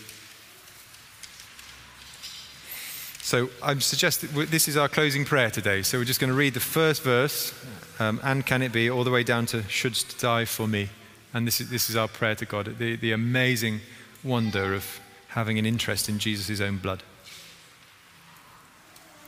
So 3.21 3.51
I 3.63 3.79
suggest 3.81 4.23
that 4.23 4.51
this 4.51 4.67
is 4.67 4.79
our 4.79 4.89
closing 4.89 5.27
prayer 5.27 5.51
today. 5.51 5.83
So 5.83 5.99
we're 5.99 6.07
just 6.07 6.21
going 6.21 6.31
to 6.33 6.35
read 6.35 6.55
the 6.55 6.59
first 6.59 7.03
verse, 7.03 7.53
um, 7.99 8.19
and 8.23 8.47
can 8.47 8.63
it 8.63 8.73
be, 8.73 8.89
all 8.89 9.05
the 9.05 9.11
way 9.11 9.23
down 9.23 9.45
to 9.47 9.63
shouldst 9.65 10.19
die 10.19 10.47
for 10.47 10.67
me. 10.67 10.89
And 11.35 11.47
this 11.47 11.61
is, 11.61 11.69
this 11.69 11.91
is 11.91 11.97
our 11.97 12.09
prayer 12.09 12.35
to 12.37 12.47
God, 12.47 12.79
the, 12.79 12.97
the 12.97 13.13
amazing 13.13 13.81
wonder 14.25 14.73
of 14.73 15.01
having 15.29 15.59
an 15.59 15.67
interest 15.67 16.09
in 16.09 16.19
Jesus' 16.19 16.63
own 16.63 16.79
blood. 16.79 17.03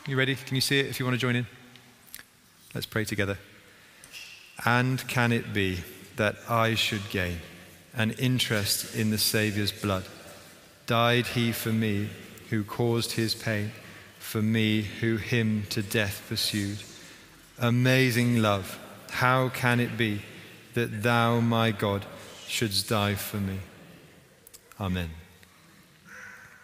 You 0.06 0.16
ready? 0.16 0.36
Can 0.36 0.54
you 0.54 0.62
see 0.62 0.80
it 0.80 0.86
if 0.86 0.98
you 0.98 1.04
want 1.04 1.16
to 1.16 1.20
join 1.20 1.36
in? 1.36 1.46
Let's 2.74 2.86
pray 2.86 3.04
together. 3.04 3.38
And 4.64 5.06
can 5.08 5.32
it 5.32 5.52
be 5.52 5.78
that 6.16 6.36
I 6.48 6.74
should 6.74 7.08
gain 7.10 7.38
an 7.94 8.12
interest 8.12 8.94
in 8.94 9.10
the 9.10 9.18
Saviour's 9.18 9.72
blood. 9.72 10.04
Died 10.86 11.26
he 11.26 11.52
for 11.52 11.72
me 11.72 12.08
who 12.50 12.64
caused 12.64 13.12
his 13.12 13.34
pain, 13.34 13.72
for 14.18 14.42
me 14.42 14.82
who 14.82 15.16
him 15.16 15.64
to 15.70 15.82
death 15.82 16.22
pursued. 16.28 16.78
Amazing 17.58 18.40
love, 18.40 18.78
how 19.10 19.48
can 19.50 19.80
it 19.80 19.96
be 19.96 20.22
that 20.74 21.02
thou, 21.02 21.40
my 21.40 21.70
God, 21.70 22.04
shouldst 22.46 22.88
die 22.88 23.14
for 23.14 23.38
me? 23.38 23.58
Amen. 24.80 25.10